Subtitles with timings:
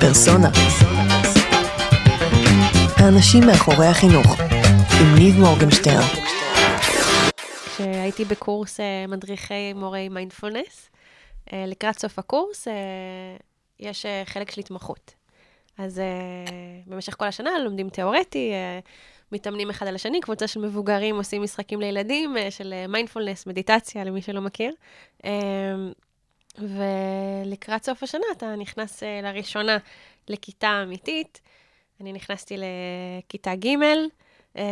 [0.00, 0.48] פרסונה.
[2.96, 4.40] האנשים מאחורי החינוך,
[5.00, 6.08] עם ניב מורגנשטרן.
[7.66, 10.90] כשהייתי בקורס אה, מדריכי מורי מיינדפולנס,
[11.52, 12.72] אה, לקראת סוף הקורס אה,
[13.80, 15.14] יש חלק של התמחות.
[15.78, 16.00] אז
[16.86, 18.52] במשך כל השנה לומדים תיאורטי,
[19.32, 24.40] מתאמנים אחד על השני, קבוצה של מבוגרים עושים משחקים לילדים, של מיינדפולנס, מדיטציה, למי שלא
[24.40, 24.72] מכיר.
[26.58, 29.78] ולקראת סוף השנה אתה נכנס אה, לראשונה
[30.28, 31.40] לכיתה אמיתית.
[32.00, 33.68] אני נכנסתי לכיתה ג',
[34.56, 34.64] אה,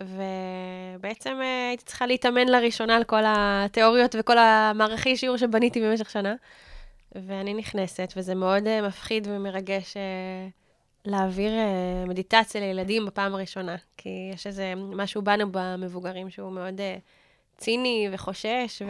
[0.00, 6.34] ובעצם אה, הייתי צריכה להתאמן לראשונה על כל התיאוריות וכל המערכי שיעור שבניתי במשך שנה.
[7.14, 9.96] ואני נכנסת, וזה מאוד מפחיד ומרגש
[11.04, 11.52] להעביר
[12.06, 16.80] מדיטציה לילדים בפעם הראשונה, כי יש איזה משהו בנו במבוגרים שהוא מאוד
[17.56, 18.82] ציני וחושש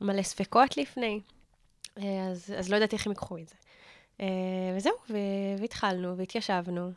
[0.00, 1.20] ומלא ספקות לפני,
[1.96, 3.54] אז, אז לא ידעתי איך הם ייקחו את זה.
[4.18, 4.22] Uh,
[4.76, 4.92] וזהו,
[5.58, 6.90] והתחלנו, והתיישבנו.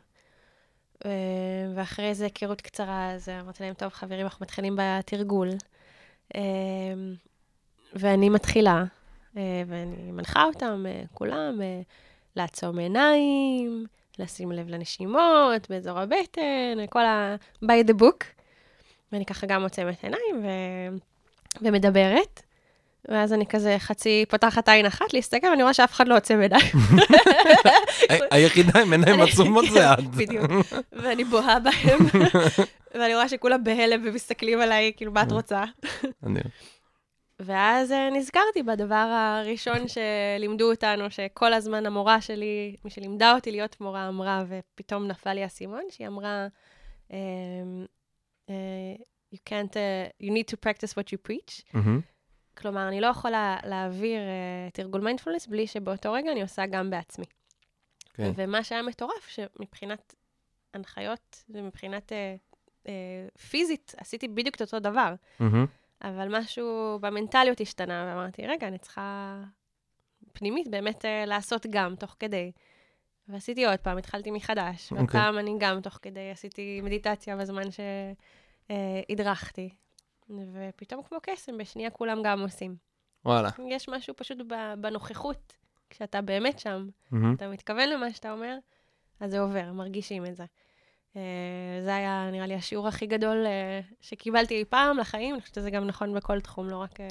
[0.98, 1.06] Uh,
[1.74, 5.48] ואחרי זה היכרות קצרה, אז אמרתי להם, טוב, חברים, אנחנו מתחילים בתרגול.
[6.34, 6.36] Uh,
[7.94, 8.84] ואני מתחילה.
[9.66, 11.60] ואני מנחה אותם, כולם,
[12.36, 13.86] לעצום עיניים,
[14.18, 18.24] לשים לב לנשימות, באזור הבטן, כל ה- by the book.
[19.12, 20.48] ואני ככה גם עוצמת עיניים ו...
[21.62, 22.42] ומדברת.
[23.08, 26.72] ואז אני כזה חצי פותחת עין אחת, להסתכל, ואני רואה שאף אחד לא עוצם עיניים.
[28.30, 29.98] היחידה עם עיניים עצומות זה את.
[30.18, 30.50] בדיוק.
[30.92, 31.98] ואני בוהה בהם,
[32.94, 35.64] ואני רואה שכולם בהלם ומסתכלים עליי, כאילו, מה את רוצה?
[37.40, 44.08] ואז נזכרתי בדבר הראשון שלימדו אותנו, שכל הזמן המורה שלי, מי שלימדה אותי להיות מורה,
[44.08, 46.46] אמרה, ופתאום נפל לי האסימון, שהיא אמרה,
[47.08, 47.12] um,
[48.48, 48.52] uh,
[49.34, 49.76] you can't,
[50.22, 51.76] you need to practice what you preach.
[52.56, 57.24] כלומר, אני לא יכולה להעביר uh, תרגול מיינדפולנס בלי שבאותו רגע אני עושה גם בעצמי.
[58.14, 58.32] כן.
[58.36, 60.14] ומה שהיה מטורף, שמבחינת
[60.74, 62.14] הנחיות ומבחינת uh,
[62.86, 62.88] uh,
[63.50, 65.14] פיזית, עשיתי בדיוק את אותו דבר.
[65.40, 65.44] Mm-hmm.
[66.02, 69.38] אבל משהו במנטליות השתנה, ואמרתי, רגע, אני צריכה
[70.32, 72.52] פנימית באמת uh, לעשות גם, תוך כדי.
[73.28, 74.92] ועשיתי עוד פעם, התחלתי מחדש.
[74.92, 75.00] Okay.
[75.00, 75.20] אוקיי.
[75.20, 77.62] והפעם אני גם תוך כדי עשיתי מדיטציה בזמן
[78.68, 79.70] שהדרכתי.
[80.30, 82.76] ופתאום כמו קסם, בשנייה כולם גם עושים.
[83.24, 83.48] וואלה.
[83.68, 84.38] יש משהו פשוט
[84.80, 85.52] בנוכחות,
[85.90, 87.16] כשאתה באמת שם, mm-hmm.
[87.36, 88.56] אתה מתכוון למה שאתה אומר,
[89.20, 90.44] אז זה עובר, מרגישים את זה.
[91.12, 91.16] Uh,
[91.84, 95.34] זה היה, נראה לי, השיעור הכי גדול uh, שקיבלתי אי פעם לחיים.
[95.34, 97.02] אני חושבת שזה גם נכון בכל תחום, לא רק uh,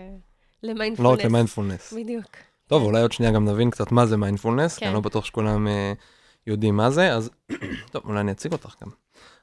[0.64, 1.10] למיינדפולנס.
[1.10, 1.94] לא רק למיינדפולנס.
[1.94, 2.28] בדיוק.
[2.68, 4.80] טוב, אולי עוד שנייה גם נבין קצת מה זה מיינדפולנס, כן.
[4.80, 5.68] כי אני לא בטוח שכולם
[6.48, 7.30] יודעים מה זה, אז
[7.92, 8.90] טוב, אולי אני אציג אותך גם.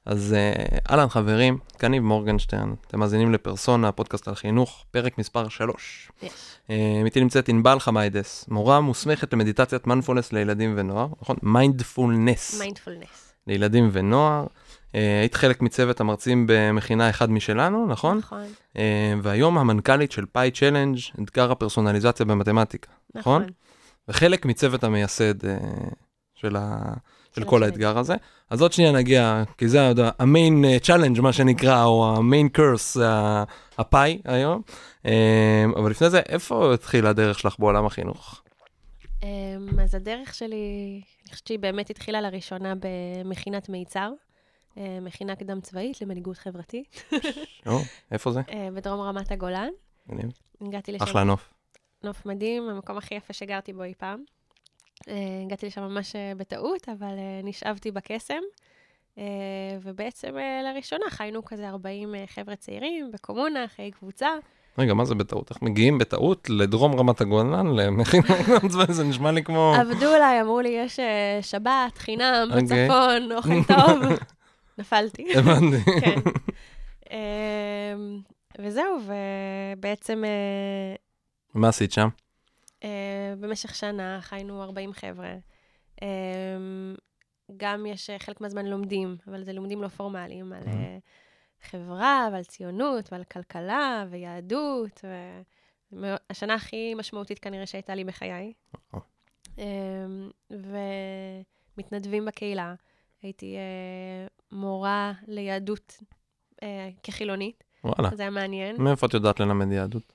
[0.06, 0.34] אז
[0.90, 6.10] אהלן uh, חברים, כאן ניב מורגנשטרן, אתם מאזינים לפרסונה, פודקאסט על חינוך, פרק מספר 3.
[6.20, 6.24] Yes.
[6.24, 6.70] Uh,
[7.04, 11.36] איתי נמצאת ענבל חמיידס, מורה מוסמכת למדיטציית מיינדפולנס לילדים ונוער, נכון?
[11.42, 12.58] מיינדפולנס.
[12.58, 13.32] מיינדפולנס.
[13.46, 14.46] לילדים ונוער.
[14.94, 18.18] אה, היית חלק מצוות המרצים במכינה אחד משלנו, נכון?
[18.18, 18.44] נכון.
[18.76, 23.42] אה, והיום המנכ"לית של Pi Challenge, אתגר הפרסונליזציה במתמטיקה, נכון?
[23.42, 23.52] נכון.
[24.08, 25.56] וחלק מצוות המייסד אה,
[26.34, 26.92] של, ה...
[27.36, 28.14] של כל האתגר הזה.
[28.50, 32.96] אז עוד שנייה נגיע, כי זה ה main challenge, מה שנקרא, או ה main course,
[33.78, 34.62] הפאי היום.
[35.76, 38.42] אבל לפני זה, איפה התחילה הדרך שלך בעולם החינוך?
[39.82, 44.10] אז הדרך שלי, אני חושבת שהיא באמת התחילה לראשונה במכינת מיצר,
[44.78, 47.02] אה, מכינה קדם צבאית למנהיגות חברתית.
[47.66, 47.78] או,
[48.12, 48.40] איפה זה?
[48.50, 49.68] אה, בדרום רמת הגולן.
[50.60, 51.04] הגעתי לשם.
[51.04, 51.54] אחלה נוף.
[52.02, 54.24] נוף מדהים, המקום הכי יפה שגרתי בו אי פעם.
[55.08, 55.14] אה,
[55.44, 57.14] הגעתי לשם ממש בטעות, אבל
[57.44, 58.40] נשאבתי בקסם.
[59.82, 64.28] ובעצם לראשונה חיינו כזה 40 חבר'ה צעירים בקומונה, חיי קבוצה.
[64.78, 65.50] רגע, מה זה בטעות?
[65.50, 68.24] איך מגיעים בטעות לדרום רמת הגולן, למכינה
[68.68, 68.92] צבאי?
[68.98, 69.74] זה נשמע לי כמו...
[69.76, 71.00] עבדו אליי, אמרו לי, יש
[71.42, 72.62] שבת, חינם, אוקיי.
[72.62, 74.18] בצפון, אוכל טוב.
[74.78, 75.26] נפלתי.
[75.38, 76.00] הבנתי.
[76.00, 76.20] כן.
[78.58, 80.24] וזהו, ובעצם...
[80.24, 80.94] אה,
[81.54, 82.08] מה עשית שם?
[82.84, 85.34] אה, במשך שנה חיינו 40 חבר'ה.
[86.02, 86.94] אמ,
[87.56, 90.62] גם יש אה, חלק מהזמן לומדים, אבל זה לימודים לא פורמליים, על
[91.62, 95.04] חברה ועל ציונות ועל כלכלה ויהדות.
[96.30, 98.52] השנה הכי משמעותית כנראה שהייתה לי בחיי.
[99.58, 102.74] אמ, ומתנדבים בקהילה.
[103.22, 106.02] הייתי אה, מורה ליהדות
[106.62, 107.64] אה, כחילונית.
[107.84, 108.10] וואלה.
[108.16, 108.82] זה היה מעניין.
[108.82, 110.12] מאיפה את יודעת ללמד יהדות?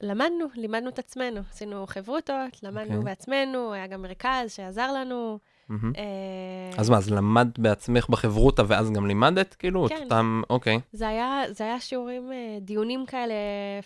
[0.00, 1.40] למדנו, לימדנו את עצמנו.
[1.50, 2.96] עשינו חברותות, למדנו okay.
[2.96, 3.04] אוקיי.
[3.04, 5.38] בעצמנו, היה גם מרכז שעזר לנו.
[5.70, 5.72] Mm-hmm.
[5.96, 6.78] אה...
[6.78, 9.86] אז מה, אז למדת בעצמך בחברותה ואז גם לימדת, כאילו?
[9.88, 10.02] כן.
[10.02, 10.80] אותם, אוקיי.
[10.92, 13.34] זה היה, זה היה שיעורים, אה, דיונים כאלה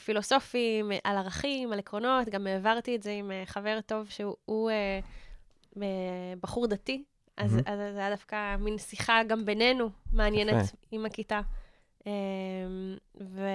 [0.05, 2.29] פילוסופיים, על ערכים, על עקרונות.
[2.29, 4.71] גם העברתי את זה עם אה, חבר טוב שהוא...
[6.41, 7.03] בחור דתי,
[7.37, 7.63] אז, מהמם.
[7.67, 10.77] אז זה היה דווקא מין שיחה גם בינינו, מעניינת יפה.
[10.91, 11.41] עם הכיתה.
[12.09, 13.49] אמ, ו...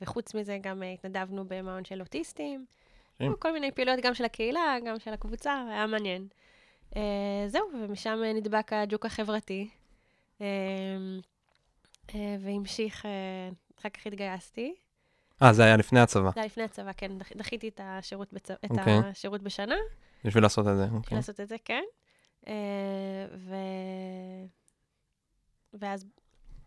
[0.00, 2.66] וחוץ מזה, גם אה, התנדבנו במעון של אוטיסטים.
[3.20, 3.34] מדהים.
[3.38, 6.28] כל מיני פעילויות גם של הקהילה, גם של הקבוצה, היה מעניין.
[6.96, 9.68] אה, זהו, ומשם אה, נדבק הג'וק החברתי.
[10.40, 10.46] אה,
[12.14, 13.10] אה, והמשיך, אה,
[13.80, 14.74] אחר כך התגייסתי.
[15.42, 18.50] אה, זה היה לפני הצבא, זה היה לפני הצבא, כן, דח, דחיתי את השירות, בצ...
[18.50, 18.98] את אוקיי.
[19.04, 19.76] השירות בשנה,
[20.24, 20.84] בשביל לעשות את זה.
[20.84, 21.16] בשביל אוקיי.
[21.16, 21.82] לעשות את זה, כן.
[22.48, 22.54] אה,
[23.36, 23.54] ו...
[25.74, 26.06] ואז,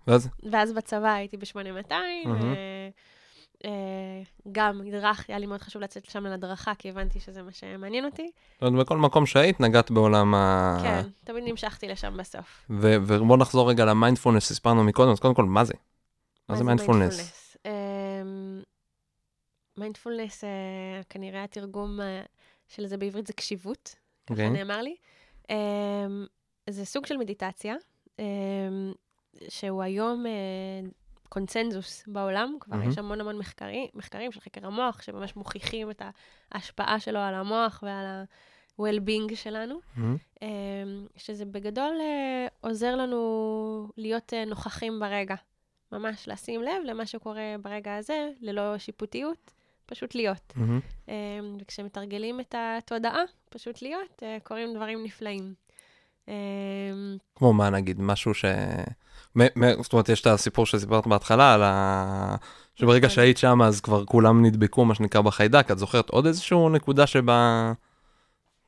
[0.07, 0.29] ואז?
[0.51, 1.93] ואז בצבא הייתי ב-8200,
[2.25, 2.55] מהמם.
[4.51, 8.31] גם הדרכתי, היה לי מאוד חשוב לצאת לשם להדרכה, כי הבנתי שזה מה שמעניין אותי.
[8.53, 10.77] זאת אומרת, בכל מקום שהיית, נגעת בעולם ה...
[10.81, 12.65] כן, תמיד נמשכתי לשם בסוף.
[12.69, 15.73] ו- ובוא נחזור רגע למיינדפולנס, הסברנו מקודם, אז קודם כל, מה זה?
[16.49, 17.57] מה זה מיינדפולנס?
[17.65, 18.61] אמ,
[19.77, 20.49] מיינדפולנס, אה,
[21.09, 22.21] כנראה התרגום אה,
[22.67, 23.95] של זה בעברית זה קשיבות,
[24.25, 24.49] ככה אוקיי.
[24.49, 24.95] נאמר לי.
[25.49, 26.25] אמ,
[26.69, 27.75] זה סוג של מדיטציה,
[28.19, 28.93] אמ,
[29.49, 30.31] שהוא היום אה,
[31.29, 32.89] קונצנזוס בעולם, כבר מהמם.
[32.89, 36.01] יש המון המון מחקרים, מחקרים של חקר המוח, שממש מוכיחים את
[36.51, 39.79] ההשפעה שלו על המוח ועל ה-well-being שלנו.
[40.41, 40.47] אמ,
[41.17, 45.35] שזה בגדול אה, עוזר לנו להיות אה, נוכחים ברגע.
[45.91, 49.51] ממש לשים לב למה שקורה ברגע הזה, ללא שיפוטיות,
[49.85, 50.53] פשוט להיות.
[51.07, 51.13] אמ,
[51.61, 55.53] וכשמתרגלים את התודעה, פשוט להיות, קורים דברים נפלאים.
[56.27, 58.45] אמ, כמו מה נגיד, משהו ש...
[59.81, 62.35] זאת אומרת, יש את הסיפור שסיפרת בהתחלה, על ה...
[62.75, 63.15] שברגע נכון.
[63.15, 65.71] שהיית שם, אז כבר כולם נדבקו, מה שנקרא, בחיידק.
[65.71, 67.71] את זוכרת עוד איזושהי נקודה שבה...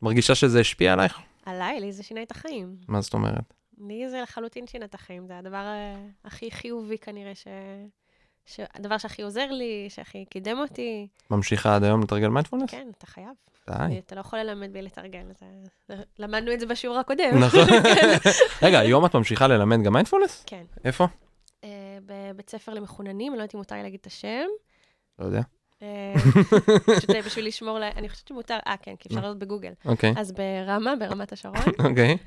[0.02, 1.20] מרגישה שזה השפיע עלייך?
[1.46, 2.76] עליי, לי זה שינה את החיים.
[2.88, 3.54] מה זאת אומרת?
[3.78, 5.28] לי זה לחלוטין שינה את החיים.
[5.28, 5.96] זה הדבר אה,
[6.26, 7.48] הכי חיובי כנראה, ש...
[8.74, 11.08] הדבר שהכי עוזר לי, שהכי קידם אותי.
[11.30, 12.70] ממשיכה עד היום לתרגל מיינדפולנס?
[12.70, 13.34] כן, אתה חייב.
[13.70, 14.00] די.
[14.00, 15.24] אתה לא יכול ללמד בלי לתרגל.
[15.88, 15.96] זה...
[16.20, 17.40] למדנו את זה בשיעור הקודם.
[17.40, 17.68] נכון.
[18.62, 20.44] רגע, היום את ממשיכה ללמד גם מיינדפולנס?
[20.48, 20.64] כן.
[20.86, 21.08] איפה?
[21.64, 21.70] אה,
[22.06, 24.46] בבית ספר למחוננים, אני לא יודעת אם מותר לי להגיד את השם.
[25.20, 25.42] לא יודע.
[25.84, 26.14] אה,
[26.98, 29.74] פשוט אה, בשביל לשמור, אני חושבת שמותר, אה, כן, כי אפשר לעלות בגוגל.
[29.86, 31.56] אוקיי, אז ברמה, ברמת השרון,
[31.90, 32.18] אוקיי.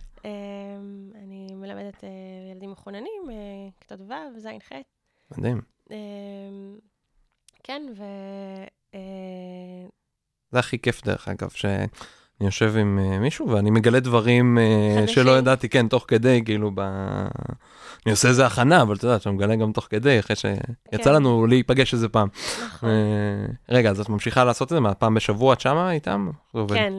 [1.15, 2.05] אני מלמדת
[2.51, 3.23] ילדים מחוננים,
[3.81, 4.73] כיתות ו', ז', ח'.
[5.39, 5.76] מדהים.
[5.91, 5.97] אה,
[7.65, 8.03] כן, ו...
[8.95, 9.89] אה,
[10.51, 11.87] זה הכי כיף דרך אגב, שאני
[12.41, 14.59] יושב עם אה, מישהו ואני מגלה דברים
[15.01, 15.15] חדשים.
[15.15, 16.81] שלא ידעתי, כן, תוך כדי, כאילו, ב...
[18.07, 21.13] אני עושה איזה הכנה, אבל אתה יודע, שאני מגלה גם תוך כדי, אחרי שיצא כן.
[21.13, 22.29] לנו להיפגש איזה פעם.
[22.67, 22.89] נכון.
[22.89, 24.81] אה, רגע, אז את ממשיכה לעשות את זה?
[24.81, 26.31] מה, פעם בשבוע את שמה איתם?
[26.69, 26.93] כן,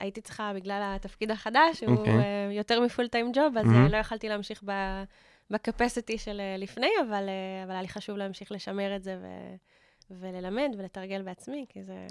[0.00, 2.12] הייתי צריכה, בגלל התפקיד החדש, שהוא אוקיי.
[2.12, 3.66] אה, יותר מפול טיים ג'וב, אז.
[3.72, 5.04] אה, לא יכלתי להמשיך ב-
[5.50, 9.54] בקפסיטי של אה, לפני, אבל אה, אבל היה לי חשוב להמשיך לשמר את זה ו-
[10.20, 12.06] וללמד ולתרגל בעצמי, כי זה...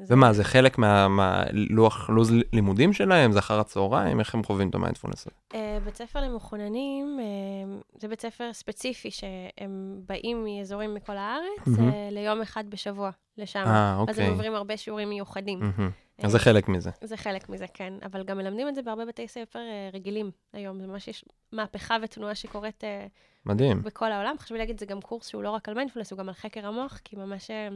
[0.00, 3.32] ומה, זה חלק מה- מהלוח, לו"ז לימודים שלהם?
[3.32, 4.20] זה אחר הצהריים?
[4.20, 5.30] איך הם חווים את המיינדפולנס הזה?
[5.54, 11.88] אה, בית ספר למחוננים, אה, זה בית ספר ספציפי שהם באים מאזורים מכל הארץ מהמם.
[11.92, 13.64] אה, ליום אחד בשבוע, לשם.
[13.66, 14.24] אה, אז אוקיי.
[14.24, 15.58] הם עוברים הרבה שיעורים מיוחדים.
[15.60, 15.90] מהמם.
[16.20, 16.90] אה, אז זה חלק מזה.
[17.00, 17.94] זה חלק מזה, כן.
[18.04, 20.80] אבל גם מלמדים את זה בהרבה בתי ספר אה, רגילים היום.
[20.80, 23.06] זה ממש יש מהפכה ותנועה שקורית אה,
[23.46, 23.82] מדהים.
[23.82, 24.38] בכל העולם.
[24.38, 26.66] חשוב לי להגיד, זה גם קורס שהוא לא רק על מיינדפולנס, הוא גם על חקר
[26.66, 27.68] המוח, כי ממש אה,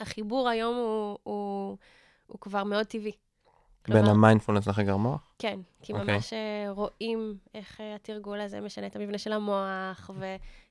[0.00, 1.76] החיבור היום הוא, הוא,
[2.26, 3.12] הוא כבר מאוד טבעי.
[3.88, 5.20] בין המיינדפולנס לחקר המוח?
[5.38, 6.14] כן, כי אוקיי.
[6.14, 10.10] ממש אה, רואים איך אה, התרגול הזה משנה את המבנה של המוח,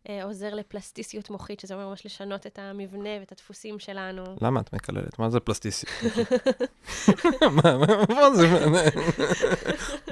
[0.09, 4.23] ועוזר לפלסטיסיות מוחית, שזה אומר ממש לשנות את המבנה ואת הדפוסים שלנו.
[4.41, 5.19] למה את מקללת?
[5.19, 5.93] מה זה פלסטיסיות?
[8.09, 8.65] מה זה?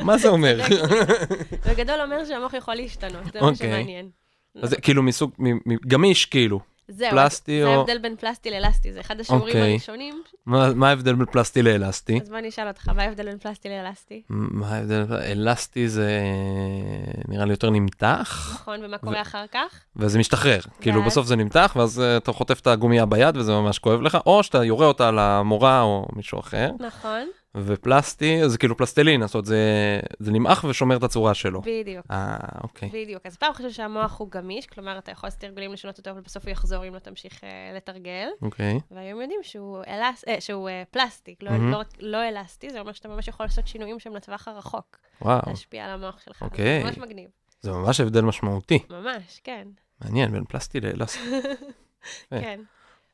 [0.01, 0.59] מה זה אומר?
[1.69, 3.69] בגדול אומר שהמוח יכול להשתנות, זה מה אוקיי.
[3.69, 4.09] שמעניין.
[4.63, 6.59] אז כאילו מסוג, מ- מ- גמיש כאילו.
[6.87, 9.71] זהו, פלסטי זה או- ההבדל בין פלסטי לאלסטי, זה אחד השיעורים אוקיי.
[9.71, 10.23] הראשונים.
[10.45, 12.19] מה מה ההבדל בין פלסטי לאלסטי?
[12.21, 14.21] אז בוא אני אשאל אותך, מה ההבדל בין פלסטי לאלסטי?
[14.29, 15.05] מה ההבדל?
[15.31, 16.09] אלסטי זה
[17.27, 19.79] נראה לי יותר נמתח, נכון, ומה קורה אחר כך?
[19.95, 20.59] וזה משתחרר.
[20.81, 21.11] כאילו ואז?
[21.11, 24.43] בסוף זה נמתח, ואז אה, אתה חוטף את הגומייה ביד וזה ממש כואב לך, או
[24.43, 29.99] שאתה יורה אותה למורה או מישהו אחר, נכון, ופלסטי זה כאילו פלסטלין, זאת אומרת זה-
[30.19, 31.61] זה נמעך ושומר את הצורה שלו.
[31.61, 32.05] בדיוק.
[32.11, 32.89] אה, אוקיי.
[32.89, 33.25] בדיוק.
[33.25, 36.43] אז פעם חושב שהמוח הוא גמיש, כלומר, אתה יכול לעשות תרגולים לשנות אותו, אבל בסוף
[36.43, 38.27] הוא יחזור אם לא תמשיך אה, לתרגל.
[38.41, 38.79] אוקיי.
[38.91, 41.71] והיום יודעים שהוא, אלס, אה, שהוא אה, פלסטיק, לא, מהמם.
[41.71, 45.85] לא, לא אלסטי, זה אומר שאתה ממש יכול לעשות שינויים שהם לטווח הרחוק, וואו, להשפיע
[45.85, 46.41] על המוח שלך.
[46.41, 46.79] אוקיי.
[46.81, 47.29] זה ממש מגניב.
[47.61, 48.79] זה ממש הבדל משמעותי.
[48.89, 49.67] ממש, כן,
[50.01, 51.19] מעניין, בין פלסטי לאלסטי.
[52.33, 52.41] אה.
[52.41, 52.59] כן.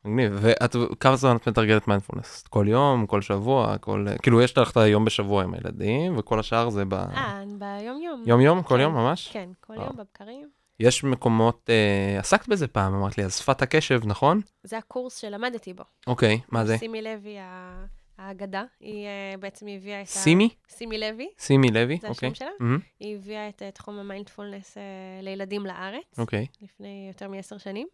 [0.06, 0.32] מגניב.
[0.42, 2.44] ואת, כמה זמן את מתרגלת מיינדפולנס?
[2.50, 4.06] כל יום, כל שבוע, כל...
[4.22, 6.94] כאילו, יש לך את היום בשבוע עם הילדים, וכל השאר זה ב...
[6.94, 8.24] אה, ביום-יום.
[8.26, 8.64] יום-יום?
[8.64, 8.82] כל כן.
[8.82, 9.30] יום ממש?
[9.34, 9.74] כן, כל.
[9.76, 10.50] יום בבקרים.
[10.80, 14.42] יש מקומות, אה, עסקת בזה פעם, אמרת לי, אז שפת הקשב, נכון?
[14.64, 15.84] זה הקורס שלמדתי בו.
[16.08, 16.78] אוקיי, מה זה?
[16.78, 17.86] שימי לב, היא ה-
[18.18, 20.50] האגדה, היא uh, בעצם הביאה את סימי?
[20.68, 20.72] ה...
[20.72, 21.30] סימי לוי.
[21.40, 22.28] סימי לוי, זה אוקיי.
[22.28, 22.50] השם שלה?
[22.60, 24.80] מהמם, היא הביאה את תחום המיינדפולנס uh,
[25.24, 26.46] לילדים לארץ, אוקיי.
[26.62, 27.88] לפני יותר מעשר שנים,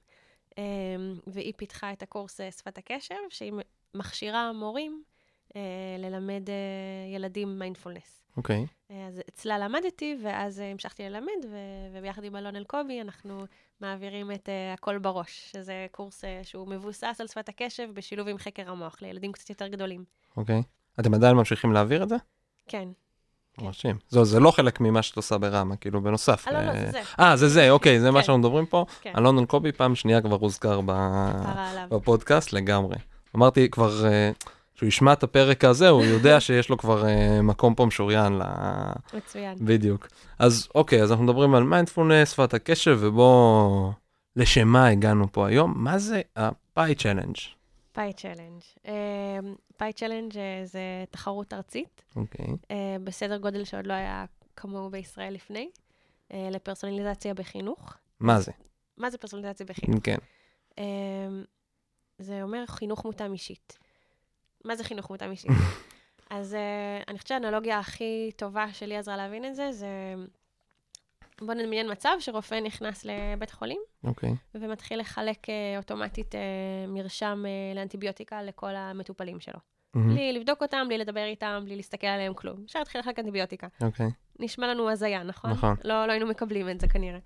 [1.27, 3.53] והיא פיתחה את הקורס uh, שפת הקשב, שהיא
[3.95, 5.03] מכשירה מורים
[5.49, 5.53] uh,
[5.99, 8.23] ללמד uh, ילדים מיינדפולנס.
[8.37, 8.65] אוקיי.
[8.91, 13.45] אה, אז אצלה למדתי, ואז אה, המשכתי ללמד, ו- וביחד עם אלון אלקובי אנחנו
[13.81, 18.37] מעבירים את uh, הכל בראש, שזה קורס uh, שהוא מבוסס על שפת הקשב בשילוב עם
[18.37, 20.03] חקר המוח, לילדים קצת יותר גדולים.
[20.37, 20.63] אוקיי.
[20.99, 22.15] אתם עדיין ממשיכים להעביר את זה?
[22.67, 22.89] כן.
[23.57, 23.65] כן.
[23.65, 23.95] מרשים.
[24.09, 26.47] זהו, זה לא חלק ממה שאת עושה ברמה, כאילו, בנוסף.
[26.47, 27.01] אה, לא, לא, ל- זה זה.
[27.19, 28.25] אה, זה זה, אוקיי, זה מה כן.
[28.25, 28.85] שאנחנו מדברים פה.
[29.01, 29.13] כן.
[29.17, 30.81] אלון אלקובי פעם שנייה כבר הוזכר.
[31.89, 32.95] בפודקאסט לגמרי.
[33.35, 34.31] אמרתי כבר, אה,
[34.75, 38.41] שהוא ישמע את הפרק הזה, הוא יודע שיש לו כבר אה, מקום פה משוריין ל...
[39.13, 39.55] מצוין.
[39.61, 40.07] בדיוק.
[40.39, 43.91] אז אוקיי, אז אנחנו מדברים על מיינדפולנס, שפת הקשב, ובוא...
[44.35, 45.73] לשם מה הגענו פה היום?
[45.75, 47.35] מה זה הפאי צ'לנג'?
[47.97, 48.61] פאי צ'לנג'.
[49.77, 52.47] פאי צ'לנג' זה תחרות ארצית, אוקיי.
[52.71, 54.25] אה, בסדר גודל שעוד לא היה
[54.55, 55.69] כמוהו בישראל לפני,
[56.33, 57.97] אה, לפרסונליזציה בחינוך.
[58.19, 58.51] מה זה?
[58.97, 59.99] מה זה פרסונליזציה בחינוך?
[60.03, 60.17] כן.
[60.77, 60.83] אמ,
[62.19, 63.77] זה אומר חינוך מותאם אישית.
[64.65, 65.51] מה זה חינוך מותאם אישית?
[66.29, 66.57] אז uh,
[67.07, 69.87] אני חושבת שהאנלוגיה הכי טובה שלי עזרה להבין את זה, זה...
[71.41, 74.35] בוא נדמיין מצב שרופא נכנס לבית חולים אוקיי.
[74.55, 76.37] ומתחיל לחלק uh, אוטומטית uh,
[76.87, 79.59] מרשם uh, לאנטיביוטיקה לכל המטופלים שלו.
[79.93, 80.13] מהמם.
[80.13, 82.63] בלי לבדוק אותם, בלי לדבר איתם, בלי להסתכל עליהם כלום.
[82.65, 83.67] אפשר להתחיל לחלק אנטיביוטיקה.
[83.81, 84.09] אוקיי.
[84.39, 85.51] נשמע לנו הזיה, נכון?
[85.51, 85.75] נכון.
[85.83, 87.19] לא, לא היינו מקבלים את זה כנראה.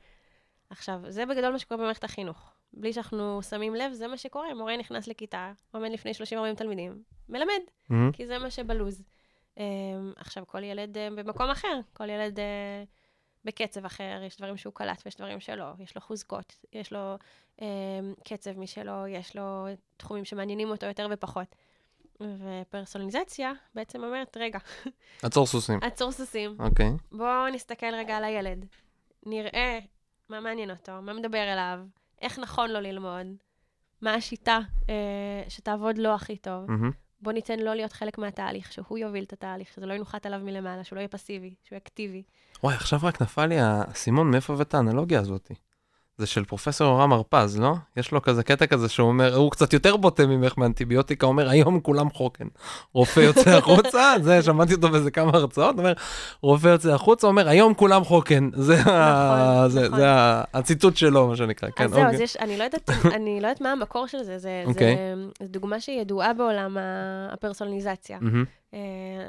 [0.70, 2.54] עכשיו, זה בגדול מה שקורה במערכת החינוך.
[2.74, 4.54] בלי שאנחנו שמים לב, זה מה שקורה.
[4.54, 8.12] מורה נכנס לכיתה, עומד לפני 30-40 תלמידים, מלמד, מהמם.
[8.12, 9.04] כי זה מה שבלוז.
[10.16, 12.40] עכשיו, כל ילד במקום אחר, כל ילד
[13.46, 17.16] בקצב אחר, יש דברים שהוא קלט ויש דברים שלא, יש לו חוזקות, יש לו
[17.60, 17.64] um,
[18.24, 19.66] קצב משלו, יש לו
[19.98, 21.56] תחומים שמעניינים אותו יותר ופחות.
[22.22, 24.60] ופרסונליזציה בעצם אומרת, רגע,
[25.24, 25.80] עצור סוסים.
[25.82, 26.92] עצור סוסים, אוקיי.
[27.12, 28.66] בואו נסתכל רגע על הילד.
[29.26, 29.80] נראה
[30.30, 31.80] מה מעניין אותו, מה מדבר אליו,
[32.22, 33.28] איך נכון לו ללמוד,
[34.02, 36.72] מה השיטה אה, שתעבוד לו הכי טוב.
[36.72, 36.92] מהמם.
[37.22, 40.84] בואו ניתן לו להיות חלק מהתהליך, שהוא יוביל את התהליך, שזה לא ינחת עליו מלמעלה,
[40.84, 42.24] שהוא לא יהיה פסיבי, שהוא יהיה אקטיבי.
[42.64, 45.52] וואי, עכשיו רק נפל לי האסימון, מאיפה הבאת האנלוגיה הזאת?
[46.22, 47.74] זה של פרופסור אורם הרפז, לא?
[47.98, 51.80] יש לו כזה קטע כזה שהוא אומר, הוא קצת יותר בוטה ממך מאנטיביוטיקה, אומר, היום
[51.80, 52.48] כולם חוקן.
[52.94, 55.94] רופא יוצא החוצה, זה, שמעתי אותו באיזה כמה הרצאות, אומר,
[56.42, 58.50] רופא יוצא החוצה, אומר, היום כולם חוקן.
[58.54, 58.82] זה, ה...
[58.82, 60.00] נכון, זה, נכון.
[60.00, 60.44] זה ה...
[60.54, 61.70] הציטוט שלו, מה שנקרא.
[61.70, 62.16] כן, אז זהו, אוקיי.
[62.16, 64.96] אז יש, אני לא יודעת, אני לא יודעת מה המקור של זה, זה, אוקיי.
[64.96, 66.78] זה, זו דוגמה שידועה בעולם
[67.32, 68.18] הפרסונליזציה.
[68.24, 68.42] אה,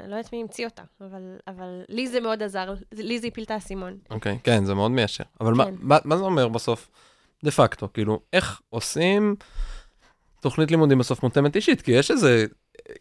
[0.07, 3.51] לא יודעת מי המציא אותה, אבל, אבל לי זה מאוד עזר, לי זה הפיל את
[3.51, 3.97] האסימון.
[4.09, 5.23] אוקיי, כן, זה מאוד מיישר.
[5.41, 5.75] אבל מה, כן.
[5.79, 6.89] מה, מה זה אומר בסוף?
[7.43, 9.35] דה פקטו, כאילו, איך עושים
[10.41, 11.81] תוכנית לימודים בסוף מותאמת אישית?
[11.81, 12.45] כי יש איזה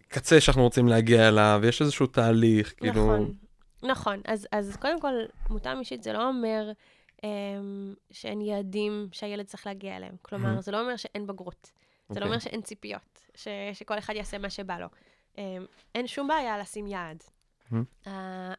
[0.08, 3.04] קצה שאנחנו רוצים להגיע אליו, יש איזשהו תהליך, כאילו...
[3.04, 3.34] נכון,
[3.82, 4.20] נכון.
[4.25, 5.12] אז, אז קודם כל,
[5.50, 6.72] מותאם אישית זה לא אומר
[7.16, 7.25] um,
[8.11, 10.14] שאין יעדים שהילד צריך להגיע אליהם.
[10.22, 10.61] כלומר, מהמם.
[10.61, 11.70] זה לא אומר שאין בגרות.
[12.08, 12.26] זה לא אוקיי.
[12.26, 14.87] אומר שאין ציפיות, ש, שכל אחד יעשה מה שבא לו.
[15.34, 15.38] Um,
[15.94, 17.22] אין שום בעיה לשים יעד.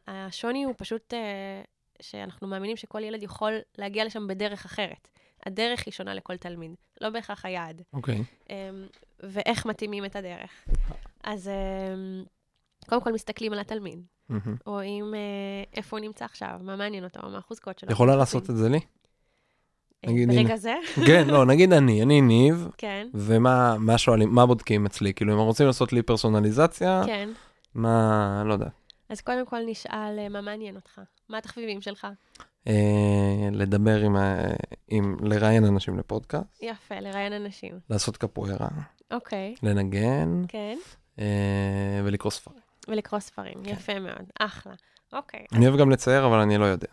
[0.06, 1.16] השוני הוא פשוט uh,
[2.02, 5.08] שאנחנו מאמינים שכל ילד יכול להגיע לשם בדרך אחרת.
[5.46, 7.82] הדרך היא שונה לכל תלמיד, לא בהכרח היעד.
[7.92, 8.22] אוקיי.
[8.44, 8.50] um,
[9.20, 10.64] ואיך מתאימים את הדרך.
[11.24, 12.28] אז um,
[12.88, 14.06] קודם כל מסתכלים על התלמיד.
[14.66, 15.20] רואים אה,
[15.72, 17.92] איפה הוא נמצא עכשיו, מה מעניין אותו, מה החוזקות שלו.
[17.92, 18.80] יכולה לעשות את זה לי?
[20.06, 20.56] אה, נגיד, ברגע הנה.
[20.56, 20.74] זה,
[21.06, 25.14] כן, לא, נגיד אני, אני ניב, כן, ומה מה שואלים, מה בודקים אצלי?
[25.14, 27.28] כאילו, אם רוצים לעשות לי פרסונליזציה, כן.
[27.74, 28.66] מה, לא יודע.
[29.08, 32.06] אז קודם כל נשאל אה, מה מעניין אותך, מה התחביבים שלך.
[32.68, 32.72] אה,
[33.52, 34.38] לדבר עם, ה-
[34.88, 37.78] עם, לראיין אנשים לפודקאסט, יפה, לראיין אנשים.
[37.90, 38.68] לעשות קפוארה,
[39.10, 40.78] אוקיי, לנגן כן.
[41.18, 41.24] אה,
[42.04, 42.58] ולקרוא ספרים.
[42.88, 43.70] ולקרוא ספרים, כן.
[43.72, 44.72] יפה מאוד, אחלה.
[45.12, 46.86] אוקיי, אני אוהב גם לצייר, אבל אני לא יודע.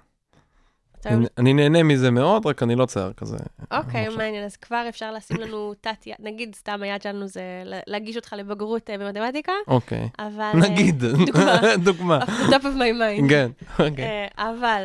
[1.38, 3.38] אני, נהנה מזה מאוד, רק אני לא צייר כזה.
[3.72, 4.10] אוקיי.
[4.10, 8.16] מעניין, אז כבר אפשר לשים לנו תת יד, נגיד סתם היד שלנו זה לה- להגיש
[8.16, 10.10] אותך לבגרות אה, במתמטיקה, אוקיי.
[10.20, 10.42] אבל...
[10.44, 11.04] אה, נגיד,
[11.86, 12.20] דוגמה.
[12.52, 12.92] top of my
[13.24, 13.30] mind.
[13.30, 14.06] כן, אוקיי.
[14.38, 14.82] אה, אבל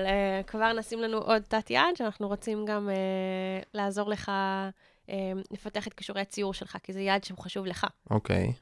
[0.46, 2.88] כבר נשים לנו עוד תת יד, שאנחנו רוצים גם
[3.74, 4.32] לעזור לך
[5.52, 7.86] לפתח את כישורי הציור שלך, כי זה יעד שהוא חשוב לך.
[8.10, 8.52] אוקיי.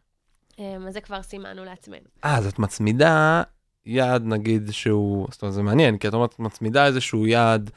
[0.59, 2.05] אז זה כבר סימנו לעצמנו.
[2.25, 3.43] אה, אז את מצמידה
[3.87, 7.71] יעד, נגיד, שהוא, זאת אומרת, זה מעניין, כי את אומרת, מצמידה איזשהו יעד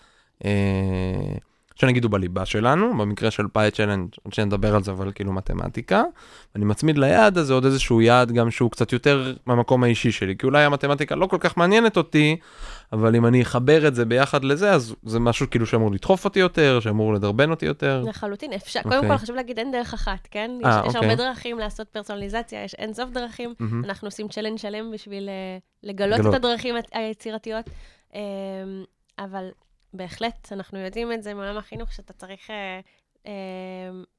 [0.45, 1.37] אה,
[1.75, 6.03] שנגיד הוא בליבה שלנו, במקרה של פאי צ'לנג', עוד שנדבר על זה, אבל כאילו מתמטיקה.
[6.55, 10.45] אני מצמיד ליעד הזה עוד איזשהו יעד גם שהוא קצת יותר מהמקום האישי שלי, כי
[10.45, 12.37] אולי המתמטיקה לא כל כך מעניינת אותי,
[12.91, 16.39] אבל אם אני אחבר את זה ביחד לזה, אז זה משהו כאילו שאמור לדחוף אותי
[16.39, 18.03] יותר, שאמור לדרבן אותי יותר.
[18.07, 18.83] לחלוטין, אפשר, okay.
[18.83, 19.09] קודם אוקיי.
[19.09, 20.51] כל חשוב להגיד, אין דרך אחת, כן?
[20.63, 20.89] 아, יש, אוקיי.
[20.89, 23.53] יש הרבה דרכים לעשות פרסונליזציה, יש אין סוף דרכים.
[23.59, 23.85] מהמם.
[23.85, 26.35] אנחנו עושים צ'לנג' שלם בשביל uh, לגלות לגלות.
[26.35, 27.65] את הדרכים היצ- היצירתיות.
[28.11, 28.15] Um,
[29.19, 29.49] אבל
[29.93, 32.49] בהחלט, אנחנו יודעים את זה מעולם החינוך, שאתה צריך
[33.23, 33.27] um,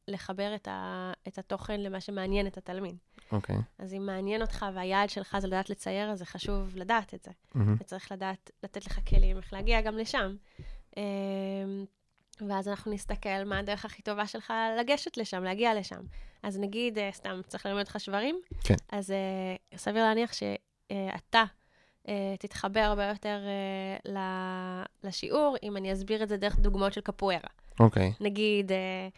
[0.08, 2.96] לחבר את, ה, את התוכן למה שמעניין את התלמיד.
[3.32, 3.56] אוקיי.
[3.78, 7.30] אז אם מעניין אותך והיעד שלך זה לדעת לצייר, אז זה חשוב לדעת את זה.
[7.54, 7.76] מהמם.
[7.80, 10.36] וצריך לדעת, לתת לך כלים איך להגיע גם לשם.
[10.96, 11.02] אמ,
[12.48, 16.00] ואז אנחנו נסתכל מה הדרך הכי טובה שלך לגשת לשם, להגיע לשם.
[16.42, 18.40] אז נגיד, אה, סתם, צריך ללמד אותך שברים?
[18.64, 18.74] כן.
[18.88, 21.44] אז אה, סביר להניח שאתה
[22.08, 23.38] אה, תתחבר הרבה יותר
[24.08, 27.50] ל- לשיעור, אם אני אסביר את זה דרך דוגמאות של קפוארה.
[27.80, 28.12] אוקיי.
[28.20, 29.08] נגיד, אה, אה,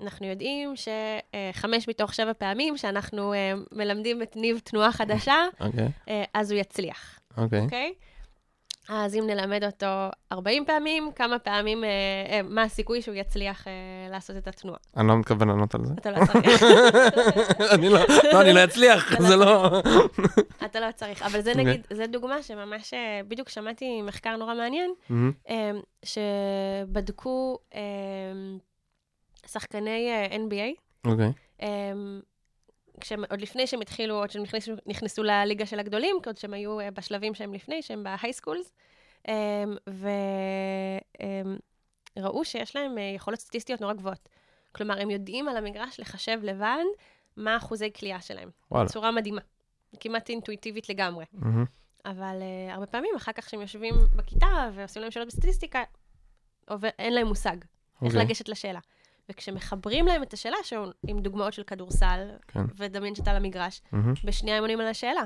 [0.00, 5.88] אנחנו יודעים שחמש מתוך שבע פעמים שאנחנו אה, מלמדים את ניב תנועה חדשה, אוקיי.
[6.08, 7.18] אה, אז הוא יצליח.
[7.36, 7.60] אוקיי.
[7.60, 7.92] אוקיי?
[8.88, 9.86] אז אם נלמד אותו
[10.32, 11.88] 40 פעמים, כמה פעמים, אה,
[12.30, 13.72] אה, מה הסיכוי שהוא יצליח אה,
[14.10, 14.78] לעשות את התנועה?
[14.96, 15.94] אני לא מתכוון לענות על זה.
[15.98, 16.62] אתה לא צריך.
[17.74, 18.00] אני לא,
[18.32, 19.70] לא, אני לא אצליח, לא זה לא...
[20.64, 21.22] אתה לא צריך.
[21.22, 21.64] אבל זה אוקיי.
[21.64, 24.90] נגיד, זו דוגמה שממש, אה, בדיוק שמעתי מחקר נורא מעניין.
[25.48, 25.70] אה,
[26.04, 27.80] שבדקו אה,
[29.46, 31.32] שחקני אה, NBA, אוקיי.
[31.62, 31.92] אה,
[33.00, 36.80] כשהם, עוד לפני שהם התחילו, עוד שהם נכנסו, נכנסו לליגה של הגדולים, עוד שהם היו
[36.80, 38.72] אה, בשלבים שהם לפני, שהם בהייסקולס,
[42.16, 44.28] וראו שיש להם אה, יכולות סטטיסטיות נורא גבוהות.
[44.72, 46.84] כלומר, הם יודעים על המגרש לחשב לבד
[47.36, 48.50] מה אחוזי כליאה שלהם.
[48.70, 48.84] וואלה.
[48.84, 49.40] בצורה מדהימה.
[50.00, 51.24] כמעט אינטואיטיבית לגמרי.
[51.32, 51.64] מהמם.
[52.04, 55.82] אבל uh, הרבה פעמים, אחר כך שהם יושבים בכיתה ועושים להם שאלות בסטטיסטיקה,
[56.68, 58.20] עובר, אין להם מושג איך אוקיי.
[58.20, 58.80] לגשת לשאלה.
[59.30, 62.60] וכשמחברים להם את השאלה, שהוא עם דוגמאות של כדורסל, כן.
[62.76, 64.14] ודמיין שאתה על המגרש, מהמם.
[64.24, 65.22] בשנייה הם עונים על השאלה.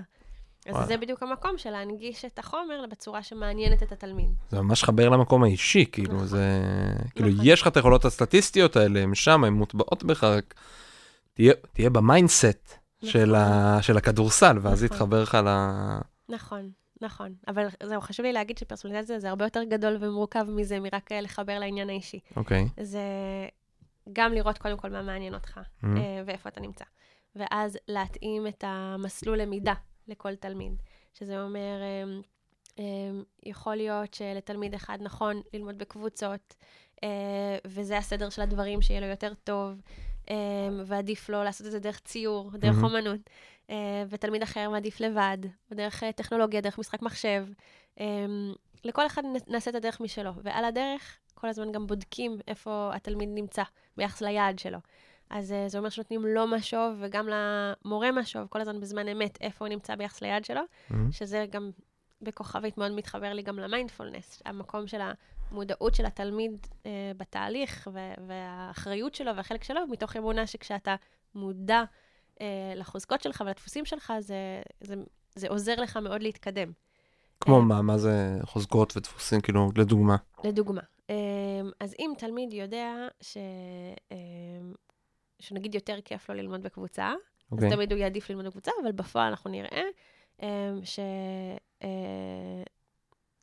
[0.67, 0.87] אז וואלה.
[0.87, 4.31] זה בדיוק המקום של להנגיש את החומר בצורה שמעניינת את התלמיד.
[4.50, 6.26] זה ממש חבר למקום האישי, כאילו נכון.
[6.26, 6.61] זה...
[7.14, 7.40] כאילו נכון.
[7.47, 10.55] יש לך את היכולות הסטטיסטיות האלה, הם שם, הן מוטבעות בך, רק
[11.35, 14.97] תהיה- תהיה ב mindset של ה- של הכדורסל, ואז נכון.
[14.97, 15.49] יתחבר לך ל...
[16.28, 17.33] נכון, נכון.
[17.49, 21.88] אבל זהו, חשוב לי להגיד שפרסונליזציה זה הרבה יותר גדול ומורכב מזה, מרק לחבר לעניין
[21.90, 22.18] האישי.
[22.37, 22.68] אוקיי.
[22.81, 23.01] זה
[24.12, 25.61] גם לראות קודם כל מה מעניין אותך.
[25.85, 26.85] אה, ואיפה אתה נמצא.
[27.37, 29.75] ואז להתאים את המסלול למידה
[30.09, 30.73] לכל תלמיד.
[31.14, 32.21] שזה אומר, אה,
[32.79, 32.85] אה,
[33.42, 36.55] יכול להיות שלתלמיד אחד נכון ללמוד בקבוצות,
[37.05, 39.81] אה, וזה הסדר של הדברים, שיהיה לו יותר טוב,
[40.31, 40.37] אה,
[40.87, 42.85] ועדיף לו לעשות את זה דרך ציור, דרך מהמם.
[42.85, 43.21] אומנות,
[43.71, 45.38] אה, ותלמיד אחר מעדיף לבד,
[45.71, 47.47] או דרך טכנולוגיה, דרך משחק מחשב.
[48.85, 53.62] לכל אחד נעשה את הדרך משלו, ועל הדרך כל הזמן גם בודקים איפה התלמיד נמצא
[53.96, 54.79] ביחס ליעד שלו.
[55.31, 59.64] אז אה, זה אומר שנותנים לו משוב וגם למורה משוב, כל הזמן בזמן אמת, איפה
[59.64, 61.12] הוא נמצא ביחס ליעד שלו, מהמם.
[61.12, 61.70] שזה גם
[62.22, 65.01] בכוכבית מאוד מתחבר לי גם למיינדפולנס, המקום של
[65.51, 70.96] המודעות של התלמיד אה, בתהליך ו- והאחריות שלו והחלק שלו, מתוך אמונה שכשאתה
[71.35, 71.83] מודע
[72.40, 74.94] אה, לחוזקות שלך ולדפוסים שלך, זה, זה,
[75.35, 76.72] זה עוזר לך מאוד להתקדם.
[77.40, 80.16] כמו אה, מה, מה זה חוזקות ודפוסים, כאילו, לדוגמה.
[80.44, 80.81] לדוגמה,
[81.81, 83.37] אז אם תלמיד יודע ש...
[84.12, 84.75] אמ,
[85.40, 87.71] שנגיד יותר כיף לו ללמוד בקבוצה, אז אוקיי.
[87.71, 89.83] תמיד הוא יעדיף ללמוד בקבוצה, אבל בפועל אנחנו נראה
[90.42, 90.99] אמ, ש...
[91.83, 92.62] אה,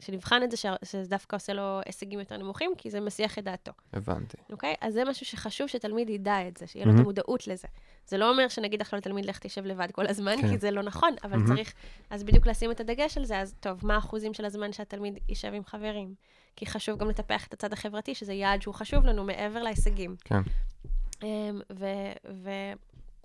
[0.01, 3.43] שנבחן את זה, ש- שזה דווקא עושה לו הישגים יותר נמוכים, כי זה מסיח את
[3.43, 4.37] דעתו, הבנתי.
[4.51, 4.75] אוקיי?
[4.81, 7.05] אז זה משהו שחשוב שתלמיד ידע את זה, שיהיה לו את מהמם.
[7.05, 7.67] המודעות לזה.
[8.07, 10.49] זה לא אומר שנגיד עכשיו לתלמיד, לך תשב לבד כל הזמן, כן.
[10.49, 11.47] כי זה לא נכון, אבל מהמם.
[11.47, 11.73] צריך,
[12.09, 15.53] אז בדיוק לשים את הדגש על זה, אז טוב, מה האחוזים של הזמן שהתלמיד יישב
[15.53, 16.15] עם חברים?
[16.55, 20.15] כי חשוב גם לטפח את הצד החברתי, שזה יעד שהוא חשוב לנו מעבר להישגים.
[20.23, 20.41] כן.
[21.23, 22.13] אמ, ו-
[22.43, 22.73] ו-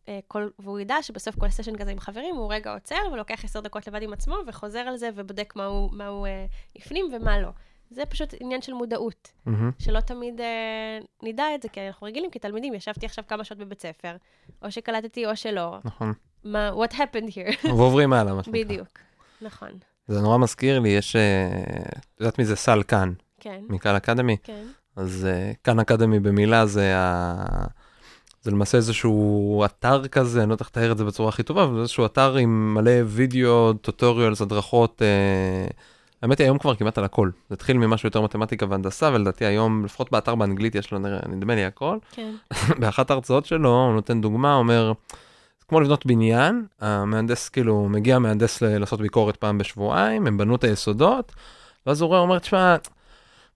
[0.09, 3.61] אה, כל, והוא ידע שבסוף כל סשן כזה עם חברים, הוא רגע עוצר ולוקח עשר
[3.61, 7.39] דקות לבד עם עצמו, וחוזר על זה ובודק מה הוא, מה הוא אה, הפנים ומה
[7.39, 7.49] לא.
[7.91, 9.71] זה פשוט עניין של מודעות, מהמם.
[9.79, 13.81] שלא תמיד אה, נדע את זה, כי אנחנו רגילים כתלמידים, ישבתי עכשיו כמה שעות בבית
[13.81, 14.17] ספר,
[14.63, 16.13] או שקלטתי או שלא, נכון.
[16.45, 18.65] מה, what happened here, ועוברים הלאה, מה שנקרא.
[18.65, 18.99] בדיוק,
[19.43, 19.71] נכון,
[20.11, 21.17] זה נורא מזכיר לי, יש...
[21.17, 21.49] אה,
[22.01, 24.37] את יודעת מי זה סל קאן, כן, מקהל אקדמי?
[24.45, 27.45] כן, אז אה, כאן אקדמי במילה זה ה...
[28.43, 31.65] זה למעשה איזשהו אתר כזה, אני לא יודע איך לתאר את זה בצורה הכי טובה,
[31.65, 35.03] אבל זה איזשהו אתר עם מלא וידאו, טוטוריאלס, הדרכות.
[35.03, 35.67] אה...
[36.23, 37.31] האמת היא היום כבר כמעט על הכל.
[37.49, 41.65] זה התחיל ממשהו יותר מתמטיקה והנדסה, ולדעתי היום, לפחות באתר באנגלית יש לו נדמה לי
[41.65, 41.99] הכל.
[42.13, 42.35] כן,
[42.81, 44.93] באחת ההרצאות שלו, הוא נותן דוגמה, אומר,
[45.71, 51.33] כמו לבנות בניין, המהנדס, כאילו, מגיע מהנדס לעשות ביקורת פעם בשבועיים, הם בנו את היסודות,
[51.87, 52.77] ואז הוא אומר, תשמע,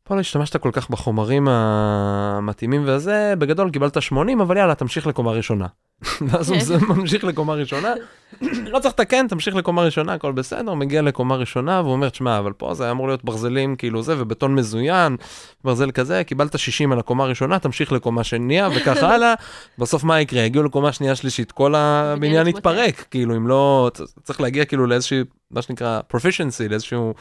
[0.04, 5.32] פה לא השתמשת כל כך בחומרים המתאימים וזה, בגדול קיבלת 80, אבל יאללה, תמשיך לקומה
[5.32, 5.66] ראשונה.
[6.28, 6.86] ואז הוא כן.
[6.86, 7.94] ממשיך לקומה ראשונה,
[8.72, 12.52] לא צריך לתקן, תמשיך לקומה ראשונה, הכל בסדר, מגיע לקומה ראשונה, והוא אומר, תשמע, אבל
[12.52, 15.16] פה זה היה אמור להיות ברזלים כאילו זה, ובטון מזוין,
[15.64, 19.34] ברזל כזה, קיבלת 60 על הקומה הראשונה, תמשיך לקומה שנייה, וככה הלאה.
[19.78, 20.40] בסוף מה יקרה?
[20.42, 22.58] יגיעו לקומה שנייה שלישית, כל הבניין יתמוטט.
[22.58, 23.90] יתפרק, כאילו, אם לא,
[24.22, 27.14] צריך להגיע כאילו לאיזושהי, מה שנקרא, proficiency, לאיזשהו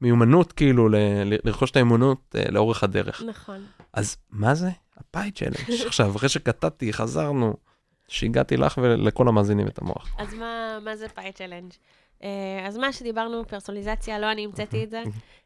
[0.00, 3.22] מיומנות, כאילו, ל- ל- לרכוש את האמונות אה, לאורך הדרך.
[3.28, 3.56] נכון.
[3.94, 4.68] אז מה זה?
[5.00, 5.86] הפאי צ'לנג'.
[5.86, 7.54] עכשיו, אחרי שקטעתי, חזרנו,
[8.08, 10.14] שיגעתי לך ולכל המאזינים את המוח.
[10.18, 11.72] אז מה, מה זה פאי צ'לנג'?
[12.20, 12.24] Uh,
[12.66, 15.02] אז מה שדיברנו, פרסונליזציה, לא אני המצאתי את זה.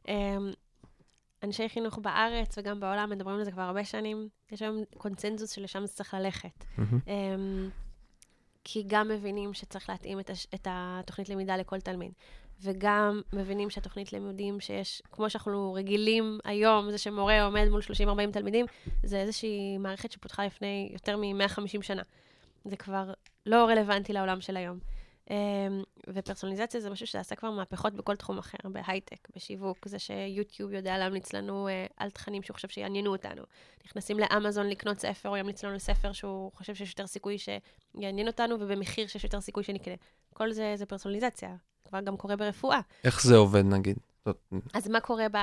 [0.06, 0.10] Um,
[1.42, 4.28] אנשי חינוך בארץ וגם בעולם מדברים על זה כבר הרבה שנים.
[4.52, 6.64] יש היום קונצנזוס שלשם זה צריך ללכת.
[6.78, 7.10] Um,
[8.64, 12.12] כי גם מבינים שצריך להתאים את, הש, את התוכנית למידה לכל תלמיד.
[12.62, 18.66] וגם מבינים שהתוכנית לימודים שיש, כמו שאנחנו רגילים היום, זה שמורה עומד מול 30-40 תלמידים,
[19.02, 22.02] זה איזושהי מערכת שפותחה לפני יותר מ-150 שנה.
[22.66, 23.12] זה כבר
[23.46, 24.78] לא רלוונטי לעולם של היום.
[25.28, 25.30] Um,
[26.08, 31.32] ופרסונליזציה זה משהו שעשה כבר מהפכות בכל תחום אחר, בהייטק, בשיווק, זה שיוטיוב יודע להמליץ
[31.32, 33.42] לנו uh, על תכנים שהוא חושב שיעניינו אותנו.
[33.86, 38.56] נכנסים לאמזון לקנות ספר, הוא ימליץ לנו לספר שהוא חושב שיש יותר סיכוי שיעניין אותנו,
[38.60, 39.94] ובמחיר שיש יותר סיכוי שנקנה.
[40.34, 41.56] כל זה זה פרסונליזציה,
[41.88, 42.80] כבר גם קורה ברפואה.
[43.04, 43.96] איך זה עובד, נגיד?
[44.74, 45.36] אז מה קורה, ב,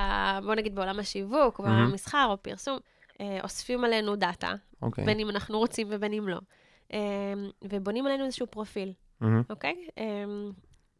[0.44, 1.90] בוא נגיד, בעולם השיווק, או מהמם.
[1.90, 2.78] המסחר, או פרסום?
[3.20, 5.04] אה, אוספים עלינו דאטה, אוקיי.
[5.04, 6.38] בין אם אנחנו רוצים ובין אם לא.
[6.92, 6.98] אה,
[7.62, 8.92] ובונים עלינו איזשהו פרופיל.
[9.50, 9.74] אוקיי?
[9.98, 10.04] אה,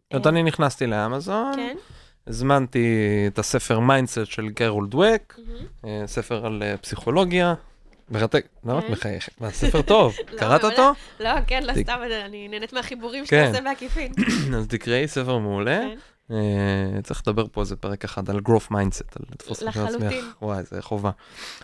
[0.05, 1.77] זאת אומרת, אני נכנסתי לאמזון, כן.
[2.27, 2.89] הזמנתי
[3.27, 5.41] את הספר Mindset של קרול דווק.
[5.85, 7.55] אה, ספר על אה, פסיכולוגיה.
[8.11, 8.93] מרתק, למה את כן.
[8.93, 9.41] מחייכת?
[9.41, 10.65] מה, ספר טוב, לא, קראת.
[10.65, 10.93] אותו?
[11.21, 13.45] לא, כן, לא סתם, אני נהנית מהחיבורים כן.
[13.47, 14.13] שאתה עושה בעקיפין.
[14.57, 15.87] אז תקראי, ספר מעולה.
[16.31, 19.81] אה, צריך לדבר פה איזה פרק אחד על growth mindset, על לתפוס את עצמך.
[20.43, 21.11] וואי, זה חובה.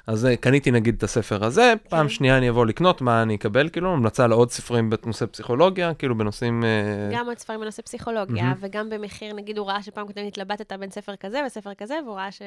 [0.06, 2.12] אז אה, קניתי נגיד את הספר הזה, פעם כן.
[2.12, 3.68] שנייה אני אבוא לקנות, מה אני אקבל?
[3.68, 6.64] כאילו, המלצה על עוד ספרים בנושא פסיכולוגיה, כאילו בנושאים...
[6.64, 6.68] אה,
[7.12, 8.56] גם עוד ספרים בנושא פסיכולוגיה, מהמם.
[8.60, 12.32] וגם במחיר, נגיד, הוא ראה שפעם קודם התלבטת בין ספר כזה וספר כזה, והוא ראה
[12.32, 12.42] ש...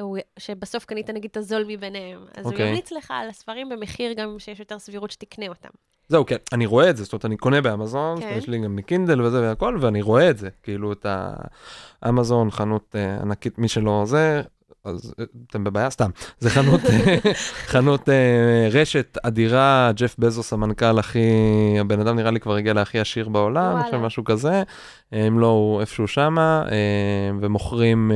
[0.00, 2.24] הוא- שבסוף קנית נגיד את הזול מביניהם.
[2.36, 2.68] אז הוא אוקיי.
[2.68, 5.68] ימליץ לך על הספרים במחיר גם שיש יותר סבירות שתקנה אותם.
[6.08, 8.34] זהו, כן, אני רואה את זה, זאת אומרת, אני קונה באמזון, כן.
[8.38, 11.06] יש לי גם מקינדל וזה והכל, ואני רואה את זה, כאילו, את
[12.02, 14.42] האמזון, חנות אה, ענקית, מי שלא זה,
[14.84, 16.10] אז אה, אתם בבעיה, סתם.
[16.38, 16.80] זה חנות,
[17.72, 21.28] חנות אה, רשת אדירה, ג'ף בזוס המנכ"ל הכי,
[21.80, 23.76] הבן אדם נראה לי כבר הגיע להכי עשיר בעולם.
[23.76, 24.62] עכשיו משהו כזה,
[25.12, 26.64] אה, אם לא, הוא איפשהו שמה,
[27.40, 28.12] ומוכרים,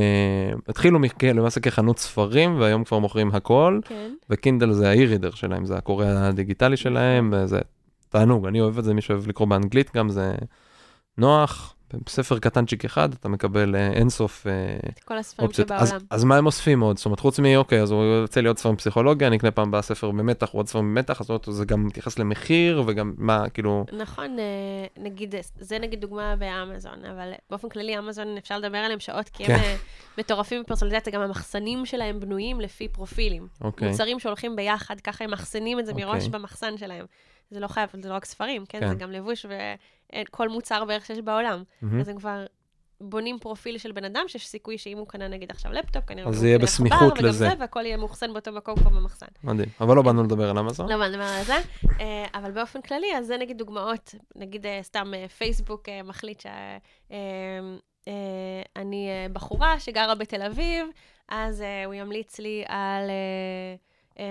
[0.69, 3.81] התחילו למעשה כחנות ספרים, והיום כבר מוכרים הכל.
[3.85, 4.11] כן.
[4.31, 7.59] וקינדל זה האי-רידר שלהם, זה הקורא הדיגיטלי שלהם, וזה
[8.09, 10.35] תענוג, אני אוהב את זה, מי שאוהב לקרוא באנגלית גם, זה
[11.19, 11.75] נוח.
[12.07, 14.53] בספר קטנצ'יק אחד אתה מקבל אה, אינסוף אה,
[14.89, 15.73] את כל הספרים אופציות.
[15.73, 16.07] אז, שבעולם.
[16.11, 16.97] אז מה הם אוספים עוד?
[16.97, 17.45] זאת אומרת, חוץ מ...
[17.57, 20.69] אוקיי, אז הוא יוצא לי עוד ספרים פסיכולוגיה, אני אקנה פעם הבאה ספר במתח, עוד
[20.69, 23.85] ספר במתח, אז זה גם מתייחס למחיר, וגם מה, כאילו...
[23.93, 29.29] נכון, אה, נגיד, זה נגיד דוגמה באמזון, אבל באופן כללי אמזון אפשר לדבר עליהם שעות,
[29.29, 29.65] כי הם כן.
[29.65, 29.77] אה,
[30.19, 33.47] מטורפים בפרסונליזציה, גם המחסנים שלהם בנויים לפי פרופילים.
[33.61, 33.89] אוקיי.
[33.89, 36.39] מוצרים שהולכים ביחד, ככה הם מאחסנים את זה מראש אוקיי.
[36.39, 37.07] במחסן שלהם.
[37.51, 38.81] זה לא חייב, זה לא רק ספרים, כן?
[38.81, 38.89] כן.
[38.89, 39.47] זה גם לבוש
[40.23, 41.63] וכל מוצר בערך שיש בעולם.
[41.83, 42.01] מהמם.
[42.01, 42.47] אז הם כבר
[43.01, 46.35] בונים פרופיל של בן אדם, שיש סיכוי שאם הוא קנה נגיד עכשיו לפטופ, כנראה אז
[46.35, 47.49] הוא זה יהיה בסמיכות וגם לזה.
[47.49, 49.27] זה, והכל יהיה מאוחסן באותו מקום כמו במחסן.
[49.45, 49.69] מדהים.
[49.81, 50.89] אבל לא באנו לדבר על אמזון.
[50.91, 51.55] לא, בוא נדבר על זה.
[52.01, 56.43] אה, אבל באופן כללי, אז זה נגיד דוגמאות, נגיד אה, סתם אה, פייסבוק מחליט
[57.11, 60.87] שאני בחורה שגרה בתל אביב,
[61.29, 63.11] אז הוא ימליץ לי על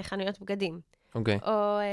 [0.01, 0.80] חנויות בגדים.
[1.15, 1.39] אוקיי.
[1.45, 1.84] או, אה,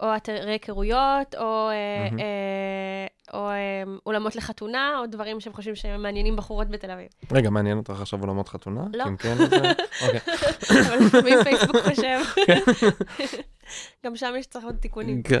[0.00, 2.18] או אתרי היכרויות, או, אה, מהמם.
[2.18, 7.08] אה, או אה, אולמות לחתונה, או דברים שהם חושבים שהם מעניינים בחורות בתל אביב.
[7.32, 8.84] רגע, מעניין אותך עכשיו עולמות חתונה?
[8.92, 9.04] לא.
[9.04, 9.52] אם כן, אז...
[9.52, 10.20] אה, אוקיי.
[10.86, 12.20] אבל לפעמים פייסבוק חושב.
[14.04, 15.22] גם שם יש צריך עוד תיקונים.
[15.22, 15.40] כן.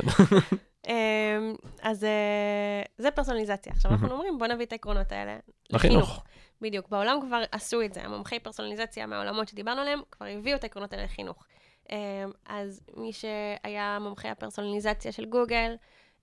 [0.88, 3.72] אמ, אז אה, זה פרסונליזציה.
[3.72, 5.36] עכשיו אנחנו אומרים, בוא נביא את העקרונות האלה
[5.70, 6.22] לחינוך.
[6.60, 8.04] בדיוק, בעולם כבר עשו את זה.
[8.04, 11.44] המומחי פרסונליזציה מהעולמות שדיברנו עליהם, כבר הביאו את העקרונות האלה לחינוך.
[11.90, 15.74] אמ, אז מי שהיה מומחי הפרסונליזציה של גוגל,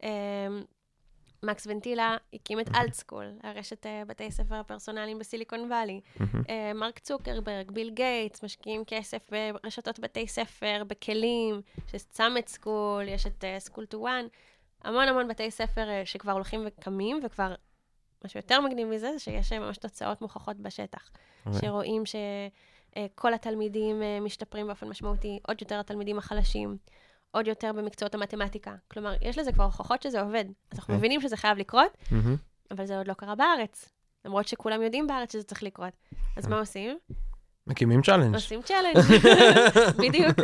[0.03, 0.09] אמ,
[1.43, 6.01] מקס ונטילה הקים את AltSchool, הרשת אה, בתי ספר הפרסונליים בסיליקון וואלי.
[6.49, 13.07] אה, מרק צוקרברג, ביל גייטס, משקיעים כסף ברשתות בתי ספר, בכלים, יש את Summit School,
[13.07, 14.25] יש את School to One,
[14.83, 17.55] המון המון בתי ספר אה, שכבר הולכים וקמים, וכבר,
[18.23, 21.09] מה שיותר מגניב מזה, זה שיש אה, ממש תוצאות מוכחות בשטח.
[21.45, 21.61] אוקיי.
[21.61, 22.05] שרואים
[22.95, 26.77] שכל התלמידים אה, משתפרים באופן משמעותי, עוד יותר התלמידים החלשים,
[27.31, 28.75] עוד יותר במקצועות המתמטיקה.
[28.87, 30.45] כלומר, יש לזה כבר הוכחות שזה עובד.
[30.71, 30.97] אז אנחנו אוקיי.
[30.97, 31.97] מבינים שזה חייב לקרות.
[32.71, 33.89] אבל זה עוד לא קרה בארץ.
[34.25, 35.93] למרות שכולם יודעים בארץ שזה צריך לקרות.
[36.37, 36.97] אז מה עושים?
[37.67, 38.35] מקימים challenge.
[38.35, 38.97] עושים challenge,
[40.07, 40.37] בדיוק.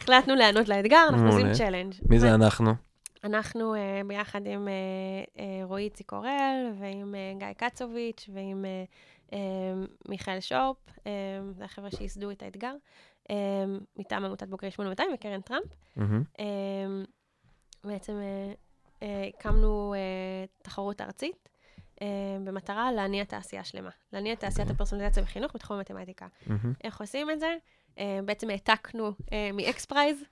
[0.00, 1.94] החלטנו להיענות לאתגר, אנחנו עושים challenge.
[2.08, 2.72] מי זה אנחנו?
[3.24, 4.68] אנחנו uh, ביחד עם
[5.64, 8.64] רועי ציקורל, ועם גיא קצוביץ', ועם
[10.08, 11.02] מיכאל שורפ, uh,
[11.50, 12.74] זה החבר'ה שייסדו את האתגר,
[13.24, 13.32] uh,
[13.96, 15.64] מטעם עמותת בוגרי 8200 וקרן טראמפ.
[15.98, 16.42] Mm-hmm.
[17.84, 18.56] בעצם uh,
[19.00, 21.48] uh, הקמנו uh, תחרות ארצית.
[22.44, 26.26] במטרה להניע תעשייה שלמה, להניע תעשיית הפרסונליזציה בחינוך בתחום המתמטיקה.
[26.26, 26.52] Mm-hmm.
[26.84, 27.56] איך עושים את זה?
[28.24, 30.24] בעצם העתקנו uh, מ XPRIZE.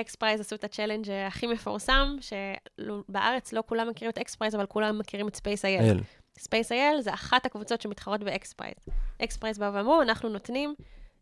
[0.00, 4.98] XPRIZE עשו את ה challenge הכי מפורסם, שבארץ לא כולם מכירים את XPRIZE, אבל כולם
[4.98, 6.00] מכירים את SpaceIL.
[6.70, 8.20] IL זה אחת הקבוצות שמתחרות.
[9.22, 10.74] XPRIZE באו ואמרו, אנחנו נותנים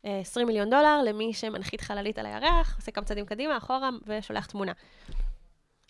[0.02, 4.46] uh, 20 מיליון דולר למי שמנחית חללית על הירח, עושה כמה צעדים קדימה, אחורה, ושולח
[4.46, 4.72] תמונה.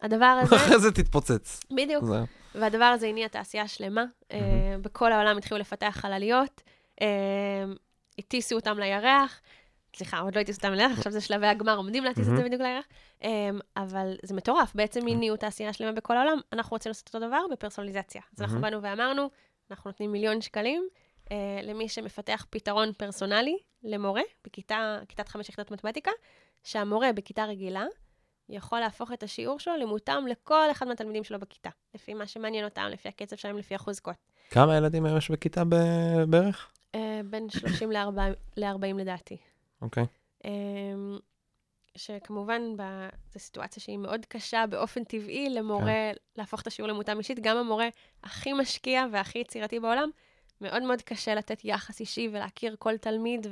[0.02, 0.56] הדבר הזה...
[0.66, 1.60] אחרי זה תתפוצץ.
[1.70, 2.04] בדיוק.
[2.04, 2.24] זה...
[2.54, 4.04] והדבר הזה הניע תעשייה שלמה.
[4.04, 4.34] Mm-hmm.
[4.82, 6.62] בכל העולם התחילו לפתח חלליות,
[7.00, 7.04] uh,
[8.18, 9.40] הטיסו אותם לירח.
[9.98, 12.62] סליחה, עוד לא הטיסו אותם לירח, עכשיו זה שלבי הגמר, עומדים להטיס את זה בדיוק
[12.62, 12.84] לירח.
[13.20, 13.26] Um,
[13.76, 16.38] אבל זה מטורף, בעצם הניעו תעשייה שלמה בכל העולם.
[16.52, 18.22] אנחנו רוצים לעשות אותו דבר בפרסונליזציה.
[18.36, 19.30] אז אנחנו באנו ואמרנו,
[19.70, 20.88] אנחנו נותנים מיליון שקלים
[21.24, 21.30] uh,
[21.62, 26.10] למי שמפתח פתרון פרסונלי למורה בכיתה, כיתת חמש יחידות מתמטיקה,
[26.64, 27.84] שהמורה בכיתה רגילה
[28.48, 32.86] יכול להפוך את השיעור שלו למותאם לכל אחד מהתלמידים שלו בכיתה, לפי מה שמעניין אותם,
[32.90, 34.16] לפי הקצב שלהם, לפי החוזקות.
[34.50, 35.62] כמה ילדים היום יש בכיתה
[36.28, 36.72] בערך?
[36.96, 37.92] Uh, בין 30
[38.56, 39.36] ל-40 לדעתי.
[39.82, 40.04] אוקיי.
[40.04, 40.46] Okay.
[40.46, 41.20] Um,
[41.96, 42.62] שכמובן,
[43.32, 46.12] זו סיטואציה שהיא מאוד קשה באופן טבעי למורה כן.
[46.36, 47.40] להפוך את השיעור למותאם אישית.
[47.40, 47.88] גם המורה
[48.24, 50.10] הכי משקיע והכי יצירתי בעולם,
[50.60, 53.46] מאוד מאוד קשה לתת יחס אישי ולהכיר כל תלמיד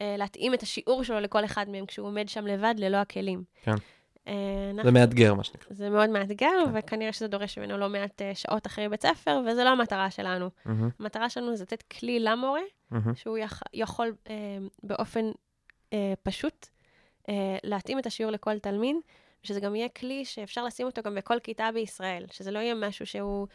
[0.00, 3.44] ולהתאים את השיעור שלו לכל אחד מהם כשהוא עומד שם לבד ללא הכלים.
[3.62, 3.74] כן.
[4.26, 5.74] אנחנו, זה מאתגר, מה שנקרא.
[5.74, 6.70] זה מאוד מאתגר, כן.
[6.74, 10.46] וכנראה שזה דורש ממנו לא מעט שעות אחרי בית ספר, וזה לא המטרה שלנו.
[10.46, 10.70] Mm-hmm.
[10.98, 12.60] המטרה שלנו זה לתת כלי למורה,
[12.92, 12.96] mm-hmm.
[13.14, 14.34] שהוא יכ, יכול אה,
[14.82, 15.30] באופן
[15.92, 16.66] אה, פשוט
[17.28, 18.96] אה, להתאים את השיעור לכל תלמיד,
[19.44, 23.06] ושזה גם יהיה כלי שאפשר לשים אותו גם בכל כיתה בישראל, שזה לא יהיה משהו
[23.06, 23.46] שהוא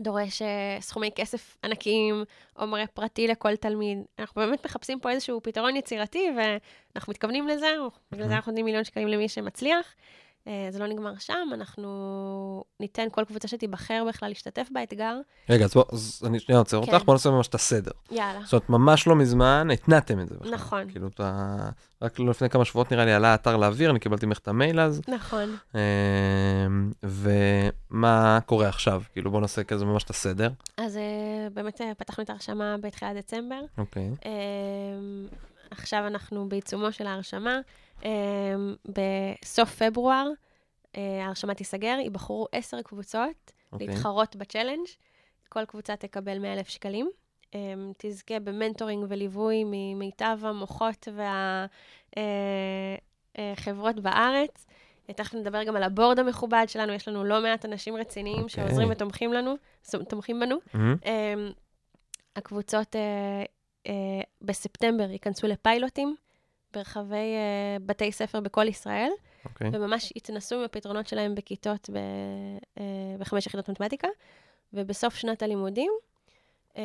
[0.00, 2.24] דורש אה, סכומי כסף ענקיים,
[2.56, 3.98] או מורה פרטי לכל תלמיד.
[4.18, 7.66] אנחנו באמת מחפשים פה איזשהו פתרון יצירתי, ואנחנו מתכוונים לזה,
[8.12, 9.94] בגלל זה אנחנו נותנים מיליון שקלים למי שמצליח.
[10.46, 15.16] זה לא נגמר שם, אנחנו ניתן כל קבוצה שתיבחר בכלל להשתתף באתגר.
[15.50, 16.92] רגע, אז, בוא, אז אני שנייה עוצר כן.
[16.92, 17.90] אותך, בוא נעשה ממש את הסדר.
[18.10, 18.40] יאללה.
[18.44, 20.54] זאת אומרת, ממש לא מזמן התנעתם את זה בכלל.
[20.54, 20.90] נכון.
[20.90, 21.56] כאילו, אתה...
[22.02, 25.00] רק לפני כמה שבועות נראה לי עלה האתר לאוויר, אני קיבלתי ממך את המייל אז.
[25.08, 25.56] נכון.
[27.02, 29.02] ומה קורה עכשיו?
[29.12, 30.50] כאילו, בוא נעשה כזה ממש את הסדר.
[30.76, 30.98] אז
[31.54, 33.60] באמת פתחנו את ההרשמה בתחילת דצמבר.
[33.78, 34.10] אוקיי.
[35.70, 37.60] עכשיו אנחנו בעיצומו של ההרשמה.
[38.00, 38.04] Um,
[38.84, 40.28] בסוף פברואר
[40.84, 43.72] uh, ההרשמה תיסגר, ייבחרו עשר קבוצות okay.
[43.72, 43.86] אוקיי.
[43.86, 44.86] להתחרות בצ'לנג'.
[45.48, 47.10] כל קבוצה תקבל 100,000 שקלים.
[47.46, 47.54] Um,
[47.98, 51.08] תזכה במנטורינג וליווי ממיטב המוחות
[52.16, 54.66] והחברות uh, uh, בארץ.
[55.16, 58.42] תכף נדבר גם על הבורד המכובד שלנו, יש לנו לא מעט אנשים רציניים okay.
[58.42, 58.66] אוקיי.
[58.66, 59.54] שעוזרים ותומכים לנו,
[60.08, 60.56] תומכים בנו.
[60.56, 61.08] Mm-hmm.
[62.36, 62.96] הקבוצות
[64.42, 66.16] בספטמבר ייכנסו לפיילוטים.
[66.74, 69.48] ברחבי uh, בתי ספר בכל ישראל, okay.
[69.48, 69.70] אוקיי.
[69.72, 71.96] וממש התנסו עם הפתרונות שלהם בכיתות ב,
[72.74, 72.80] uh,
[73.18, 74.08] בחמש יחידות מתמטיקה,
[74.72, 75.92] ובסוף שנת הלימודים,
[76.72, 76.76] uh,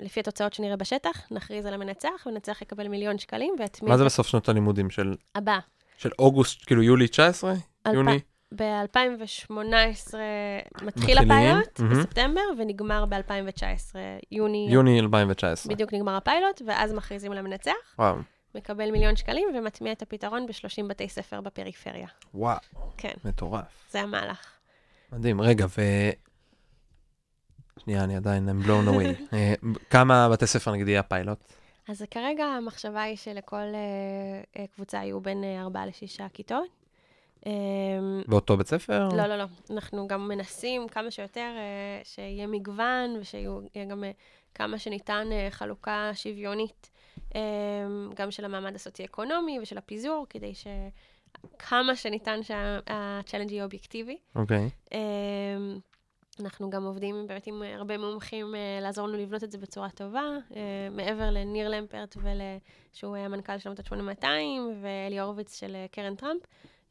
[0.00, 3.92] לפי התוצאות שנראה בשטח, נכריז על המנצח, ומנצח יקבל מיליון שקלים, והטמיע...
[3.92, 4.90] מה זה בסוף שנות הלימודים?
[4.90, 5.16] של...
[5.34, 5.58] הבא.
[5.98, 7.52] של אוגוסט, כאילו יולי 19?
[7.86, 7.94] אלפ...
[7.94, 8.20] יוני?
[8.56, 10.14] ב-2018
[10.82, 11.84] מתחיל הפיילוט, mm-hmm.
[11.84, 13.94] בספטמבר, ונגמר ב-2019,
[14.30, 14.68] יוני.
[14.70, 15.74] יוני 2019.
[15.74, 17.72] בדיוק נגמר הפיילוט, ואז מכריזים על המנצח.
[17.98, 18.16] וואו.
[18.54, 22.08] מקבל מיליון שקלים ומטמיע את הפתרון ב-30 בתי ספר בפריפריה.
[22.34, 22.58] וואו.
[22.96, 23.12] כן.
[23.24, 23.90] מטורף.
[23.90, 24.46] זה המהלך.
[25.12, 25.40] מדהים.
[25.40, 25.82] רגע, ו...
[27.78, 29.22] שנייה, אני עדיין I'm blown away.
[29.34, 29.54] אה,
[29.90, 31.38] כמה בתי ספר נגיד יהיה פיילוט?
[31.88, 36.81] אז כרגע המחשבה היא שלכל uh, uh, קבוצה יהיו בין uh, 4 ל-6 כיתות.
[37.44, 37.44] Um,
[38.26, 39.08] באותו בית ספר?
[39.08, 39.44] לא, לא, לא.
[39.70, 44.06] אנחנו גם מנסים כמה שיותר uh, שיהיה מגוון ושיהיה גם uh,
[44.54, 46.90] כמה שניתן uh, חלוקה שוויונית
[47.34, 54.18] אמ, גם של המעמד הסוציו-אקונומי ושל הפיזור, כדי שכמה שניתן שה challenge יהיה אובייקטיבי.
[54.36, 54.66] אוקיי.
[54.68, 54.94] Okay.
[54.94, 55.78] אמ,
[56.40, 60.22] אנחנו גם עובדים באמת עם הרבה מומחים אה, לעזור לנו לבנות את זה בצורה טובה,
[60.56, 62.16] אה, מעבר לניר למפרט,
[62.92, 66.42] שהוא המנכ"ל של עמותת 8200, ואלי הורוביץ של אה, קרן טראמפ.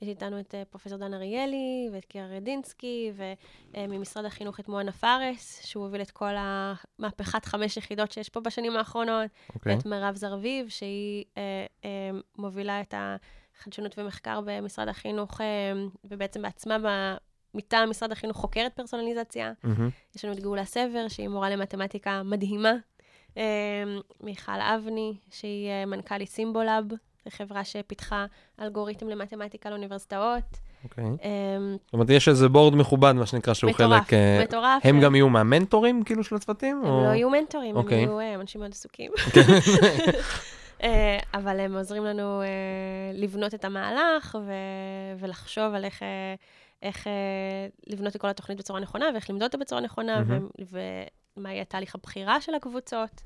[0.01, 3.11] יש איתנו את uh, פרופסור דן אריאלי, ואת קירה רדינסקי,
[3.73, 8.77] וממשרד החינוך את מואנה פארס, שהוא הוביל את כל המהפכת חמש יחידות שיש פה בשנים
[8.77, 9.53] האחרונות, okay.
[9.55, 9.75] אוקיי.
[9.75, 11.37] ואת מירב זרביב, שהיא uh,
[11.81, 11.85] uh,
[12.37, 15.43] מובילה את החדשנות ומחקר במשרד החינוך, uh,
[16.03, 17.15] ובעצם בעצמה
[17.53, 19.53] מטעם משרד החינוך חוקרת פרסונליזציה.
[19.63, 19.89] מהמם.
[20.15, 22.73] יש לנו את גאולה סבר, שהיא מורה למתמטיקה מדהימה.
[23.37, 23.83] אה,
[24.23, 26.85] מיכל אבני, שהיא אה, מנכ"לית Symbolab,
[27.25, 28.25] זו חברה שפיתחה
[28.61, 30.57] אלגוריתם למתמטיקה לאוניברסיטאות.
[30.83, 31.03] אוקיי.
[31.03, 34.13] אה, זאת אומרת, יש איזה board מכובד, מה שנקרא, שהוא מטורף, חלק...
[34.13, 34.85] אה, מטורף.
[34.85, 36.81] הם גם יהיו מהמנטורים, כאילו, של הצוותים?
[36.85, 37.97] הם לא יהיו מנטורים, הם אוקיי.
[37.97, 39.11] יהיו אה, אנשים מאוד עסוקים.
[40.83, 42.41] אה, אבל הם עוזרים לנו
[43.13, 44.37] לבנות את המהלך
[45.19, 46.03] ולחשוב על איך,
[46.83, 47.13] איך אה,
[47.87, 50.23] לבנות את כל התוכנית בצורה נכונה ואיך למדוד אותה בצורה נכונה.
[50.27, 50.37] ו-
[51.37, 53.21] ומה יהיה תהליך הבחירה של הקבוצות.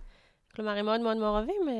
[0.56, 1.74] כלומר, הם מאוד מאוד מעורבים אה,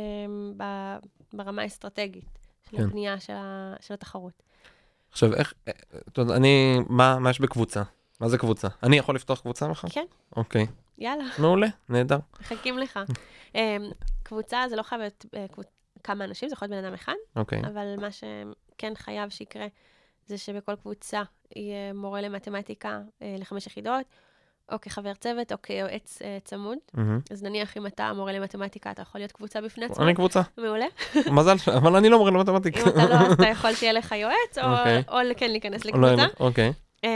[0.58, 0.98] ב-
[1.38, 2.84] ברמה האסטרטגית של כן.
[2.84, 4.44] הבנייה של, ה- של התחרות.
[5.12, 5.54] עכשיו, איך...
[5.68, 5.74] אה,
[6.08, 6.76] אתה יודע, אני...
[6.90, 7.84] מה מה יש בקבוצה?
[8.20, 8.68] מה זה קבוצה?
[8.84, 9.88] אני יכול לפתוח קבוצה מחר?
[9.90, 10.06] כן.
[10.36, 10.68] אוקיי.
[10.98, 12.18] יאללה, מעולה, נהדר.
[12.42, 13.00] מחכים לך.
[13.56, 13.78] אה,
[14.24, 15.46] קבוצה זה לא חייב להיות אה,
[16.04, 17.14] כמה אנשים, זה יכול להיות בן אדם אחד.
[17.36, 17.60] אוקיי.
[17.60, 19.68] אבל מה שכן חייב שיקרה,
[20.26, 21.22] זה שבכל קבוצה
[21.56, 24.06] יהיה מורה למתמטיקה אה, לחמש יחידות,
[24.72, 26.78] או כחבר צוות, או כיועץ אה, צמוד.
[26.94, 27.20] מהמם.
[27.32, 30.06] אז נניח אם אתה מורה למתמטיקה, אתה יכול להיות קבוצה בפני עצמה.
[30.06, 30.86] אני קבוצה, מעולה.
[31.32, 32.82] מזל, אבל אני לא מורה למתמטיקה.
[32.82, 35.04] אם אתה לא, אז אתה יכול שיהיה לך יועץ, או, אוקיי.
[35.08, 36.28] או כן להיכנס לא, לקבוצה.
[36.40, 36.74] אוקיי.
[37.04, 37.10] אמ,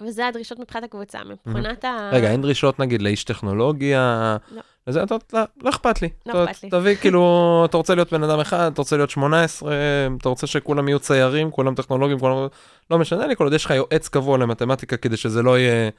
[0.00, 1.18] וזה הדרישות מבחינת הקבוצה.
[1.24, 2.10] מבחינת ה...
[2.12, 4.36] רגע, אין דרישות נגיד לאיש טכנולוגיה?
[4.50, 4.62] לא.
[4.86, 6.08] לזה, אתה, לא, לא אכפת לי.
[6.26, 6.70] לא אכפת לי.
[6.70, 9.74] תביא כאילו, אתה רוצה להיות בן אדם אחד, אתה רוצה להיות 18,
[10.20, 12.46] אתה רוצה שכולם יהיו ציירים, כולם טכנולוגים, כולם...
[12.90, 15.90] לא משנה לי, כל עוד יש לך יועץ קבוע למתמטיקה כדי שזה לא יהיה...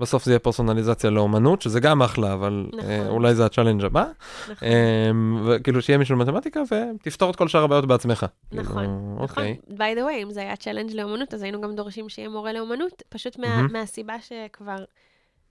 [0.00, 2.90] בסוף זה יהיה פרסונליזציה לאומנות, שזה גם אחלה, אבל נכון.
[2.90, 4.04] אה, אולי זה ה challenge הבא.
[4.50, 4.68] נכון.
[4.68, 8.26] אמ, וכאילו שיהיה מישהו למתמטיקה ותפתור את כל שאר הבעיות בעצמך.
[8.52, 9.18] נכון, כאילו, נכון.
[9.18, 9.56] אוקיי.
[9.68, 13.02] by the way, אם זה היה צ'לנג' לאומנות, אז היינו גם דורשים שיהיה מורה לאומנות,
[13.08, 13.72] פשוט מה, מהמם.
[13.72, 14.76] מהסיבה שכבר,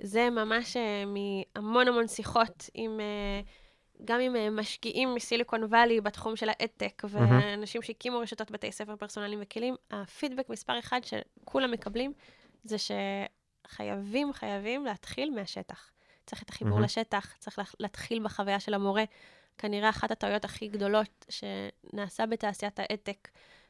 [0.04, 3.42] זה ממש אה, מהמון המון שיחות עם, אה,
[4.06, 7.04] גם עם אה, משקיעים מסיליקון וואלי בתחום של האדטק.
[7.10, 12.14] ואנשים שהקימו רשתות בתי ספר פרסונליים וכלים, הפידבק מספר אחד שכולם מקבלים,
[12.64, 13.41] זה שחייבים,
[14.34, 15.92] חייבים להתחיל מהשטח.
[16.26, 16.84] צריך את החיבור מהמם.
[16.84, 19.04] לשטח, צריך לה- להתחיל בחוויה של המורה.
[19.58, 23.28] כנראה אחת הטעויות הכי גדולות שנעשה בתעשיית האדטק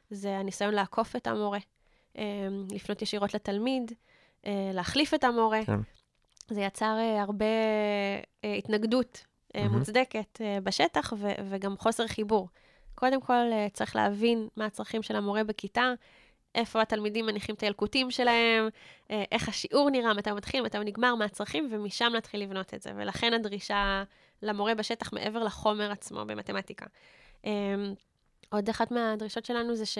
[0.09, 1.59] זה הניסיון לעקוף את המורה,
[2.17, 2.23] אה,
[2.71, 3.91] לפנות ישירות לתלמיד,
[4.45, 5.59] אה, להחליף את המורה.
[5.65, 5.79] כן.
[6.49, 7.45] זה יצר אה, הרבה
[8.43, 9.77] התנגדות מהמם.
[9.77, 12.49] מוצדקת בשטח ו- וגם חוסר חיבור.
[12.95, 15.93] קודם כל, צריך להבין מה הצרכים של המורה בכיתה,
[16.55, 18.69] איפה התלמידים מניחים את הילקוטים שלהם,
[19.11, 22.73] אה, איך השיעור נראה, מתי הוא מתחיל, מתי הוא נגמר, מה הצרכים, ומשם להתחיל לבנות
[22.73, 22.91] את זה.
[22.95, 24.03] ולכן הדרישה
[24.41, 26.85] למורה בשטח מעבר לחומר עצמו במתמטיקה.
[27.45, 27.75] אה,
[28.51, 29.97] עוד אחת מהדרישות שלנו זה ש...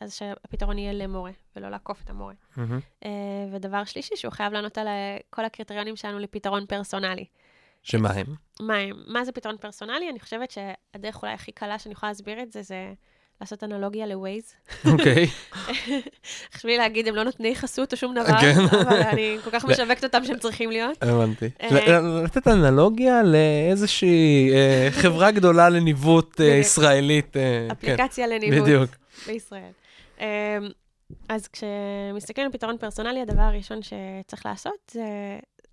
[0.00, 2.34] אז שהפתרון יהיה למורה, ולא לעקוף את המורה.
[2.56, 2.80] מהמם.
[3.04, 3.10] אה,
[3.52, 7.24] ודבר שלישי, שהוא חייב לענות על אה, כל הקריטריונים שלנו לפתרון פרסונלי.
[7.82, 8.26] שמה הם?
[8.60, 9.02] מה הם?
[9.06, 10.10] מה זה פתרון פרסונלי?
[10.10, 12.92] אני חושבת שהדרך אולי הכי קלה שאני יכולה להסביר את זה, זה
[13.42, 14.52] לעשות אנלוגיה לווייז.
[14.92, 15.26] אוקיי.
[16.54, 18.54] חשבי להגיד, הם לא נותני חסות או שום דבר, כן.
[18.70, 21.02] אבל אני כל כך משווקת אותם שהם צריכים להיות.
[21.02, 21.48] הבנתי.
[21.62, 26.46] אה, ל- לתת אנלוגיה לאיזושהי אה, חברה גדולה לניווט אה.
[26.46, 27.36] ישראלית.
[27.36, 28.90] אה, כן, אפליקציה לניווט בדיוק.
[29.26, 29.70] בישראל.
[30.20, 30.24] אמ,
[31.28, 35.04] אז כשמסתכלים על פתרון פרסונלי, הדבר הראשון שצריך לעשות זה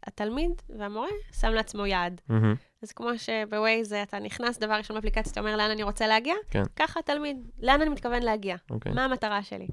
[0.07, 1.07] התלמיד והמורה
[1.41, 2.21] שם לעצמו יעד.
[2.29, 2.55] מהמם.
[2.83, 6.63] אז כמו שבווייז אתה נכנס, דבר ראשון באפליקציה, אתה אומר לאן אני רוצה להגיע, כן.
[6.75, 8.91] ככה התלמיד, לאן אני מתכוון להגיע, אוקיי.
[8.91, 9.67] מה המטרה שלי.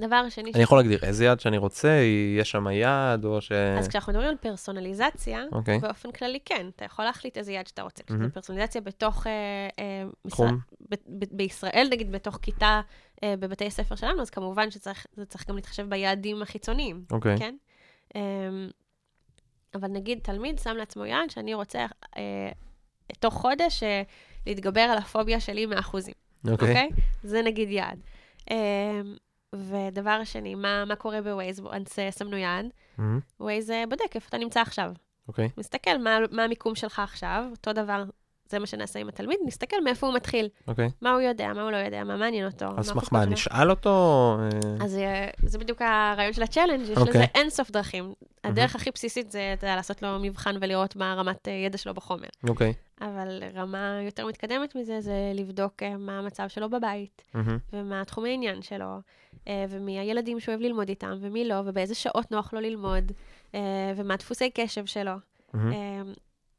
[0.00, 1.90] דבר שני, אני יכול להגדיר איזה יד שאני רוצה,
[2.38, 3.52] יש שם יד או ש...
[3.52, 5.78] אז כשאנחנו מדברים על פרסונליזציה, אוקיי.
[5.78, 8.02] באופן כללי כן, אתה יכול להחליט איזה יד שאתה רוצה.
[8.10, 8.30] מהמם.
[8.30, 9.32] פרסונליזציה בתוך, אה,
[9.78, 10.46] אה, תחום.
[10.46, 10.58] משרד-
[10.90, 12.80] ב- ב- בישראל, נגיד, בתוך כיתה
[13.24, 17.38] אה, בבתי ספר שלנו, אז כמובן שצריך זה צריך גם להתחשב ביעדים החיצוניים, אוקיי.
[17.38, 17.54] כן?
[18.16, 18.20] אה,
[19.74, 22.50] אבל נגיד תלמיד שם לעצמו יעד שאני רוצה אה,
[23.20, 24.02] תוך חודש אה,
[24.46, 26.14] להתגבר על הפוביה שלי מאחוזים.
[26.50, 26.68] אוקיי.
[26.68, 26.88] אוקיי?
[27.22, 27.98] זה נגיד יעד.
[28.50, 28.56] אמ,
[29.54, 31.60] ודבר שני, מה, מה קורה ב Waze?
[31.60, 32.66] אז אה, שמנו יעד.
[32.98, 33.20] מהמם.
[33.40, 34.92] Waze אה, בודק איפה אתה נמצא עכשיו.
[35.28, 35.50] אוקיי.
[35.58, 38.04] מסתכל מה, מה המיקום שלך עכשיו, אותו דבר,
[38.48, 40.48] זה מה שנעשה עם התלמיד, נסתכל מאיפה הוא מתחיל.
[40.68, 40.90] אוקיי.
[41.00, 42.66] מה הוא יודע, מה הוא לא יודע, מה מעניין אותו.
[42.76, 43.24] על סמך מה.
[43.24, 44.36] נשאל אותו?
[44.40, 47.10] אה, אז אה, זה בדיוק הרעיון של ה challenge, יש אוקיי.
[47.10, 48.12] לזה אין סוף דרכים.
[48.44, 51.94] הדרך הכי בסיסית זה אתה יודע, לעשות לו מבחן ולראות מה רמת אה, ידע שלו
[51.94, 52.28] בחומר.
[52.48, 52.72] אוקיי.
[53.00, 57.58] אבל רמה יותר מתקדמת מזה זה לבדוק מה המצב שלו בבית, מהמם.
[57.72, 58.86] ומה תחומי העניין שלו,
[59.48, 63.12] ומי הילדים שהוא אוהב ללמוד איתם, ומי לא, ובאיזה שעות נוח לו ללמוד,
[63.96, 65.12] ומה דפוסי קשב שלו.
[65.54, 66.12] מהמם.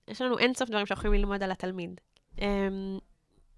[0.08, 2.02] יש לנו אין סוף דברים שאנחנו יכולים ללמוד על התלמיד.
[2.42, 2.48] אה,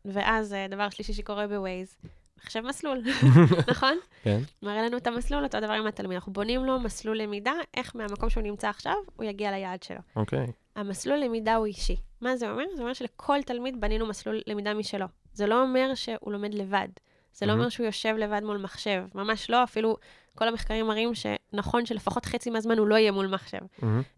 [0.05, 1.97] ואז אה, דבר שלישי שקורה בווייז,
[2.43, 3.01] מחשב מסלול,
[3.71, 3.97] נכון?
[4.23, 4.39] כן.
[4.61, 6.15] מראה לנו את המסלול, אותו דבר עם התלמיד.
[6.15, 9.99] אנחנו בונים לו מסלול למידה, איך מהמקום שהוא נמצא עכשיו, הוא יגיע ליעד שלו.
[10.15, 10.47] אוקיי.
[10.75, 11.95] המסלול למידה הוא אישי.
[12.21, 12.63] מה זה אומר?
[12.75, 15.05] זה אומר שלכל תלמיד בנינו מסלול למידה משלו.
[15.33, 16.87] זה לא אומר שהוא לומד לבד.
[17.33, 17.51] זה לא.
[17.51, 19.97] אומר שהוא יושב לבד מול מחשב, ממש לא, אפילו
[20.35, 23.59] כל המחקרים מראים שנכון שלפחות חצי מהזמן הוא לא יהיה מול מחשב.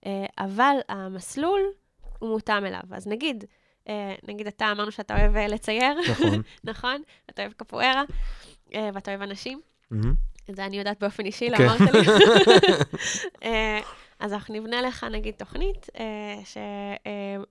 [0.05, 1.61] אה, אבל המסלול
[2.19, 2.81] הוא מותאם אליו.
[2.91, 3.43] אז נגיד,
[3.87, 6.41] אה, נגיד אתה, אמרנו שאתה אוהב אה, לצייר, נכון.
[6.63, 7.01] נכון?
[7.29, 8.03] אתה אוהב קפוארה,
[8.75, 9.61] אה, ואתה אוהב אנשים.
[10.49, 11.69] את זה אני יודעת באופן אישי, לא כן.
[11.69, 11.99] אמרת לי.
[13.43, 13.79] אה,
[14.19, 16.65] אז אנחנו נבנה לך, נגיד, תוכנית אה,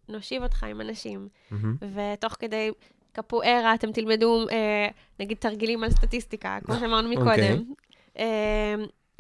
[0.09, 1.29] שנושיב אותך עם אנשים.
[1.95, 2.71] ותוך כדי
[3.13, 4.89] קפוארה אתם תלמדו, אה,
[5.21, 7.63] נגיד, תרגילים על סטטיסטיקה, כמו שאמרנו מקודם.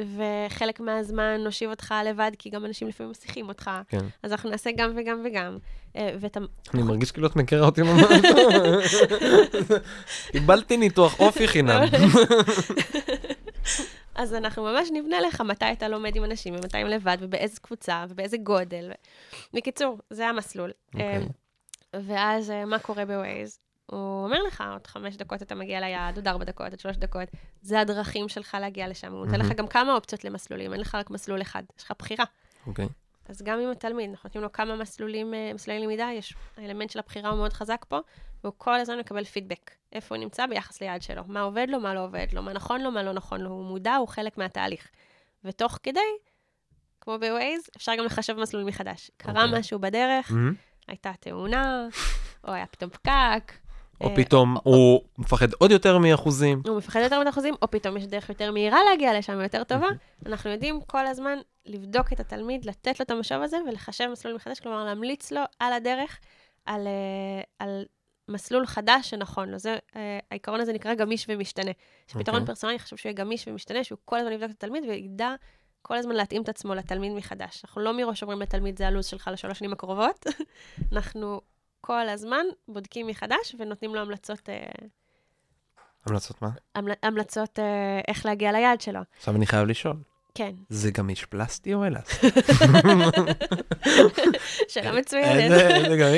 [0.01, 3.70] וחלק מהזמן נושיב אותך לבד, כי גם אנשים לפעמים מסיחים אותך.
[3.88, 3.99] כן.
[4.22, 5.59] אז אנחנו נעשה גם וגם וגם.
[5.96, 6.40] אה, ואתה...
[6.74, 8.94] אני מרגיש כאילו את מכירה אותי ממש.
[10.32, 11.80] קיבלתי ניתוח אופי חינם.
[14.14, 18.05] אז אנחנו ממש נבנה לך מתי אתה לומד עם אנשים, ומתי הם לבד, ובאיזה קבוצה,
[18.09, 18.90] ובאיזה גודל.
[19.55, 20.70] בקיצור, זה המסלול.
[20.94, 21.26] אוקיי.
[21.94, 23.59] אה, ואז אה, מה קורה בווייז?
[23.91, 27.28] הוא אומר לך, עוד חמש דקות אתה מגיע ליעד, עוד ארבע דקות, עוד שלוש דקות.
[27.62, 29.12] זה הדרכים שלך להגיע לשם.
[29.12, 29.53] הוא נותן לך.
[29.53, 32.24] גם כמה אופציות למסלולים, אין לך רק מסלול אחד, יש לך בחירה.
[32.66, 32.89] אוקיי.
[33.28, 36.99] אז גם עם התלמיד, אנחנו נותנים לו כמה מסלולים, אה, מסלולי למידה, יש, האלמנט של
[36.99, 37.99] הבחירה הוא מאוד חזק פה,
[38.45, 39.70] והוא כל הזמן מקבל פידבק.
[39.93, 42.80] איפה הוא נמצא ביחס ליעד שלו, מה עובד לו, מה לא עובד לו, מה נכון
[42.80, 44.89] לו, מה לא נכון לו, הוא מודע, הוא חלק מהתהליך.
[45.45, 46.01] ותוך כדי,
[47.01, 49.11] כמו בווייז, אפשר גם לחשב מסלול מחדש.
[49.16, 49.61] קרה אוקיי.
[49.61, 50.55] משהו בדרך, מהמם.
[50.89, 51.86] הייתה תאונה,
[52.45, 53.53] או היה פתאום פקק.
[54.01, 56.62] או אה, פתאום הוא מפחד עוד יותר מאחוזים.
[56.66, 59.86] הוא מפחד יותר מאחוזים, או פתאום יש דרך יותר מהירה להגיע לשם, יותר טובה.
[60.26, 64.61] אנחנו יודעים כל הזמן לבדוק את התלמיד, לתת לו את המשוב הזה ולחשב מסלול מחדש,
[64.61, 66.18] כלומר, להמליץ לו על הדרך,
[66.66, 67.84] על, אה, על
[68.28, 69.59] מסלול חדש שנכון לו.
[69.59, 71.70] זה, אה, העיקרון הזה נקרא גמיש ומשתנה.
[72.07, 72.46] שפתרון אוקיי.
[72.46, 75.34] פרסונלי חשוב שהוא יהיה גמיש ומשתנה, שהוא כל הזמן יבדוק את התלמיד וידע
[75.82, 77.64] כל הזמן להתאים את עצמו לתלמיד מחדש.
[77.64, 80.26] אנחנו לא מראש אומרים לתלמיד, זה הלו"ז שלך לשלוש שנים הקרובות.
[80.92, 81.40] אנחנו
[81.81, 84.57] כל הזמן בודקים מחדש ונותנים לו המלצות, אה,
[86.07, 86.49] המלצות מה?
[86.74, 87.64] המל, המלצות אה,
[88.09, 89.01] איך להגיע ליעד שלו.
[89.18, 89.97] עכשיו אני חייב לשאול,
[90.35, 92.09] כן, זה גמיש פלסטי או אלס?
[94.68, 95.51] שאלה מצוינת.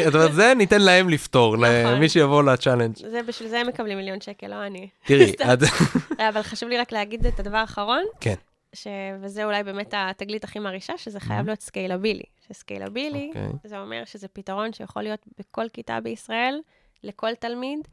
[0.05, 1.67] זאת אומרת, זה ניתן להם לפתור, נכון.
[1.95, 2.97] למי שיבוא ל challenge.
[2.97, 4.89] זה, בשביל זה הם מקבלים מיליון שקל, לא אני.
[5.07, 5.31] תראי.
[5.53, 5.63] את-
[6.19, 8.03] אבל חשוב לי רק להגיד את הדבר האחרון.
[8.21, 8.35] כן.
[8.73, 8.87] ש...
[9.21, 12.23] וזה אולי באמת התגלית הכי מרעישה, שזה חייב להיות סקיילבילי.
[12.49, 13.49] שסקיילבילי, אוקיי.
[13.64, 16.61] זה אומר שזה פתרון שיכול להיות בכל כיתה בישראל,
[17.05, 17.89] לכל תלמיד,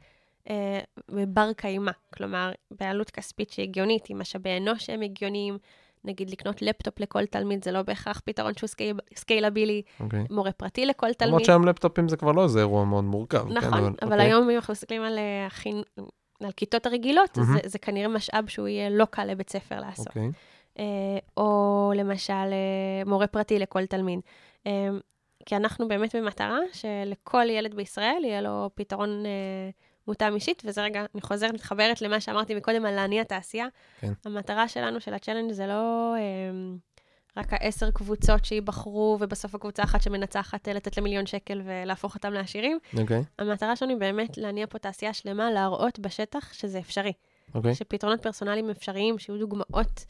[0.50, 1.92] אה, ובר קיימא.
[2.14, 5.58] כלומר, בעלות כספית שהיא הגיונית, עם משאבי אנוש שהם הגיוניים.
[6.04, 8.96] נגיד לקנות לפטופ לכל תלמיד, זה לא בהכרח פתרון שהוא סקייל...
[9.16, 10.24] סקיילבילי, אוקיי.
[10.30, 11.28] מורה פרטי לכל תלמיד.
[11.28, 13.48] למרות שהיום לפטופים זה כבר לא איזה אירוע מאוד מורכב.
[13.48, 14.20] כן, נכון, אבל אוקיי.
[14.20, 15.82] היום אם אנחנו מסתכלים על, אה, החינ...
[16.44, 17.52] על כיתות הרגילות, מהמם.
[17.52, 20.06] זה, זה כנראה משאב שהוא יהיה לא קל לבית ספר לעשות.
[20.06, 20.30] אוקיי.
[20.78, 20.84] אה,
[21.36, 24.20] או למשל אה, מורה פרטי לכל תלמיד.
[24.66, 24.88] אה,
[25.46, 29.24] כי אנחנו באמת במטרה שלכל ילד בישראל יהיה לו פתרון
[30.06, 33.66] מותאם אישית, וזה רגע, אני חוזרת, מתחברת למה שאמרתי מקודם על להניע תעשייה.
[34.00, 34.12] כן.
[34.24, 36.14] המטרה שלנו, של ה challenge זה לא
[37.36, 42.78] רק העשר קבוצות שייבחרו, ובסוף הקבוצה אחת שמנצחת לתת למיליון שקל ולהפוך אותם לעשירים.
[42.98, 43.24] אוקיי.
[43.38, 47.12] המטרה שלנו היא באמת להניע פה תעשייה שלמה, להראות בשטח שזה אפשרי.
[47.54, 47.74] אוקיי.
[47.74, 50.04] שפתרונות פרסונליים אפשריים, שיהיו דוגמאות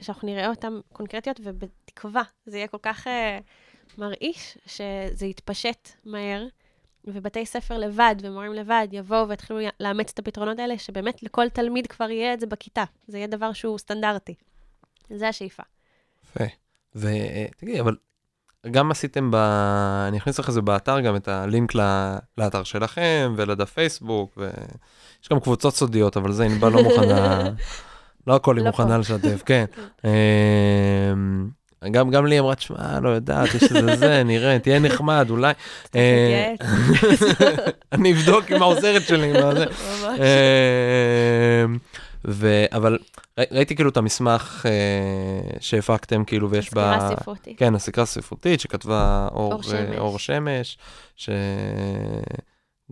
[0.00, 3.38] שאנחנו נראה אותן קונקרטיות, ובתקווה זה יהיה כל כך אה,
[3.98, 6.46] מרעיש, שזה יתפשט מהר,
[7.04, 12.10] ובתי ספר לבד ומורים לבד יבואו ויתחילו לאמץ את הפתרונות האלה, שבאמת לכל תלמיד כבר
[12.10, 12.84] יהיה את זה בכיתה.
[13.08, 14.34] זה יהיה דבר שהוא סטנדרטי.
[15.10, 15.62] זה השאיפה.
[16.24, 16.44] יפה.
[16.94, 17.96] ותגידי, אבל
[18.70, 19.34] גם עשיתם ב...
[20.08, 25.28] אני אכניס לך את זה באתר, גם את הלינק ל- לאתר שלכם ולדף פייסבוק, ויש
[25.30, 27.42] גם קבוצות סודיות, אבל זה ענבל לא מוכנה,
[28.26, 28.98] לא הכל היא לא מוכנה.
[28.98, 29.64] לשתף, כן.
[30.04, 31.48] אמ,
[31.90, 35.52] גם, גם לי אמרה, תשמע, לא יודעת, יש איזה זה, נראה, תהיה נחמד, אולי.
[35.96, 36.54] אה.
[37.92, 39.64] אני אבדוק עם העוזרת שלי, מה זה.
[41.64, 41.78] אמ,
[42.28, 42.64] ו...
[42.72, 42.98] אבל
[43.52, 46.98] ראיתי כאילו את המסמך אה, שהפקתם כאילו ויש בה...
[47.00, 47.58] סקירה ספרותית.
[47.58, 49.96] כן, הסקרה הספרותית שכתבה אור, אור שמש.
[49.98, 50.78] אור שמש,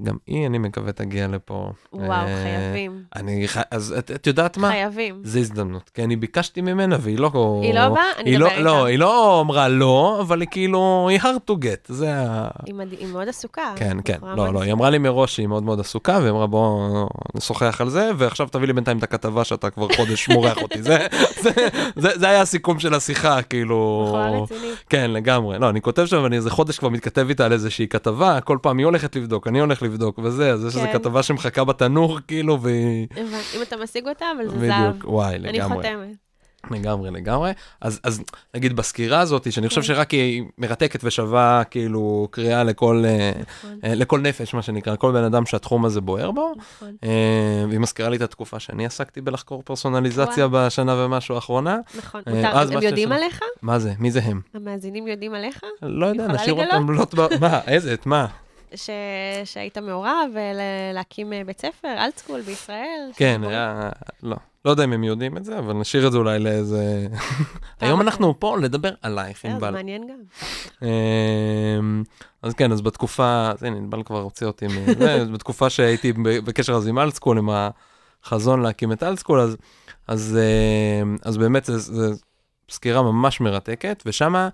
[0.03, 1.71] שגם היא, אני מקווה, תגיע לפה.
[1.93, 3.03] וואו, אה, חייבים.
[3.17, 3.47] אני.
[3.71, 4.71] אז את, את יודעת מה?
[4.71, 5.21] חייבים.
[5.25, 7.61] זה הזדמנות, כי אני ביקשתי ממנה והיא לא...
[7.63, 8.03] היא לא באה?
[8.19, 8.61] אני אדבר לא, איתה.
[8.61, 12.49] לא, היא לא אמרה לא, אבל היא כאילו, היא hard to get, זה ה...
[12.67, 13.73] היא מד- היא מאוד עסוקה.
[13.77, 16.47] כן, כן, לא, מאוד לא, היא אמרה לי מראש שהיא מאוד מאוד עסוקה, והיא אמרה
[16.47, 20.83] בוא נשוחח על זה, ועכשיו תביא לי בינתיים את הכתבה שאתה כבר חודש מורח אותי.
[20.83, 21.07] זה,
[21.43, 21.51] זה,
[21.97, 24.05] זה, זה היה הסיכום של השיחה, כאילו...
[24.07, 24.85] בחורה רצינית.
[24.89, 25.59] כן, לגמרי.
[25.59, 28.79] לא, אני כותב שם, ואני איזה חודש כבר מתכתב איתה על איזושהי כתבה, כל פעם
[28.79, 30.93] היא הולכת לבדוק, אני הולך לבדוק, וזה, אז יש איזו כן.
[30.93, 33.07] כתבה שמחכה בתנור, כאילו, והיא...
[33.57, 35.05] אם אתה משיג אותה, אבל זה בדיוק, זהב.
[35.05, 35.77] וואי, אני לגמרי.
[35.77, 36.17] חותמת.
[36.71, 37.53] לגמרי, לגמרי.
[37.81, 38.23] אז, אז
[38.55, 39.87] נגיד בסקירה הזאת, שאני חושב כן.
[39.87, 43.79] שרק היא מרתקת ושווה כאילו קריאה לכל, אה, נכון.
[43.83, 46.53] לכל נפש, מה שנקרא, כל בן אדם שהתחום הזה בוער בו.
[46.57, 46.97] נכון.
[47.69, 50.67] והיא מזכירה לי את התקופה שאני עסקתי בלחקור פרסונליזציה וואו.
[50.67, 51.79] בשנה ומשהו האחרונה.
[51.99, 53.41] נכון, הם יודעים עליך?
[53.63, 53.93] מה זה?
[53.99, 54.41] מי זה הם?
[54.55, 55.61] המאזינים יודעים עליך?
[55.83, 57.29] לא יודע, נשאיר אותם לא...
[57.41, 58.27] מה, איזה, את מה?
[58.77, 58.91] ש...
[59.45, 60.31] שהיית מעורב
[60.95, 63.11] להקים בית ספר, אלטסקול בישראל.
[63.17, 63.91] כן, היה,
[64.23, 64.37] לא.
[64.65, 67.07] לא יודע אם הם יודעים את זה, אבל נשאיר את זה אולי לאיזה...
[67.81, 69.67] היום אנחנו פה לדבר עלייך, ענבל.
[69.67, 70.17] זה מעניין גם.
[70.83, 72.03] אמ,
[72.43, 76.87] אז כן, אז בתקופה, אז הנה, ענבל כבר הוציא אותי מזה, בתקופה שהייתי בקשר אז
[76.87, 77.49] עם אלטסקול, עם
[78.23, 79.57] החזון להקים את AltSchool, אז,
[80.09, 80.39] אז,
[81.03, 82.13] אמ, אז באמת זו
[82.71, 84.49] סקירה ממש מרתקת, ושם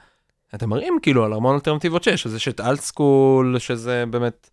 [0.55, 4.51] אתם מראים כאילו על המון אלטרנטיבות שיש, אז יש את AltSchool, שזה באמת...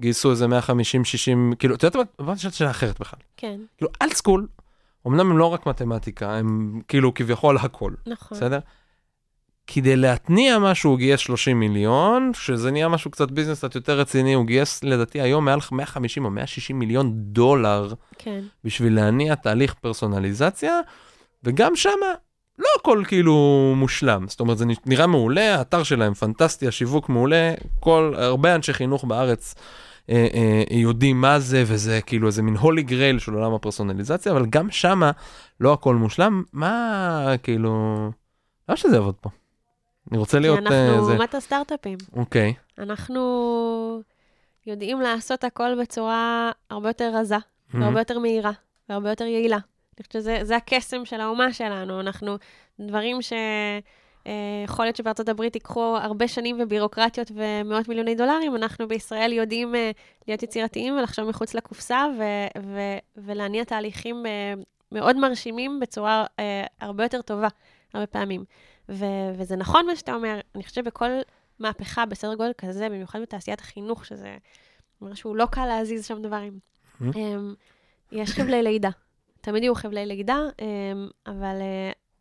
[0.00, 0.50] גייסו איזה 150-60,
[1.58, 2.24] כאילו, את יודעת מה?
[2.26, 3.18] בוא נשאל שאלה אחרת בכלל.
[3.36, 3.60] כן.
[3.76, 4.46] כאילו, AltSchool
[5.06, 7.92] אמנם הם לא רק מתמטיקה, הם כאילו כביכול הכל.
[8.06, 8.38] נכון.
[8.38, 8.58] בסדר?
[9.66, 14.34] כדי להתניע משהו הוא גייס 30 מיליון, שזה נהיה משהו קצת business קצת יותר רציני,
[14.34, 18.40] הוא גייס לדעתי היום מעל 150 או 160 מיליון דולר, כן.
[18.64, 20.80] בשביל להניע תהליך פרסונליזציה,
[21.44, 22.06] וגם שמה
[22.58, 28.12] לא הכל כאילו מושלם, זאת אומרת זה נראה מעולה, האתר שלהם פנטסטי, השיווק מעולה, כל,
[28.16, 29.54] הרבה אנשי חינוך בארץ
[30.10, 34.46] אה, אה, יודעים מה זה, וזה כאילו איזה מין הולי גרייל של עולם הפרסונליזציה, אבל
[34.46, 35.10] גם שמה
[35.60, 37.96] לא הכל מושלם, מה כאילו,
[38.68, 39.30] למה שזה יעבוד פה?
[40.10, 40.58] אני רוצה להיות...
[40.58, 41.98] כי אנחנו uh, אומת הסטארט-אפים.
[42.12, 42.54] אוקיי.
[42.56, 42.82] Okay.
[42.82, 43.22] אנחנו
[44.66, 47.76] יודעים לעשות הכל בצורה הרבה יותר רזה, mm-hmm.
[47.80, 48.52] והרבה יותר מהירה,
[48.88, 49.58] והרבה יותר יעילה.
[49.98, 52.36] אני חושבת שזה הקסם של האומה שלנו, אנחנו,
[52.80, 53.32] דברים ש...
[54.26, 54.32] אה,
[54.64, 59.90] יכול להיות שבארצות הברית ייקחו הרבה שנים ובירוקרטיות ומאות מיליוני דולרים, אנחנו בישראל יודעים אה,
[60.28, 64.54] להיות יצירתיים ולחשוב מחוץ לקופסה ו- ו- ולהניע תהליכים אה,
[64.92, 66.26] מאוד מרשימים בצורה
[66.80, 67.48] הרבה יותר טובה,
[67.94, 68.44] הרבה פעמים.
[68.88, 71.10] ו- וזה נכון מה שאתה אומר, אני חושבת שבכל
[71.58, 74.36] מהפכה בסדר גודל כזה, במיוחד בתעשיית החינוך, שזה
[75.00, 76.58] אומר שהוא לא קל להזיז שם דברים.
[77.00, 77.14] Mm-hmm.
[78.12, 78.90] יש חבלי לידה.
[79.46, 80.38] תמיד יהיו חבלי לידה,
[81.26, 81.56] אבל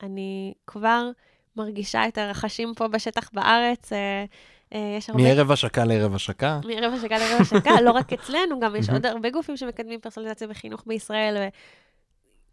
[0.02, 1.10] אני כבר...
[1.58, 3.94] מרגישה את הרחשים פה בשטח בארץ.
[3.94, 4.26] אה,
[4.74, 5.24] אה, יש הרבה...
[5.24, 6.60] מערב השקה לערב השקה.
[6.66, 10.84] מערב השקה לערב השקה, לא רק אצלנו, גם יש עוד הרבה גופים שמקדמים פרסונליזציה בחינוך
[10.88, 11.48] בישראל,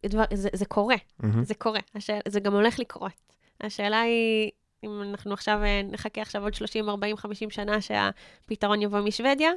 [0.04, 0.96] ודבר, זה, זה קורה,
[1.42, 1.80] זה קורה.
[1.94, 3.12] השאל, זה גם הולך לקרות.
[3.60, 4.50] השאלה היא,
[4.84, 9.50] אם אנחנו עכשיו אה, נחכה עכשיו עוד 30, 40, 50 שנה שהפתרון יבוא משוודיה,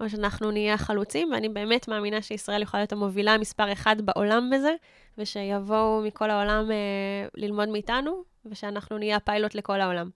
[0.00, 4.72] או שאנחנו נהיה החלוצים, ואני באמת מאמינה שישראל יכולה להיות המובילה מספר אחד בעולם בזה,
[5.18, 10.10] ושיבואו מכל העולם אה, ללמוד מאיתנו, ושאנחנו נהיה הפיילוט לכל העולם.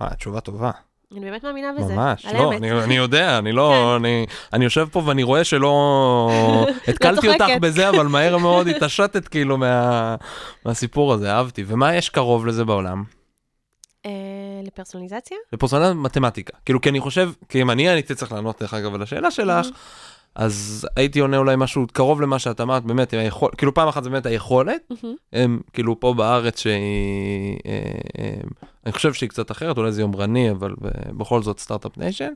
[0.00, 0.70] אה, תשובה טובה.
[1.12, 4.04] אני באמת מאמינה בזה, ממש, לא, אני, אני יודע, אני לא, כן.
[4.04, 6.30] אני, אני יושב פה ואני רואה שלא...
[6.88, 10.16] התקלתי אותך בזה, אבל מהר מאוד התעשתת כאילו מה,
[10.64, 11.64] מהסיפור הזה, אהבתי.
[11.66, 13.04] ומה יש קרוב לזה בעולם?
[14.06, 14.10] אה,
[14.64, 15.36] לפרסונליזציה?
[15.52, 16.56] לפרסונליזציה מתמטיקה.
[16.64, 19.66] כאילו, כי אני חושב, כי אם אני הייתי צריך לענות, דרך אגב, על השאלה שלך,
[20.34, 24.10] אז הייתי עונה אולי משהו קרוב למה שאת אמרת, באמת, היכול, כאילו פעם אחת זה
[24.10, 25.06] באמת היכולת, mm-hmm.
[25.32, 27.82] הם כאילו פה בארץ שהיא, אה,
[28.18, 28.40] אה,
[28.86, 30.74] אני חושב שהיא קצת אחרת, אולי זה יומרני, אבל
[31.16, 32.32] בכל זאת startup nation,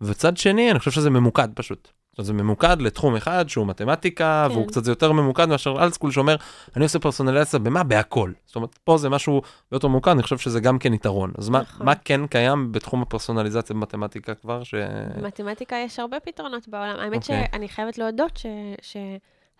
[0.00, 1.88] וצד שני, אני חושב שזה ממוקד פשוט.
[2.24, 4.54] זה ממוקד לתחום אחד שהוא מתמטיקה, כן.
[4.54, 6.36] והוא קצת יותר ממוקד מאשר AltSchool שאומר,
[6.76, 7.82] אני עושה פרסונליזציה במה?
[7.82, 8.32] בהכל.
[8.46, 9.42] זאת אומרת, פה זה משהו
[9.72, 11.32] יותר ממוקד, אני חושב שזה גם כן יתרון.
[11.38, 11.64] אז נכון.
[11.78, 14.62] מה, מה כן קיים בתחום הפרסונליזציה במתמטיקה כבר?
[14.62, 14.74] ש...
[15.16, 16.96] במתמטיקה יש הרבה פתרונות בעולם.
[16.98, 17.16] האמת okay.
[17.16, 17.46] אוקיי.
[17.52, 18.46] שאני חייבת להודות ש...
[18.82, 18.96] ש...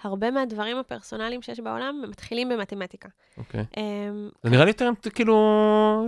[0.02, 3.08] הרבה מהדברים הפרסונליים שיש בעולם מתחילים במתמטיקה.
[3.38, 3.60] אוקיי.
[3.60, 3.74] Okay.
[3.74, 6.06] Um, זה נראה לי יותר כאילו,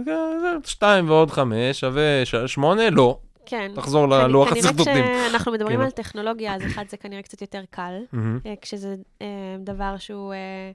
[0.65, 2.91] שתיים ועוד חמש שווה שמונה?
[2.91, 3.19] לא.
[3.51, 3.73] כן.
[3.75, 4.85] תחזור ללוח הסרטוטים.
[4.85, 5.85] כנראה כשאנחנו מדברים כן.
[5.85, 8.03] על טכנולוגיה, אז אחד זה כנראה קצת יותר קל,
[8.47, 10.33] אה, כשזה אה, דבר שהוא...
[10.33, 10.73] אה,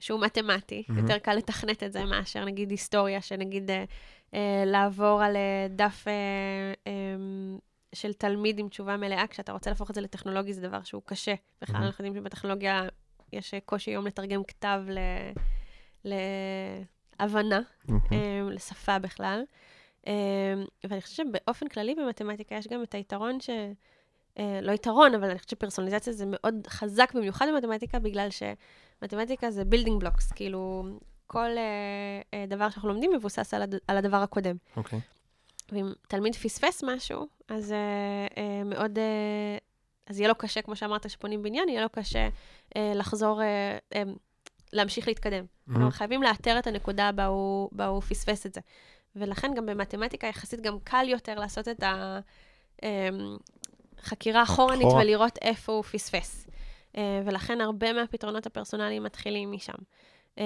[0.00, 0.98] שהוא מתמטי, mm-hmm.
[0.98, 3.84] יותר קל לתכנת את זה מאשר נגיד היסטוריה, שנגיד אה,
[4.34, 6.12] אה, לעבור על אה, דף אה,
[6.86, 6.92] אה,
[7.92, 11.34] של תלמיד עם תשובה מלאה, כשאתה רוצה להפוך את זה לטכנולוגי, זה דבר שהוא קשה.
[11.62, 11.84] בכלל, mm-hmm.
[11.84, 12.82] אנחנו יודעים שבטכנולוגיה
[13.32, 14.98] יש קושי היום לתרגם כתב ל...
[16.04, 17.92] להבנה, mm-hmm.
[18.12, 19.40] אה, לשפה בכלל.
[19.40, 19.44] אמ,
[20.84, 23.50] ואני חושבת שבאופן כללי במתמטיקה יש גם את היתרון ש...
[24.38, 29.64] אה, לא יתרון, אבל אני חושבת שפרסונליזציה זה מאוד חזק במיוחד במתמטיקה, בגלל שמתמטיקה זה
[29.64, 30.84] building blocks, כאילו
[31.26, 33.74] כל uh, uh, דבר שאנחנו לומדים מבוסס על, הד...
[33.88, 34.56] על הדבר הקודם.
[34.76, 34.98] אוקיי.
[34.98, 35.02] Okay.
[35.72, 37.74] ואם תלמיד פספס משהו, אז
[38.64, 38.98] מאוד,
[40.06, 42.28] אז יהיה לו קשה, כמו שאמרת, שבונים בניין, יהיה לו קשה
[42.76, 43.40] לחזור,
[44.72, 45.44] להמשיך להתקדם.
[45.44, 45.72] Mm-hmm.
[45.76, 48.60] אנחנו חייבים לאתר את הנקודה בה הוא, בה הוא פספס את זה.
[49.18, 51.82] ולכן גם במתמטיקה יחסית גם קל יותר לעשות את
[54.02, 56.46] החקירה אמ, אחורנית ולראות איפה הוא פספס.
[56.96, 59.72] אה, ולכן הרבה מהפתרונות הפרסונליים מתחילים משם.
[60.38, 60.44] אמ,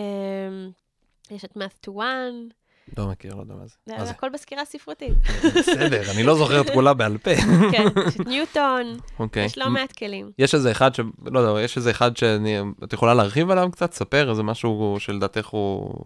[1.30, 2.52] יש את Math to One,
[2.98, 3.74] לא מכיר, לא יודע מה זה.
[3.86, 4.10] זה מה זה?
[4.10, 5.14] הכל בסקירה ספרותית.
[5.58, 7.30] בסדר, אני לא זוכר את כולה בעל פה.
[7.72, 9.44] כן, יש את ניוטון, אוקיי.
[9.44, 10.30] יש לא מעט כלים.
[10.38, 11.00] יש איזה אחד ש...
[11.26, 12.58] לא יודע, יש איזה אחד שאני...
[12.84, 13.92] את יכולה להרחיב עליו קצת?
[13.92, 16.04] ספר איזה משהו שלדעתך הוא...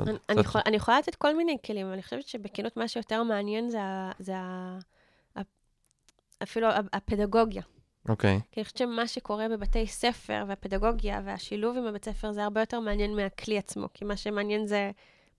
[0.00, 2.26] אה, יודע, אני- אני קצת- יכול- אני יכולה לתת כל מיני כלים, אבל אני חושבת
[2.28, 3.70] שבכנות מה שיותר מעניין
[4.18, 4.32] זה
[6.42, 7.62] אפילו הפדגוגיה.
[8.08, 12.60] אוקיי, כי אני חושבת שמה שקורה בבתי ספר והפדגוגיה והשילוב עם הבית ספר זה הרבה
[12.60, 14.90] יותר מעניין מהכלי עצמו, כי מה שמעניין זה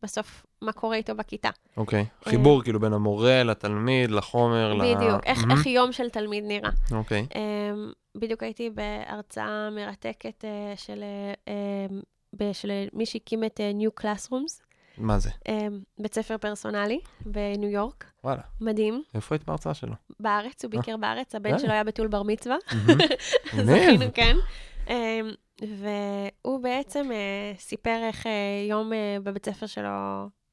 [0.04, 1.50] בסוף מה קורה איתו בכיתה.
[1.78, 2.06] אוקיי.
[2.24, 4.82] חיבור כאילו בין המורה לתלמיד, לחומר, ל...
[4.82, 4.96] אה.
[4.96, 5.52] בדיוק, איך, מהמם.
[5.52, 6.70] איך יום של תלמיד נראה.
[6.92, 7.36] אוקיי, Um,
[8.18, 12.00] בדיוק הייתי בהרצאה מרתקת uh, של, uh, um, ב-
[12.54, 14.64] של מי שהקים את uh, New Classrooms,
[14.98, 15.30] מה זה?
[15.30, 15.52] um,
[16.00, 19.04] בית ספר פרסונלי בניו יורק, וואלה, מדהים.
[19.16, 19.94] איפה היית בהרצאה שלו?
[20.20, 21.60] בארץ, הוא ביקר בארץ, הבן אה.
[21.60, 22.56] שלו היה בטול בר מצווה.
[23.66, 24.06] זכינו.
[24.14, 24.36] כן.
[24.88, 25.32] אמ,
[25.62, 29.90] והוא בעצם אה, סיפר איך אה, יום אה, בבית ספר שלו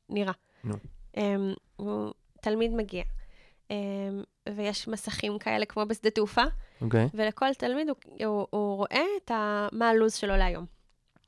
[0.09, 0.33] נראה.
[0.65, 0.75] נו.
[1.17, 3.05] אמ, הוא תלמיד מגיע,
[3.71, 3.77] אמ,
[4.49, 6.45] ויש מסכים כאלה כמו בשדה תעופה,
[6.81, 7.89] אוקיי, ולכל תלמיד
[8.25, 9.05] הוא, רואה
[9.73, 10.67] מה הלו"ז שלו להיום.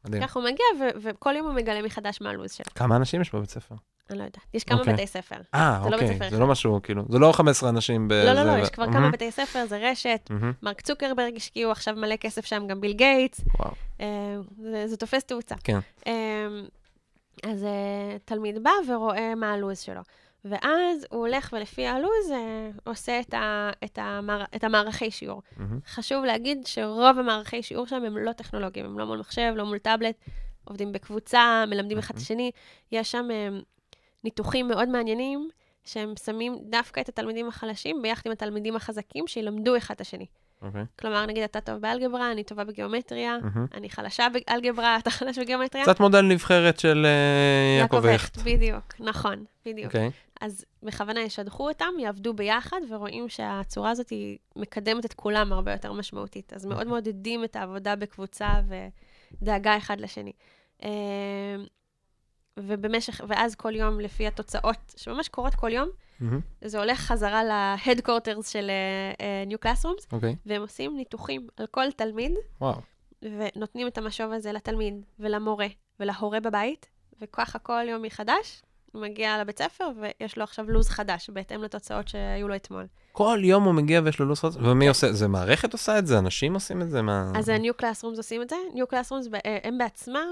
[0.05, 0.23] מדהים.
[0.23, 2.75] ככה הוא מגיע, ו, וכל יום הוא מגלה מחדש מה הלו"ז שלו.
[2.75, 3.75] כמה אנשים יש בבית ספר?
[4.11, 4.47] אני לא יודעת.
[4.55, 4.93] יש כמה אוקיי.
[4.95, 5.37] בתי ספר.
[5.55, 6.37] אה, זה לא בית אוקיי, זה אחד.
[6.39, 8.13] לא משהו, כאילו, זה לא 15 אנשים ב...
[8.13, 10.29] לא, לא, זה לא, ו- יש כבר מהמם, כמה בתי ספר, זה רשת.
[10.31, 10.53] מהמם.
[10.63, 13.41] מרק צוקרברג השקיעו עכשיו מלא כסף שם, גם ביל גייטס.
[13.59, 14.07] וואו, אה,
[14.59, 15.55] זה, זה תופס תאוצה.
[15.65, 15.79] כן.
[16.07, 16.13] אה,
[17.43, 20.01] אז אה, תלמיד בא ורואה מה הלו"ז שלו.
[20.45, 25.43] ואז הוא הולך ולפי הלו"ז אה, עושה את, ה, את, המער, את המערכי שיעור.
[25.57, 25.79] מהמם.
[25.87, 29.79] חשוב להגיד שרוב המערכי שיעור שם הם לא טכנולוגיים, הם לא מול מחשב, לא מול
[29.79, 30.15] טאבלט,
[30.65, 32.51] עובדים בקבוצה, מלמדים אחד את השני.
[32.93, 33.49] יש שם אה,
[34.25, 35.49] ניתוחים מאוד מעניינים,
[35.85, 40.27] שהם שמים דווקא את התלמידים החלשים ביחד עם התלמידים החזקים, שילמדו אחד את השני.
[40.63, 40.85] אוקיי.
[40.99, 43.67] כלומר, נגיד, אתה טוב באלגברה, אני טובה בגיאומטריה, מהמם.
[43.75, 45.85] אני חלשה באלגברה, אתה חלש בגיאומטריה.
[45.85, 48.37] קצת מודל נבחרת של אה, יעקב הכט.
[48.37, 49.87] בדיוק, נכון, בדיוק.
[49.87, 50.11] אוקיי,
[50.41, 55.93] אז בכוונה ישדכו אותם, יעבדו ביחד, ורואים שהצורה הזאת היא מקדמת את כולם הרבה יותר
[55.93, 56.53] משמעותית.
[56.53, 58.49] אז מאוד מעודדים את העבודה בקבוצה
[59.43, 60.33] ודאגה אחד לשני.
[60.83, 60.89] אה,
[62.57, 65.89] ובמשך, ואז כל יום, לפי התוצאות, שממש קורות כל יום,
[66.21, 66.41] מהמם.
[66.65, 68.71] זה הולך חזרה ל-headquarters של
[69.19, 72.81] uh, New Classrooms, אוקיי, והם עושים ניתוחים על כל תלמיד, וואו,
[73.23, 75.67] ונותנים את המשוב הזה לתלמיד ולמורה
[76.01, 76.87] ולהורה בבית,
[77.21, 82.09] וככה כל יום מחדש, הוא מגיע לבית ספר ויש לו עכשיו לו"ז חדש, בהתאם לתוצאות
[82.09, 82.87] שהיו לו אתמול.
[83.13, 86.19] כל יום הוא מגיע ויש לו לו"ז חדש, ומי עושה, זה מערכת עושה את זה?
[86.19, 87.03] אנשים עושים את זה?
[87.03, 87.33] מה...
[87.37, 88.57] אז ה-New Classrooms עושים את זה.
[88.75, 90.29] New Classrooms, אה, הם בעצמם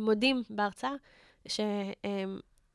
[0.00, 0.92] מודים בהרצאה,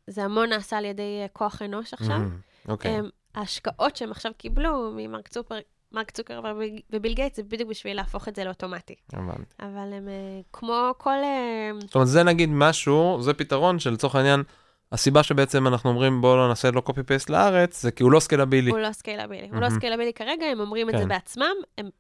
[0.10, 2.20] שזה המון נעשה על ידי אה, כוח אנוש עכשיו.
[2.68, 2.98] אוקיי,
[3.36, 5.56] ההשקעות שהם עכשיו קיבלו ממרק צוקר-
[5.92, 8.96] מרק צוקרברג וביל גייטס, זה בדיוק בשביל להפוך את זה לאוטומטי.
[9.14, 9.44] הבנתי.
[9.60, 10.14] אבל הם אה,
[10.54, 11.10] כמו כל...
[11.24, 14.44] אה, זאת אומרת, זה נגיד משהו, זה פתרון שלצורך העניין,
[14.92, 18.20] הסיבה שבעצם אנחנו אומרים בואו לא נעשה לו copy paste לארץ, זה כי הוא לא
[18.20, 18.72] scalable-י.
[18.72, 19.50] הוא לא scalable-י.
[19.50, 19.70] הוא לא.
[19.70, 21.10] scalable-י כרגע, הם אומרים את זה כן.
[21.10, 21.54] בעצמם,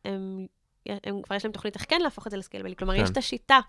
[0.06, 0.46] הם,
[1.24, 2.76] כבר יש להם תוכנית איך כן להפוך את זה ל scalable-י.
[2.76, 3.04] כלומר, כן.
[3.04, 3.60] יש את השיטה,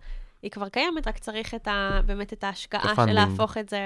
[0.42, 2.94] היא כבר קיימת, רק צריך את ה, באמת את ההשקעה.
[2.94, 3.80] של להפוך את זה,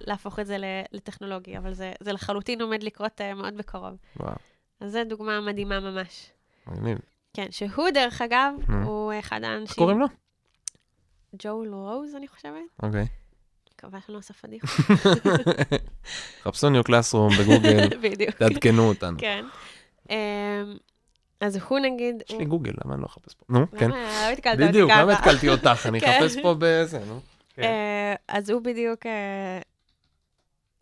[0.00, 0.56] להפוך את זה
[0.92, 3.94] לטכנולוגיה, אבל זה, זה לחלוטין עומד לקרות uh, מאוד בקרוב.
[4.16, 4.34] וואו,
[4.80, 6.30] אז זו דוגמה מדהימה ממש.
[6.66, 6.98] מגניב.
[7.34, 8.86] כן, שהוא דרך אגב, נו.
[8.86, 9.66] הוא אחד האנשים...
[9.66, 10.06] איך קוראים לו?
[11.38, 12.82] ג'ואל רוז, אני חושבת.
[12.82, 13.06] אוקיי.
[13.74, 14.66] מקווה שאני לא עושה פדיחה.
[16.42, 17.88] חפשו ניו קלאסרום בגוגל.
[18.38, 19.18] תעדכנו אותנו.
[19.18, 19.44] כן.
[21.44, 22.22] אז הוא נגיד...
[22.28, 23.44] יש לי גוגל, למה אני לא אחפש פה?
[23.48, 23.90] נו, כן.
[23.90, 25.02] למה התקלת אותי בדיוק, ככה?
[25.02, 25.86] למה התקלתי אותך?
[25.86, 26.18] אני כן.
[26.18, 27.20] אחפש פה בזה, נו.
[27.58, 29.60] אה, אז הוא בדיוק אה,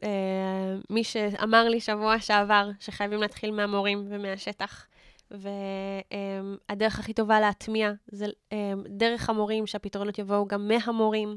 [0.03, 4.87] אה, מי שאמר לי שבוע שעבר שחייבים להתחיל מהמורים ומהשטח.
[5.31, 11.37] והדרך הכי טובה להטמיע זה אה, דרך המורים, שהפתרונות יבואו גם מהמורים.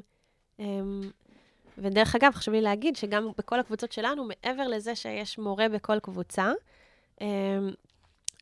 [0.60, 0.66] אה,
[1.78, 6.52] ודרך אגב, חשוב לי להגיד שגם בכל הקבוצות שלנו, מעבר לזה שיש מורה בכל קבוצה,
[7.22, 7.28] אה,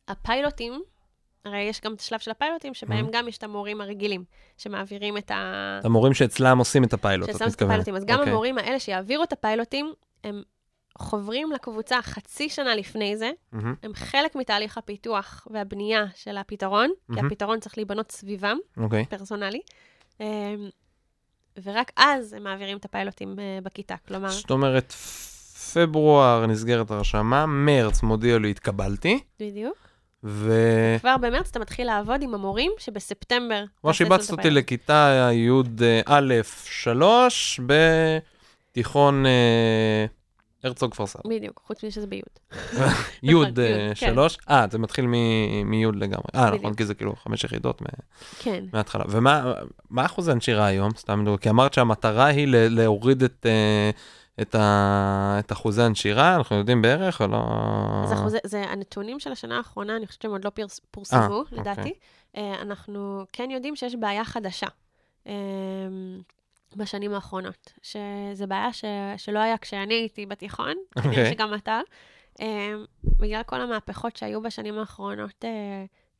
[0.08, 0.82] הפיילוטים,
[1.44, 3.10] הרי יש גם את השלב של הפיילוטים, שבהם Mhm.
[3.12, 4.24] גם יש את המורים הרגילים,
[4.56, 5.76] שמעבירים את ה...
[5.80, 7.70] את המורים שאצלם עושים את הפיילוט, את ששם את מתכוונת.
[7.70, 7.96] הפיילוטים.
[7.96, 8.32] אז גם אוקיי.
[8.32, 9.92] המורים האלה שיעבירו את הפיילוטים,
[10.24, 10.42] הם
[10.98, 17.12] חוברים לקבוצה חצי שנה לפני זה, מהמם, הם חלק מתהליך הפיתוח והבנייה של הפתרון, כי
[17.12, 17.26] מהמם.
[17.26, 19.04] הפתרון צריך להיבנות סביבם, אוקיי.
[19.04, 19.60] פרסונלי,
[20.20, 20.24] אמ,
[21.62, 23.94] ורק אז הם מעבירים את הפיילוטים אה, בכיתה.
[24.08, 24.92] כלומר, זאת אומרת,
[25.74, 29.83] פברואר נסגרת הרשמה, מרץ מודיע לי התקבלתי, בדיוק.
[30.24, 30.52] ו...
[31.00, 33.64] כבר במרץ אתה מתחיל לעבוד עם המורים שבספטמבר...
[33.92, 34.50] שיבצת את אותי.
[34.50, 37.60] לכיתה י"א 3
[38.72, 40.06] בתיכון אה,
[40.64, 41.22] הרצוג כפר סבא.
[41.28, 42.22] בדיוק, חוץ מזה שזה ביוד.
[43.22, 43.94] יוד נכון, אה, יוד, כן.
[43.94, 44.38] שלוש?
[44.50, 45.06] אה, זה מתחיל
[45.64, 46.26] מיוד לגמרי.
[46.34, 46.74] אה, נכון.
[46.74, 47.82] כי זה כאילו חמש יחידות
[48.38, 48.64] כן.
[48.72, 49.04] מההתחלה.
[49.08, 49.52] ומה
[49.90, 50.90] מה אחוז הנשירה היום?
[50.96, 53.46] סתם, כי אמרת שהמטרה היא להוריד את...
[54.40, 55.36] את, ה...
[55.38, 57.44] את אחוזי הנשירה, אנחנו יודעים בערך או לא?
[58.04, 61.42] אז אחוזי, זה הנתונים של השנה האחרונה, אני חושבת שהם עוד לא פרס, פורסמו, אה,
[61.52, 61.80] לדעתי.
[61.80, 61.92] אוקיי.
[62.36, 64.66] אה, אנחנו כן יודעים שיש בעיה חדשה
[65.26, 65.32] אה,
[66.76, 68.84] בשנים האחרונות, שזו בעיה ש,
[69.16, 71.30] שלא היה כשאני הייתי בתיכון, כנראה אוקיי.
[71.30, 71.80] שגם אתה,
[73.04, 75.44] בגלל כל המהפכות שהיו בשנים האחרונות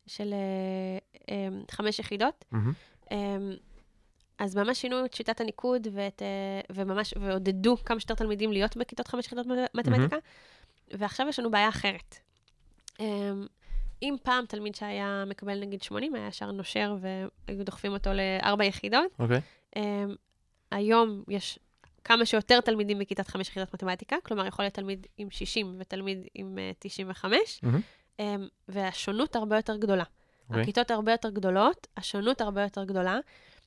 [0.06, 0.34] של
[1.70, 2.44] חמש יחידות.
[2.52, 2.72] מהמם.
[4.40, 8.76] אה, אז ממש שינו את שיטת הניקוד ואת, אה, וממש, ועודדו כמה שיותר תלמידים להיות
[8.76, 10.16] בכיתות חמש יחידות מתמטיקה,
[10.90, 12.18] ועכשיו יש לנו בעיה אחרת.
[13.00, 13.46] אמ,
[14.02, 19.12] אם פעם תלמיד שהיה מקבל נגיד 80, היה ישר נושר והיו דוחפים אותו לארבע יחידות,
[19.18, 19.40] אוקיי.
[19.76, 20.14] אמ,
[20.70, 21.58] היום יש
[22.04, 26.58] כמה שיותר תלמידים בכיתת חמש יחידות מתמטיקה, כלומר יכול להיות תלמיד עם 60 ותלמיד עם
[26.58, 27.80] אה, 95, מהמם.
[28.18, 30.04] אמ, והשונות הרבה יותר גדולה.
[30.48, 30.62] אוקיי.
[30.62, 33.18] הכיתות הרבה יותר גדולות, השונות הרבה יותר גדולה.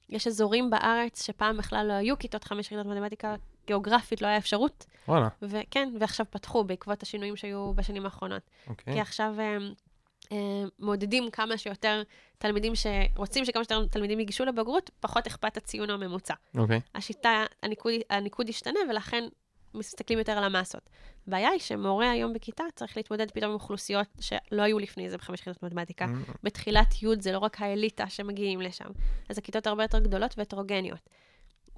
[0.10, 3.36] יש אזורים בארץ שפעם בכלל לא היו כיתות חמש יחידות מתמטיקה,
[3.68, 8.42] גיאוגרפית לא היה אפשרות, וואלה, וכן, ועכשיו פתחו בעקבות השינויים שהיו בשנים האחרונות.
[8.68, 8.94] אוקיי.
[8.94, 9.58] כי עכשיו אה,
[10.32, 12.04] אה, מעודדים כמה שיותר
[12.38, 16.34] תלמידים שרוצים שכמה שיותר תלמידים ייגשו לבגרות, פחות אכפת הציון הממוצע.
[16.58, 16.82] אוקיי.
[16.96, 19.24] השיטה, הניקוד, הניקוד ישתנה, ולכן
[19.78, 20.90] מסתכלים יותר על המסות.
[21.28, 25.40] הבעיה היא שמורה היום בכיתה צריך להתמודד פתאום עם אוכלוסיות שלא היו לפני זה בחמש
[25.40, 26.06] יחידות מתמטיקה.
[26.06, 26.24] מהמם.
[26.44, 28.86] בתחילת י' זה לא רק האליטה שמגיעים לשם,
[29.30, 31.00] אז הכיתות הרבה יותר גדולות והטרוגניות.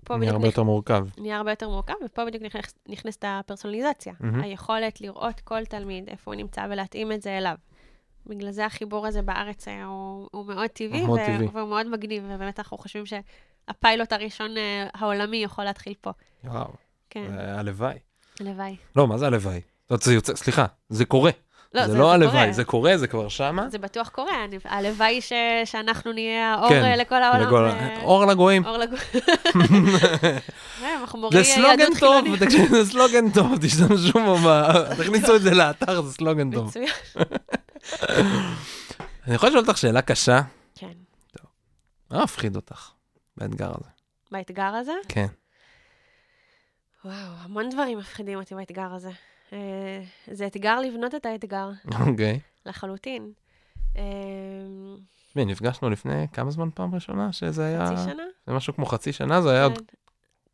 [0.10, 1.06] נהיה הרבה נכ- יותר מורכב.
[1.18, 4.14] נהיה הרבה יותר מורכב, ופה בדיוק נכנס, נכנסת הפרסונליזציה.
[4.20, 4.44] מהמם.
[4.44, 7.56] היכולת לראות כל תלמיד, איפה הוא נמצא, ולהתאים את זה אליו.
[8.26, 11.48] בגלל זה החיבור הזה בארץ אה, הוא, הוא מאוד טבעי, מאוד ו- טבעי.
[11.54, 16.12] והוא מאוד מגניב, ובאמת אנחנו חושבים שהפיילוט הראשון אה, העולמי יכול להתחיל פה.
[16.44, 16.72] וואו,
[17.10, 17.96] כן, אה, הלוואי.
[18.40, 18.76] הלוואי.
[18.96, 19.62] לא, מה זה הלוואי?
[19.90, 21.32] זאת, זה יוצא, סליחה, זה קורה.
[21.74, 22.54] לא, זה לא הלוואי.
[22.54, 23.70] זה קורה, זה כבר שמה.
[23.70, 25.34] זה בטוח קורה, אני- הלוואי ש-
[25.66, 27.48] שאנחנו נהיה האור כן, אה, לכל העולם.
[27.48, 28.66] לגול- אה, אור לגויים.
[28.66, 29.04] אור לגויים.
[31.14, 32.36] מורי זה סלוגן טוב.
[32.40, 34.38] תקשיב, זה סלוגן טוב, תשתמשו בו,
[34.98, 36.74] תכניסו את זה לאתר, זה סלוגן טוב.
[39.28, 40.42] אני יכול לשאול אותך שאלה קשה?
[40.76, 40.92] כן.
[42.12, 42.90] מה מפחיד אותך
[43.38, 43.90] באתגר הזה?
[44.32, 44.92] באתגר הזה?
[45.08, 45.26] כן.
[47.06, 49.12] וואו, המון דברים מפחידים אותי באתגר הזה.
[49.54, 51.70] אה, זה אתגר לבנות את האתגר,
[52.08, 52.40] אוקיי.
[52.66, 53.32] לחלוטין.
[53.98, 54.04] אה,
[55.28, 57.86] תשמעי, נפגשנו לפני כמה זמן פעם ראשונה שזה היה...
[57.86, 58.24] חצי שנה?
[58.48, 59.84] זה משהו כמו חצי שנה, זה היה עוד כן.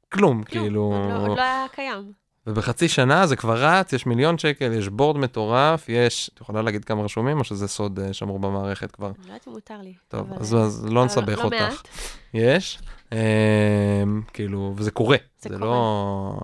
[0.10, 0.82] כלום, כלום, כאילו...
[0.82, 2.12] עוד לא- עוד לא היה קיים.
[2.48, 6.30] ובחצי שנה זה כבר רץ, יש מיליון שקל, יש בורד מטורף, יש...
[6.34, 9.08] את יכולה להגיד כמה רשומים, או שזה סוד אה, שמור במערכת כבר?
[9.08, 9.93] לא יודעת אם מותר לי.
[10.08, 11.56] טוב, אבל, אז, אה, אז לא אבל נסבך לא אותך.
[11.62, 11.88] מעט.
[12.34, 12.80] יש,
[13.12, 13.18] אמ,
[14.34, 15.18] כאילו, וזה קורה.
[15.39, 15.72] זה זה קורה.
[15.72, 16.39] לא...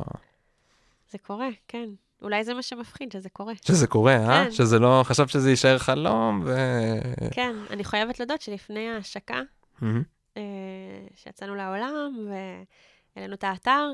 [1.12, 1.90] זה קורה, כן.
[2.22, 3.54] אולי זה מה שמפחיד, שזה קורה.
[3.66, 4.46] שזה קורה, אה?
[4.46, 4.52] כן.
[4.52, 5.02] שזה לא...
[5.04, 6.56] חשבת שזה יישאר חלום, ו...
[7.32, 9.42] כן, אני חייבת להודות שלפני ההשקה,
[9.82, 10.04] מהמם.
[10.38, 10.42] אה,
[11.16, 12.28] שיצאנו לעולם
[13.16, 13.92] והעלינו את האתר, אה,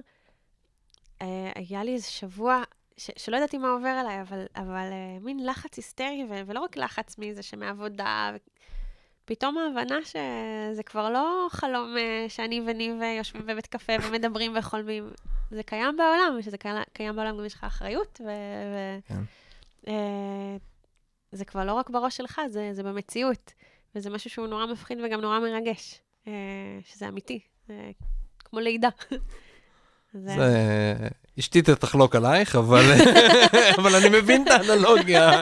[1.56, 2.64] היה לי איזה שבוע
[2.98, 6.78] ש- שלא ידעתי מה עובר עליי, אבל, אבל אה, מין לחץ היסטרי, ו- ולא רק
[6.78, 8.38] לחץ מזה שמעבודה, ו-
[9.26, 15.10] פתאום ההבנה שזה כבר לא חלום אה, שאני וניב אה, יושבים בבית קפה ומדברים וחולמים.
[15.52, 18.28] זה קיים בעולם, ושזה קיים, קיים בעולם גם יש לך אחריות, ו...
[18.28, 19.22] ו- כן.
[19.88, 20.58] אה,
[21.32, 23.54] זה כבר לא רק בראש שלך, זה, זה במציאות.
[23.96, 26.32] וזה משהו שהוא נורא מפחיד וגם נורא מרגש, אה,
[26.84, 27.92] שזה אמיתי, זה
[28.40, 28.90] כמו לידה.
[30.26, 30.96] זה...
[31.40, 32.84] אשתי תחלוק עלייך, אבל
[33.78, 35.42] אבל אני מבין את האנלוגיה.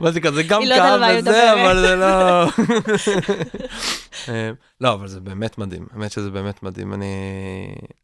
[0.00, 1.52] מה זה כזה, גם לא כאב היא וזה.
[1.52, 2.44] אבל זה לא...
[4.28, 4.50] אה,
[4.80, 6.94] לא, אבל זה באמת מדהים, האמת שזה באמת מדהים.
[6.94, 7.06] אני,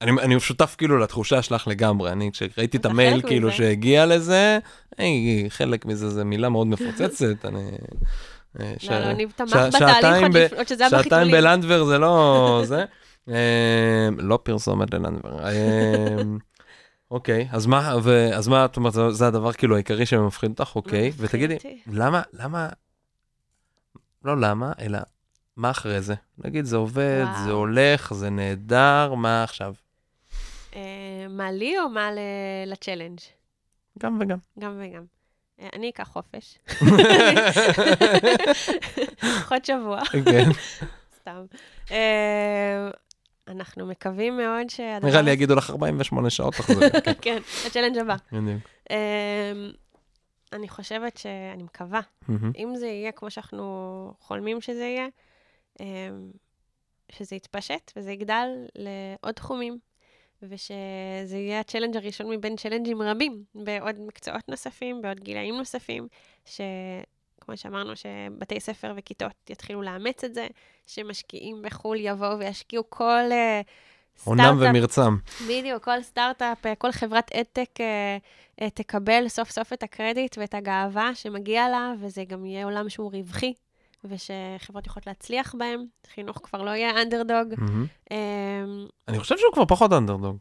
[0.01, 3.53] אני, אני שותף כאילו לתחושה שלך לגמרי, אני כשראיתי את המייל כאילו.
[3.53, 4.59] שהגיע לזה,
[4.99, 7.71] היי, חלק מזה זה מילה מאוד מפוצצת, אני...
[8.61, 11.31] אה, ש- לא, לא, ניב תמך בתהליך שעתיים עוד שזה היה שעתיים בחיתולים.
[11.31, 12.85] בלנדבר זה לא זה.
[13.29, 13.35] אה,
[14.19, 15.47] לא פרסומת ללנדבר.
[15.47, 16.17] אה,
[17.11, 17.93] אוקיי, אז מה,
[18.37, 21.57] אז מה, את אומרת, זה- הדבר כאילו העיקרי שמפחיד אותך, אוקיי, מפחיד ותגידי.
[21.87, 22.69] למה, למה,
[24.25, 24.99] לא למה, אלא
[25.57, 26.15] מה אחרי זה?
[26.39, 27.45] נגיד, זה עובד, וואו.
[27.45, 29.75] זה הולך, זה נהדר, מה עכשיו?
[30.77, 30.81] אה,
[31.31, 32.19] מה לי או מה ל-
[32.73, 33.19] לצ'לנג'?
[33.99, 34.39] גם וגם.
[34.59, 35.05] גם וגם.
[35.61, 36.59] אה, אני אקח חופש.
[39.51, 40.51] עוד שבוע, כן,
[41.21, 41.45] סתם.
[43.57, 45.09] אנחנו מקווים מאוד שהדבר...
[45.09, 46.89] נראה לי יגידו לך 48 שעות תחזרי.
[47.23, 48.17] כן, הצ'לנג' הבא.
[48.33, 48.63] בדיוק.
[48.91, 49.53] אה,
[50.53, 52.53] אני חושבת שאני מקווה, מהמם.
[52.57, 55.07] אם זה יהיה כמו שאנחנו חולמים שזה יהיה,
[55.81, 55.87] אה,
[57.13, 59.79] שזה יתפשט וזה יגדל לעוד תחומים.
[60.43, 66.09] ושזה יהיה הצ'לנג' הראשון מבין צ'לנג'ים רבים, בעוד מקצועות נוספים, בעוד גילאים נוספים,
[67.43, 70.47] שכמו שאמרנו, שבתי ספר וכיתות יתחילו לאמץ את זה,
[70.87, 73.31] שמשקיעים בחו"ל יבואו וישקיעו כל...
[73.31, 73.67] uh,
[74.25, 75.17] עונם ומרצם.
[75.49, 78.17] בדיוק, כל סטארט-אפ, אה, כל חברת אדטק אה,
[78.61, 83.11] אה, תקבל סוף סוף את הקרדיט ואת הגאווה שמגיע לה, וזה גם יהיה עולם שהוא
[83.13, 83.55] רווחי,
[84.05, 85.85] ושחברות יכולות להצליח בהם.
[86.15, 87.53] חינוך כבר לא יהיה אנדרדוג.
[87.53, 88.13] Mm-hmm.
[89.09, 90.37] אני חושב שהוא כבר פחות אנדרדוג.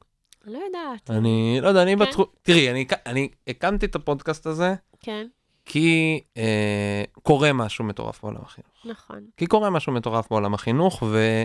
[0.46, 1.10] לא יודעת.
[1.12, 2.00] אני לא יודע, אני כן?
[2.00, 2.26] בתחום...
[2.42, 4.76] תראי, אני, אני הקמתי את הפודקאסט הזה.
[5.00, 5.28] כן.
[5.66, 8.72] כי אה, קורה משהו מטורף בעולם החינוך.
[8.86, 9.20] נכון.
[9.38, 11.44] כי קורה משהו מטורף בעולם החינוך, ו...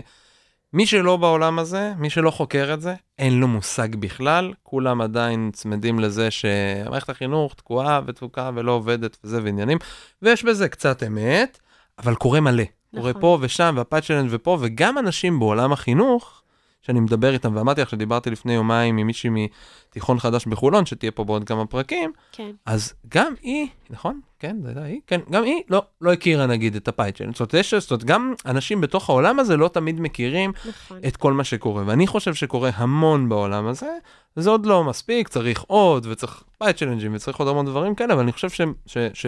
[0.73, 5.51] מי שלא בעולם הזה, מי שלא חוקר את זה, אין לו מושג בכלל, כולם עדיין
[5.53, 9.77] צמדים לזה שמערכת החינוך תקועה ותפוקה ולא עובדת וזה ועניינים,
[10.21, 11.59] ויש בזה קצת אמת,
[11.99, 12.63] אבל קורה מלא.
[12.63, 12.99] נכון.
[12.99, 16.41] קורה פה ושם והפאצ'לנד ופה, וגם אנשים בעולם החינוך,
[16.87, 21.23] שאני מדבר איתם, ואמרתי לך שדיברתי לפני יומיים עם מישהי מתיכון חדש בחולון, שתהיה פה
[21.23, 22.51] בעוד כמה פרקים, כן.
[22.65, 24.19] אז גם היא, נכון?
[24.39, 27.33] כן, זה היא, כן, גם היא לא, לא הכירה נגיד את הפייצ'ן.
[27.33, 30.99] זאת אומרת, זאת אומרת, גם אנשים בתוך העולם הזה לא תמיד מכירים נכון.
[31.07, 33.91] את כל מה שקורה, ואני חושב שקורה המון בעולם הזה,
[34.35, 38.31] זה עוד לא מספיק, צריך עוד, וצריך פייצ'לנג'ים, וצריך עוד המון דברים כאלה, אבל אני
[38.31, 38.61] חושב ש...
[38.85, 39.25] ש, ש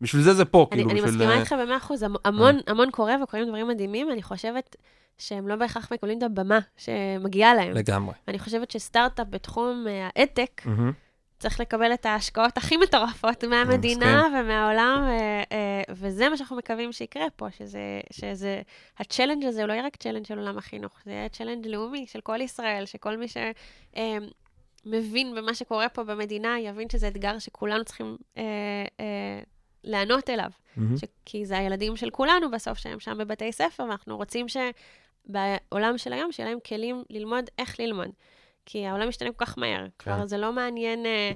[0.00, 1.22] בשביל זה זה פה, אני, כאילו, אני בשביל...
[1.22, 2.58] אני מסכימה איתך במאה אחוז, המון.
[2.66, 4.76] המון קורה וקורים דברים מדהימים, אני חושבת
[5.18, 7.72] שהם לא בהכרח מקבלים את הבמה שמגיעה להם.
[7.72, 8.14] לגמרי.
[8.28, 10.92] אני חושבת שסטארט-אפ בתחום האדטק, uh, mm-hmm.
[11.38, 14.40] צריך לקבל את ההשקעות הכי מטורפות מהמדינה כן.
[14.40, 18.62] ומהעולם, ו, uh, וזה מה שאנחנו מקווים שיקרה פה, שזה, שזה,
[18.98, 22.20] הצ'לנג' הזה הוא לא יהיה רק צ'לנג' של עולם החינוך, זה יהיה צ'לנג' לאומי של
[22.20, 23.26] כל ישראל, שכל מי
[24.86, 29.00] שמבין במה שקורה פה במדינה, יבין שזה אתגר שכולנו צריכים uh, uh,
[29.84, 30.50] לענות אליו.
[30.50, 31.00] Mm-hmm.
[31.00, 34.56] ש- כי זה הילדים של כולנו בסוף, שהם שם בבתי ספר, ואנחנו רוצים ש...
[35.28, 38.08] בעולם של היום, שיהיה להם כלים ללמוד איך ללמוד.
[38.66, 39.86] כי העולם משתנה כל כך מהר.
[39.98, 40.14] כן.
[40.14, 41.32] כבר זה לא מעניין, אה,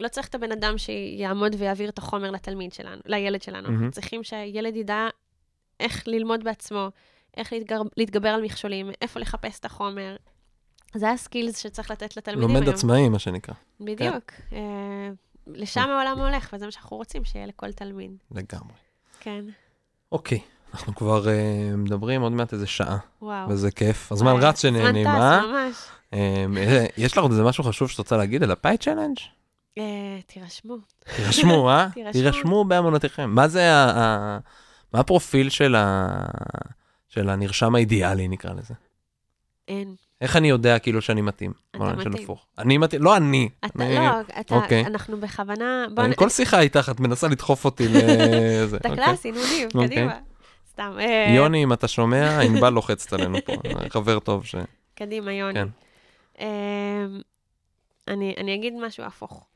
[0.00, 3.68] לא צריך את הבן אדם שיעמוד ויעביר את החומר לתלמיד שלנו, לילד שלנו.
[3.68, 3.70] Mm-hmm.
[3.70, 5.08] אנחנו צריכים שהילד ידע
[5.80, 6.88] איך ללמוד בעצמו,
[7.36, 10.16] איך להתגר, להתגבר על מכשולים, איפה לחפש את החומר.
[10.94, 12.64] זה ה skills שצריך לתת לתלמידים לומד היום.
[12.64, 13.54] לומד עצמאי, מה שנקרא.
[13.80, 14.30] בדיוק.
[14.30, 14.56] כן.
[14.56, 15.10] אה,
[15.46, 18.10] לשם העולם הולך, וזה מה שאנחנו רוצים, שיהיה לכל תלמיד.
[18.30, 18.76] לגמרי.
[19.20, 19.44] כן.
[20.12, 20.40] אוקיי.
[20.74, 22.98] אנחנו כבר uh, מדברים עוד מעט איזה שעה.
[23.22, 23.48] וואו.
[23.48, 24.12] וזה כיף.
[24.12, 25.40] הזמן רץ שנהנים, אה?
[25.42, 26.14] זמן טס, ממש.
[26.14, 26.58] Um,
[26.96, 29.16] יש לך עוד איזה משהו חשוב שאת רוצה להגיד על ה Pi Challenge?
[29.78, 29.82] Uh,
[30.26, 30.76] תירשמו.
[31.16, 31.86] תירשמו, אה?
[32.12, 33.30] תירשמו בהמונותיכם.
[33.30, 33.90] מה זה ה...
[33.98, 34.38] ה...
[34.92, 36.08] מה הפרופיל של, ה...
[37.08, 38.74] של הנרשם האידיאלי, נקרא לזה?
[39.68, 39.94] אין.
[40.20, 41.52] איך אני יודע כאילו שאני מתאים?
[41.70, 42.26] אתה מתאים.
[42.58, 43.48] אני מתאים, לא אני.
[43.64, 43.94] אתה, אני...
[43.94, 44.86] לא, אתה, אוקיי.
[44.86, 45.86] אנחנו בכוונה...
[45.94, 46.04] בוא...
[46.04, 48.76] אני, כל שיחה איתך, את מנסה לדחוף אותי לזה.
[48.76, 49.04] אתה אוקיי.
[49.04, 49.88] קלאסי, נונים, אוקיי.
[49.88, 50.18] קדימה.
[50.90, 50.98] סתם.
[51.00, 53.52] אה, יוני, אם אתה שומע, ענבל לוחצת עלינו פה,
[53.88, 54.54] חבר טוב ש...
[54.94, 55.54] קדימה, יוני.
[55.54, 55.68] כן.
[56.40, 57.06] אה,
[58.08, 59.46] אני, אני אגיד משהו הפוך.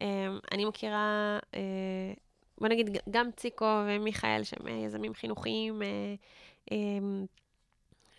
[0.00, 0.06] אה,
[0.52, 1.38] אני מכירה,
[2.58, 5.82] בוא נגיד, גם ציקו ומיכאל, שהם יזמים חינוכיים,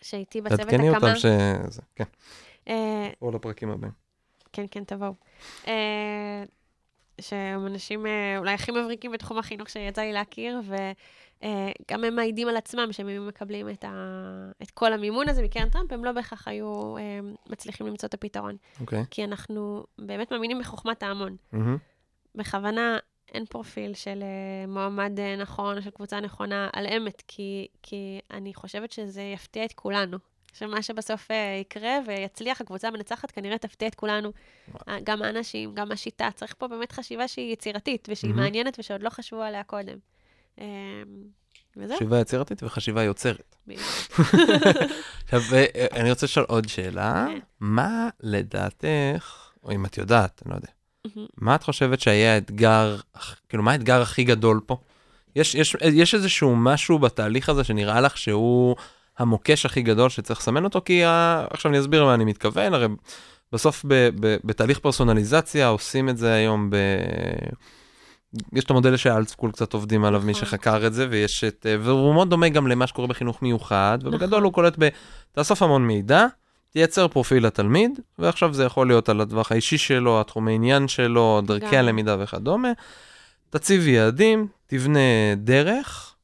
[0.01, 0.71] שהייתי בצוות הקמה.
[0.71, 2.03] תעדכני אותם שזה, כן.
[3.21, 3.91] או לפרקים הבאים.
[4.53, 5.13] כן, כן, תבואו.
[7.21, 8.05] שהם אנשים
[8.37, 10.75] אולי הכי מבריקים בתחום החינוך שיצא לי להכיר, ו...
[10.75, 10.91] אה,
[11.91, 13.89] גם הם מעידים על עצמם שהם היו מקבלים את, ה...
[14.63, 17.19] את כל המימון הזה מקרן טראמפ, הם לא בהכרח היו אה,
[17.49, 18.55] מצליחים למצוא את הפתרון.
[18.81, 19.01] אוקיי.
[19.01, 19.05] Okay.
[19.11, 21.35] כי אנחנו באמת מאמינים בחוכמת ההמון.
[21.53, 21.57] Mm-hmm.
[22.35, 22.97] בכוונה
[23.33, 28.91] אין פרופיל של אה, מועמד נכון, של קבוצה נכונה על אמת, כי, כי אני חושבת
[28.91, 30.17] שזה יפתיע את כולנו.
[30.53, 31.27] שמה שבסוף
[31.61, 34.31] יקרה ויצליח, הקבוצה המנצחת כנראה תפתיע את כולנו.
[35.03, 36.29] גם האנשים, גם השיטה.
[36.35, 38.35] צריך פה באמת חשיבה שהיא יצירתית ושהיא mm-hmm.
[38.35, 39.97] מעניינת ושעוד לא חשבו עליה קודם.
[40.59, 40.65] אמ,
[41.77, 41.97] וזהו.
[41.97, 43.55] חשיבה יצירתית וחשיבה יוצרת.
[45.23, 47.25] עכשיו, אה, אני רוצה לשאול עוד שאלה.
[47.29, 47.39] כן.
[47.59, 50.67] מה לדעתך, או אם את יודעת, אני לא יודע,
[51.37, 52.97] מה את חושבת שהיה האתגר,
[53.49, 54.77] כאילו, מה האתגר הכי גדול פה?
[55.35, 58.75] יש, יש, יש איזשהו משהו בתהליך הזה שנראה לך שהוא
[59.17, 60.81] המוקש הכי גדול שצריך לסמן אותו?
[60.85, 61.45] כי ה...
[61.49, 62.87] עכשיו אני אסביר מה אני מתכוון, הרי
[63.51, 66.75] בסוף ב, ב, בתהליך פרסונליזציה עושים את זה היום ב...
[68.53, 70.45] יש את המודל שאלטסקול קצת עובדים עליו, מי נכון.
[70.45, 74.27] שחקר את זה, ויש את, אה, והוא מאוד דומה גם למה שקורה בחינוך מיוחד, ובגדול
[74.27, 74.43] נכון.
[74.43, 74.87] הוא קולט ב...
[75.31, 76.25] תאסוף המון מידע,
[76.69, 81.77] תייצר פרופיל לתלמיד, ועכשיו זה יכול להיות על הטווח האישי שלו, התחומי עניין שלו, דרכי
[81.77, 82.71] הלמידה וכדומה.
[83.49, 84.99] תציב יעדים, תבנה
[85.37, 86.15] דרך,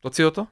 [0.00, 0.44] תוציא אותו,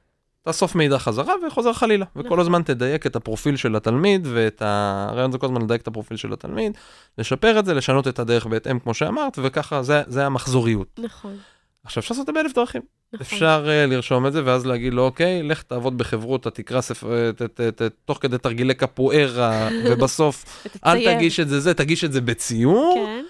[0.44, 2.04] תאסוף מידע חזרה וחוזר חלילה.
[2.16, 2.40] וכל נכון.
[2.40, 5.06] הזמן תדייק את הפרופיל של התלמיד, ואת ה...
[5.10, 6.72] הרעיון זה כל הזמן לדייק את הפרופיל של התלמיד,
[7.18, 11.00] לשפר את זה, לשנות את הדרך בהתאם, כמו שאמרת, וככה זה, זה המחזוריות.
[11.02, 11.36] נכון.
[11.84, 12.82] עכשיו אפשר לעשות את זה באלף דרכים.
[13.12, 13.26] נכון.
[13.26, 17.42] אפשר uh, לרשום את זה ואז להגיד לו אוקיי לך תעבוד בחברות תקרא ספר ת,
[17.42, 21.14] ת, ת, ת, תוך כדי תרגילי קפוארה ובסוף אל.
[21.14, 23.24] תגיש את זה זה תגיש את זה בציור כן,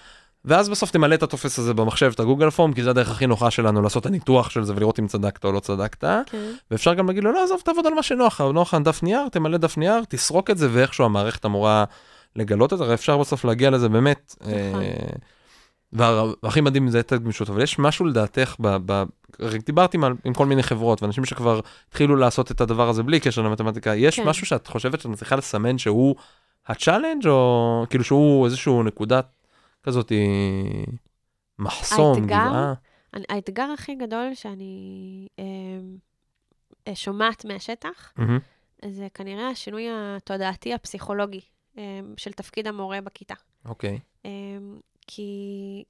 [0.45, 3.51] ואז בסוף תמלא את הטופס הזה במחשב את הגוגל פורם כי זה הדרך הכי נוחה
[3.51, 6.53] שלנו לעשות את הניתוח של זה ולראות אם צדקת או לא צדקת כן.
[6.71, 9.29] ואפשר גם להגיד לו לא עזוב תעבוד על מה שנוח לך נוח לך דף נייר
[9.29, 11.85] תמלא דף נייר תסרוק את זה ואיכשהו המערכת אמורה
[12.37, 14.37] לגלות את זה הרי אפשר בסוף להגיע לזה באמת.
[14.41, 14.83] נכון.
[14.83, 15.13] אה,
[15.93, 18.77] וה- והכי מדהים זה את הגמישות אבל יש משהו לדעתך ב...
[18.87, 19.05] ב...
[19.67, 23.43] דיברתי עם, עם כל מיני חברות ואנשים שכבר התחילו לעשות את הדבר הזה בלי קשר
[23.43, 24.29] למתמטיקה יש כן.
[24.29, 26.17] משהו שאת חושבת שאת צריכה לסמן שהוא
[26.67, 29.27] ה challenge או כאילו שהוא איזשהו נקודת
[29.83, 30.13] כזאת
[31.59, 32.27] מחסום האתגר?
[32.27, 32.75] גבעה.
[33.13, 35.45] האתגר הכי גדול שאני אה,
[36.89, 38.39] אה, שומעת מהשטח, מהמם.
[38.85, 41.41] זה כנראה השינוי התודעתי הפסיכולוגי
[41.79, 43.35] אה, של תפקיד המורה בכיתה.
[43.65, 43.99] אוקיי.
[44.25, 44.31] אה,
[45.07, 45.85] כי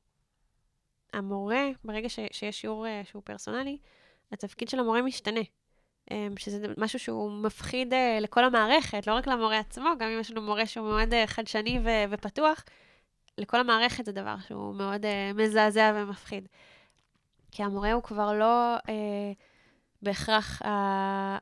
[1.13, 3.79] המורה, ברגע ש, שיש שיעור אה, שהוא פרסונלי,
[4.33, 5.41] התפקיד של המורה משתנה.
[6.11, 10.31] אה, שזה משהו שהוא מפחיד אה, לכל המערכת, לא רק למורה עצמו, גם אם יש
[10.31, 12.65] לנו מורה שהוא מאוד אה, חדשני ו- ופתוח,
[13.39, 16.49] לכל המערכת זה דבר שהוא מאוד אה, מזעזע ומפחיד.
[17.51, 19.33] כי המורה הוא כבר לא אה,
[20.03, 20.63] בהכרח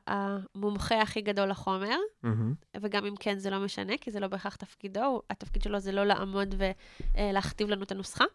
[0.07, 2.53] המומחה הכי גדול לחומר, מהמם.
[2.81, 6.03] וגם אם כן, זה לא משנה, כי זה לא בהכרח תפקידו, התפקיד שלו זה לא
[6.05, 6.55] לעמוד
[7.17, 8.25] ולהכתיב לנו את הנוסחה,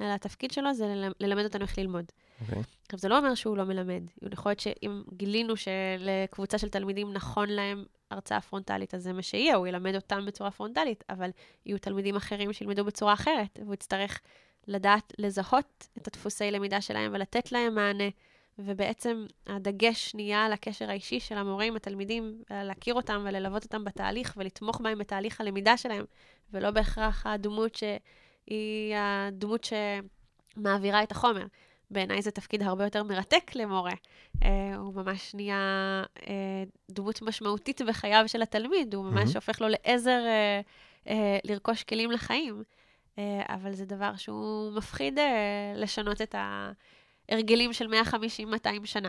[0.00, 2.04] אלא התפקיד שלו זה ללמ- ללמד אותנו איך ללמוד.
[2.40, 2.62] אוקיי.
[2.84, 4.02] עכשיו, זה לא אומר שהוא לא מלמד.
[4.32, 9.54] יכול להיות שאם גילינו שלקבוצה של תלמידים נכון להם הרצאה פרונטלית, אז זה מה שיהיה,
[9.54, 11.30] הוא ילמד אותם בצורה פרונטלית, אבל
[11.66, 14.20] יהיו תלמידים אחרים שילמדו בצורה אחרת, והוא יצטרך
[14.66, 18.08] לדעת לזהות את הדפוסי למידה שלהם ולתת להם מענה.
[18.58, 24.34] ובעצם הדגש נהיה על הקשר האישי של המורה עם התלמידים, להכיר אותם וללוות אותם בתהליך
[24.36, 26.04] ולתמוך בהם בתהליך הלמידה שלהם,
[26.52, 29.66] ולא בהכרח הדמות שהיא הדמות
[30.56, 31.46] שמעבירה את החומר.
[31.92, 33.92] בעיניי זה תפקיד הרבה יותר מרתק למורה.
[34.44, 35.56] אה, הוא ממש נהיה
[36.28, 39.34] אה, דמות משמעותית בחייו של התלמיד, הוא ממש.
[39.34, 40.60] הופך לו לעזר אה,
[41.08, 42.62] אה, לרכוש כלים לחיים.
[43.18, 46.34] אה, אבל זה דבר שהוא מפחיד אה, לשנות את
[47.28, 48.16] ההרגלים של 150-200
[48.84, 49.08] שנה.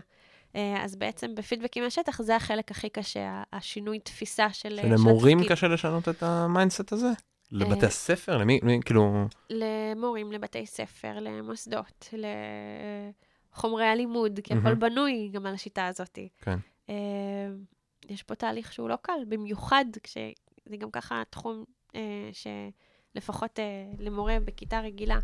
[0.84, 5.58] אז בעצם בפידבקים מהשטח זה החלק הכי קשה, השינוי תפיסה של, של שלמורים התפקיד.
[5.58, 7.08] קשה לשנות את ה mindset הזה?
[7.54, 8.38] לבתי אה, הספר?
[8.38, 8.60] למי?
[8.64, 9.28] מי- כאילו...
[9.50, 12.14] למורים, לבתי ספר, למוסדות,
[13.54, 14.76] לחומרי הלימוד, כי הכל.
[14.76, 16.20] בנוי גם על השיטה הזאת.
[16.42, 16.58] כן.
[16.90, 16.96] אה,
[18.10, 21.64] יש פה תהליך שהוא לא קל, במיוחד כשזה גם ככה תחום
[21.96, 23.60] אה, שלפחות
[24.00, 25.20] למורה בכיתה רגילה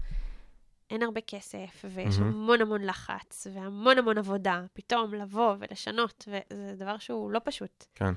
[0.89, 2.33] אין הרבה כסף, ויש מהמם.
[2.33, 7.85] המון המון לחץ, והמון המון עבודה, פתאום לבוא ולשנות, וזה דבר שהוא לא פשוט.
[7.95, 8.13] כן.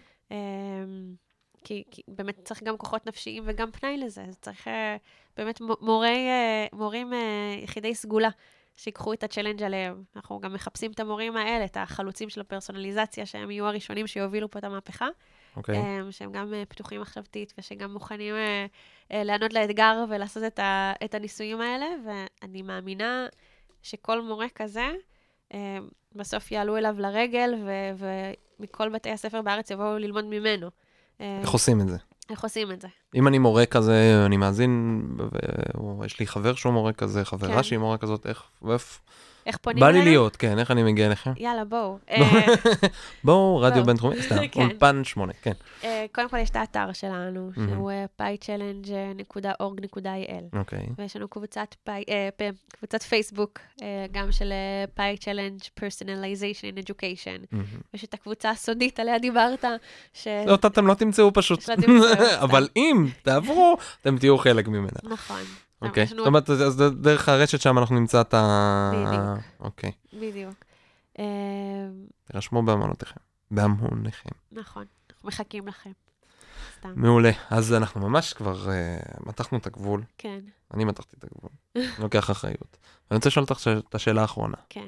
[1.64, 4.22] כי, כי באמת צריך גם כוחות נפשיים וגם פנאי לזה.
[4.22, 4.96] אז צריך אה,
[5.36, 8.28] באמת מורי, אה, מורים אה, יחידי סגולה,
[8.76, 10.02] שיקחו את הצ'לנג' עליהם.
[10.16, 14.58] אנחנו גם מחפשים את המורים האלה, את החלוצים של הפרסונליזציה, שהם יהיו הראשונים שיובילו פה
[14.58, 15.08] את המהפכה.
[15.56, 15.76] אוקיי.
[15.76, 18.66] אה, שהם גם אה, פתוחים מחשבתית, ושגם מוכנים אה,
[19.12, 23.26] אה, לענות לאתגר ולעשות את, ה, את הניסויים האלה, ואני מאמינה
[23.82, 24.86] שכל מורה כזה,
[26.14, 27.70] בסוף יעלו אליו לרגל, ו,
[28.58, 30.70] ומכל בתי הספר בארץ יבואו ללמוד ממנו.
[31.20, 31.96] אה, איך עושים את זה?
[32.30, 32.88] איך עושים את זה?
[33.14, 37.54] אם אני מורה כזה, אני מאזין, ו- או יש לי חבר שהוא מורה כזה, חברה
[37.54, 37.62] כן.
[37.62, 38.98] שהיא מורה כזאת, איך, ואיפה,
[39.46, 40.10] איך פונים בא לי אלינו?
[40.10, 41.32] להיות, כן, איך אני מגיע אליכם?
[41.36, 41.98] יאללה, בואו.
[42.18, 42.24] לא.
[42.24, 42.46] אה,
[43.24, 43.84] בואו, רדיו.
[43.84, 44.60] בינתחומי, סתם, כן.
[44.60, 45.52] אולפן שמונה, כן,
[45.84, 47.50] אה, קודם כל יש את האתר שלנו.
[47.54, 50.58] שהוא אה, pie.challenge.org.il.
[50.58, 50.86] אוקיי.
[50.98, 51.74] ויש לנו קבוצת,
[53.08, 53.58] פייסבוק,
[54.12, 54.52] גם של
[55.20, 57.36] challenge personalization education.
[57.52, 57.64] מהמם.
[57.94, 59.64] יש את הקבוצה הסודית עליה דיברת,
[60.12, 60.28] ש...
[60.48, 61.74] אותה אתם לא תמצאו פשוט, סתם.
[62.40, 64.98] אבל אם תעברו, אתם תהיו חלק ממנה.
[65.02, 65.42] נכון.
[65.88, 68.90] אוקיי, יש לנו זאת אומרת, אז דרך הרשת שם אנחנו נמצא את ה...
[68.94, 69.44] בדיוק.
[69.60, 70.54] אוקיי, בדיוק.
[71.18, 71.24] אה,
[72.24, 73.20] תירשמו בהמונותיכם.
[73.50, 74.30] בהמוניכם.
[74.52, 75.90] נכון, אנחנו מחכים לכם.
[76.78, 77.30] סתם, מעולה.
[77.50, 80.02] אז אנחנו ממש כבר אה, מתחנו את הגבול.
[80.18, 80.40] כן,
[80.74, 81.50] אני מתחתי את הגבול.
[81.76, 82.76] אני לוקח אחריות.
[83.10, 84.56] אני רוצה לשאול אותך ש- את השאלה האחרונה.
[84.68, 84.86] כן.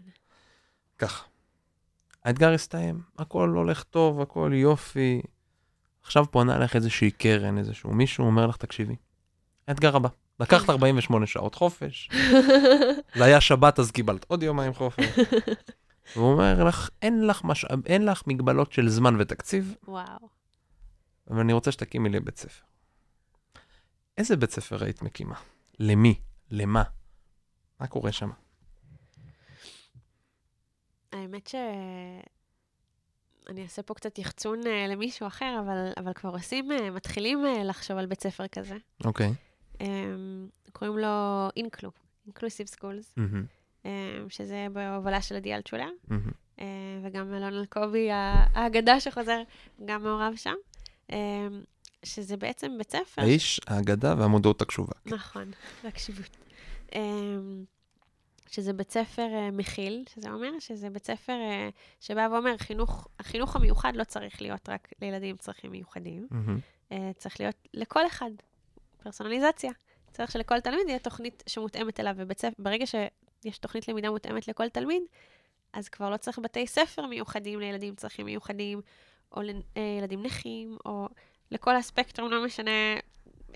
[0.99, 1.25] ככה.
[2.25, 5.23] האתגר הסתיים, הכל הולך טוב, הכל יופי.
[6.03, 8.97] עכשיו פונה אליך איזושהי קרן, איזשהו מישהו, אומר לך, תקשיבי,
[9.69, 10.09] האתגר הבא.
[10.41, 12.11] לקחת 48 שעות חופש,
[13.17, 15.05] זה היה שבת אז קיבלת עוד יומיים חופש.
[16.17, 20.29] והוא אומר לך, אין לך משאב, אין לך מגבלות של זמן ותקציב, וואו.
[21.31, 22.65] אבל אני רוצה שתקימי לי בית ספר.
[24.19, 25.35] איזה בית ספר היית מקימה?
[25.81, 26.21] למי?
[26.51, 26.83] למה?
[27.81, 28.31] מה קורה שם?
[31.13, 31.55] האמת ש...
[33.49, 37.65] אני אעשה פה קצת יחצון אה, למישהו אחר, אבל, אבל כבר עושים, אה, מתחילים אה,
[37.65, 38.77] לחשוב על בית ספר כזה.
[39.05, 39.27] אוקיי.
[39.27, 39.35] אמ,
[40.73, 41.91] קוראים לו אינקלו,
[42.29, 43.13] Inclusive Schools.
[43.17, 43.45] מהמם.
[44.29, 46.31] שזה בהובלה של עדי אלטשולר, מהמם.
[47.05, 49.43] וגם אלון אלקובי, האגדה שחוזר,
[49.85, 50.55] גם מעורב שם.
[52.05, 53.23] שזה בעצם בית ספר.
[53.23, 54.93] האיש, האגדה והמודעות הקשובה.
[55.07, 55.51] נכון,
[55.85, 56.37] והקשיבות.
[56.95, 57.65] אמ,
[58.51, 61.69] שזה בית ספר אה, מכיל, שזה אומר שזה בית ספר אה,
[62.01, 66.29] שבא ואומר, חינוך, החינוך המיוחד לא צריך להיות רק לילדים עם צרכים מיוחדים.
[66.93, 68.31] אה, צריך להיות לכל אחד,
[69.05, 69.73] פרסונליזציה.
[70.13, 72.15] צריך שלכל תלמיד יהיה תוכנית שמותאמת אליו,
[72.59, 75.03] וברגע שיש תוכנית למידה מותאמת לכל תלמיד,
[75.73, 78.81] אז כבר לא צריך בתי ספר מיוחדים לילדים עם צרכים מיוחדים,
[79.37, 79.43] או
[79.77, 81.09] לילדים נכים, או
[81.51, 82.71] לכל הספקטרום, לא משנה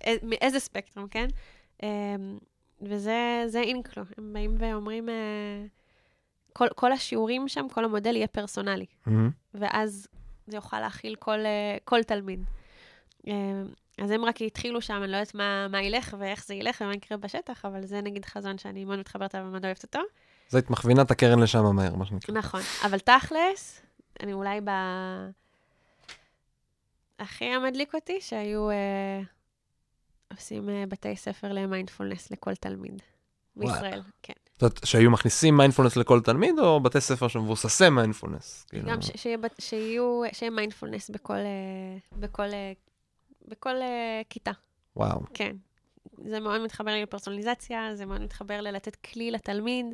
[0.05, 1.27] א- מאיזה ספקטרום, כן?
[1.83, 2.39] אמ,
[2.83, 5.15] וזה זה אינקלו, הם באים ואומרים, אה,
[6.53, 9.31] כל, כל השיעורים שם, כל המודל יהיה פרסונלי, מהמם.
[9.55, 10.09] ואז
[10.47, 12.41] זה יוכל להכיל כל, אה, כל תלמיד.
[13.99, 16.95] אז הם רק התחילו שם, אני לא יודעת מה, מה ילך ואיך זה ילך ומה
[16.95, 19.99] יקרה בשטח, אבל זה נגיד חזון שאני מאוד מתחברת אליו ומאוד אוהבת אותו.
[20.49, 22.35] אז היית מכווינה את הקרן לשם מהר, מה שנקרא.
[22.35, 23.83] נכון, אבל תכלס,
[24.21, 24.71] אני אולי ב...
[27.19, 29.21] הכי מדליק אותי שהיו אה,
[30.35, 33.03] עושים אה, בתי ספר למיינדפולנס לכל תלמיד
[33.57, 34.33] בישראל, כן.
[34.53, 38.67] זאת אומרת, שהיו מכניסים מיינדפולנס לכל תלמיד, או בתי ספר שמבוססי מיינדפולנס?
[38.69, 42.73] כאילו, גם שיהיה, שיהיו, שיהיה מיינדפולנס בכל, אה, בכל, אה,
[43.49, 44.51] בכל אה, כיתה,
[44.97, 45.21] וואו.
[45.35, 45.57] כן.
[46.25, 49.87] זה מאוד מתחבר לי לפרסונליזציה, זה מאוד מתחבר ללתת כלי לתלמיד,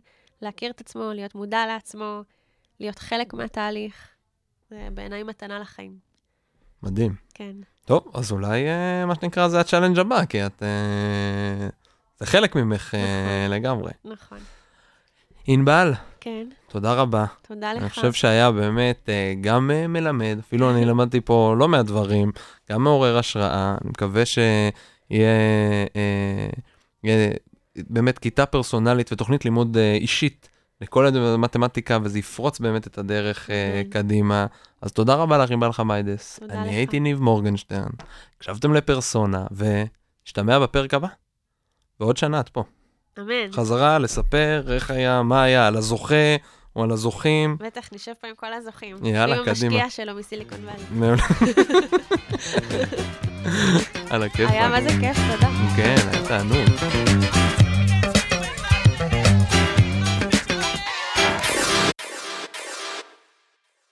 [0.43, 2.21] להכיר את עצמו, להיות מודע לעצמו,
[2.81, 4.09] להיות חלק מהתהליך.
[4.71, 5.99] זה בעיניי מתנה לחיים,
[6.83, 7.15] מדהים.
[7.35, 7.57] כן.
[7.85, 10.63] טוב, אז אולי אה, מה שנקרא זה ה challenge הבא, כי את...
[10.63, 11.69] אה,
[12.19, 13.51] זה חלק ממך נכון.
[13.51, 13.93] לגמרי.
[14.05, 14.39] נכון.
[15.47, 17.25] ענבל, כן, תודה רבה.
[17.49, 17.83] תודה לך.
[17.83, 22.33] אני חושב שהיה באמת אה, גם אה, מלמד, אפילו אני למדתי פה לא מעט דברים,
[22.71, 23.77] גם מעורר השראה.
[23.83, 25.29] אני מקווה שיהיה
[25.97, 27.31] אה,
[27.77, 30.49] באמת כיתה פרסונלית ותוכנית לימוד אישית
[30.81, 33.51] לכל המתמטיקה, וזה יפרוץ באמת את הדרך.
[33.91, 34.47] קדימה.
[34.83, 36.39] אז תודה רבה לך, ענבל חמיידס.
[36.39, 36.75] תודה אני לך.
[36.75, 37.91] הייתי ניב מורגנשטרן,
[38.37, 41.09] הקשבתם לפרסונה, ונשתמע בפרק הבא.
[42.01, 42.65] בעוד שנה את פה.
[43.19, 43.53] אמן.
[43.53, 46.37] חזרה לספר איך היה, מה היה, על הזוכה
[46.77, 47.57] או על הזוכים.
[47.61, 48.97] בטח, נשב פה עם כל הזוכים.
[49.03, 49.75] יאללה, עם קדימה.
[49.75, 50.59] המשקיע שלו מסיליקון.
[50.91, 51.23] מעולה.
[54.11, 54.51] על הכיף.
[54.51, 55.49] היה מה זה כיף, תודה.
[55.77, 56.69] כן, היה תענוג.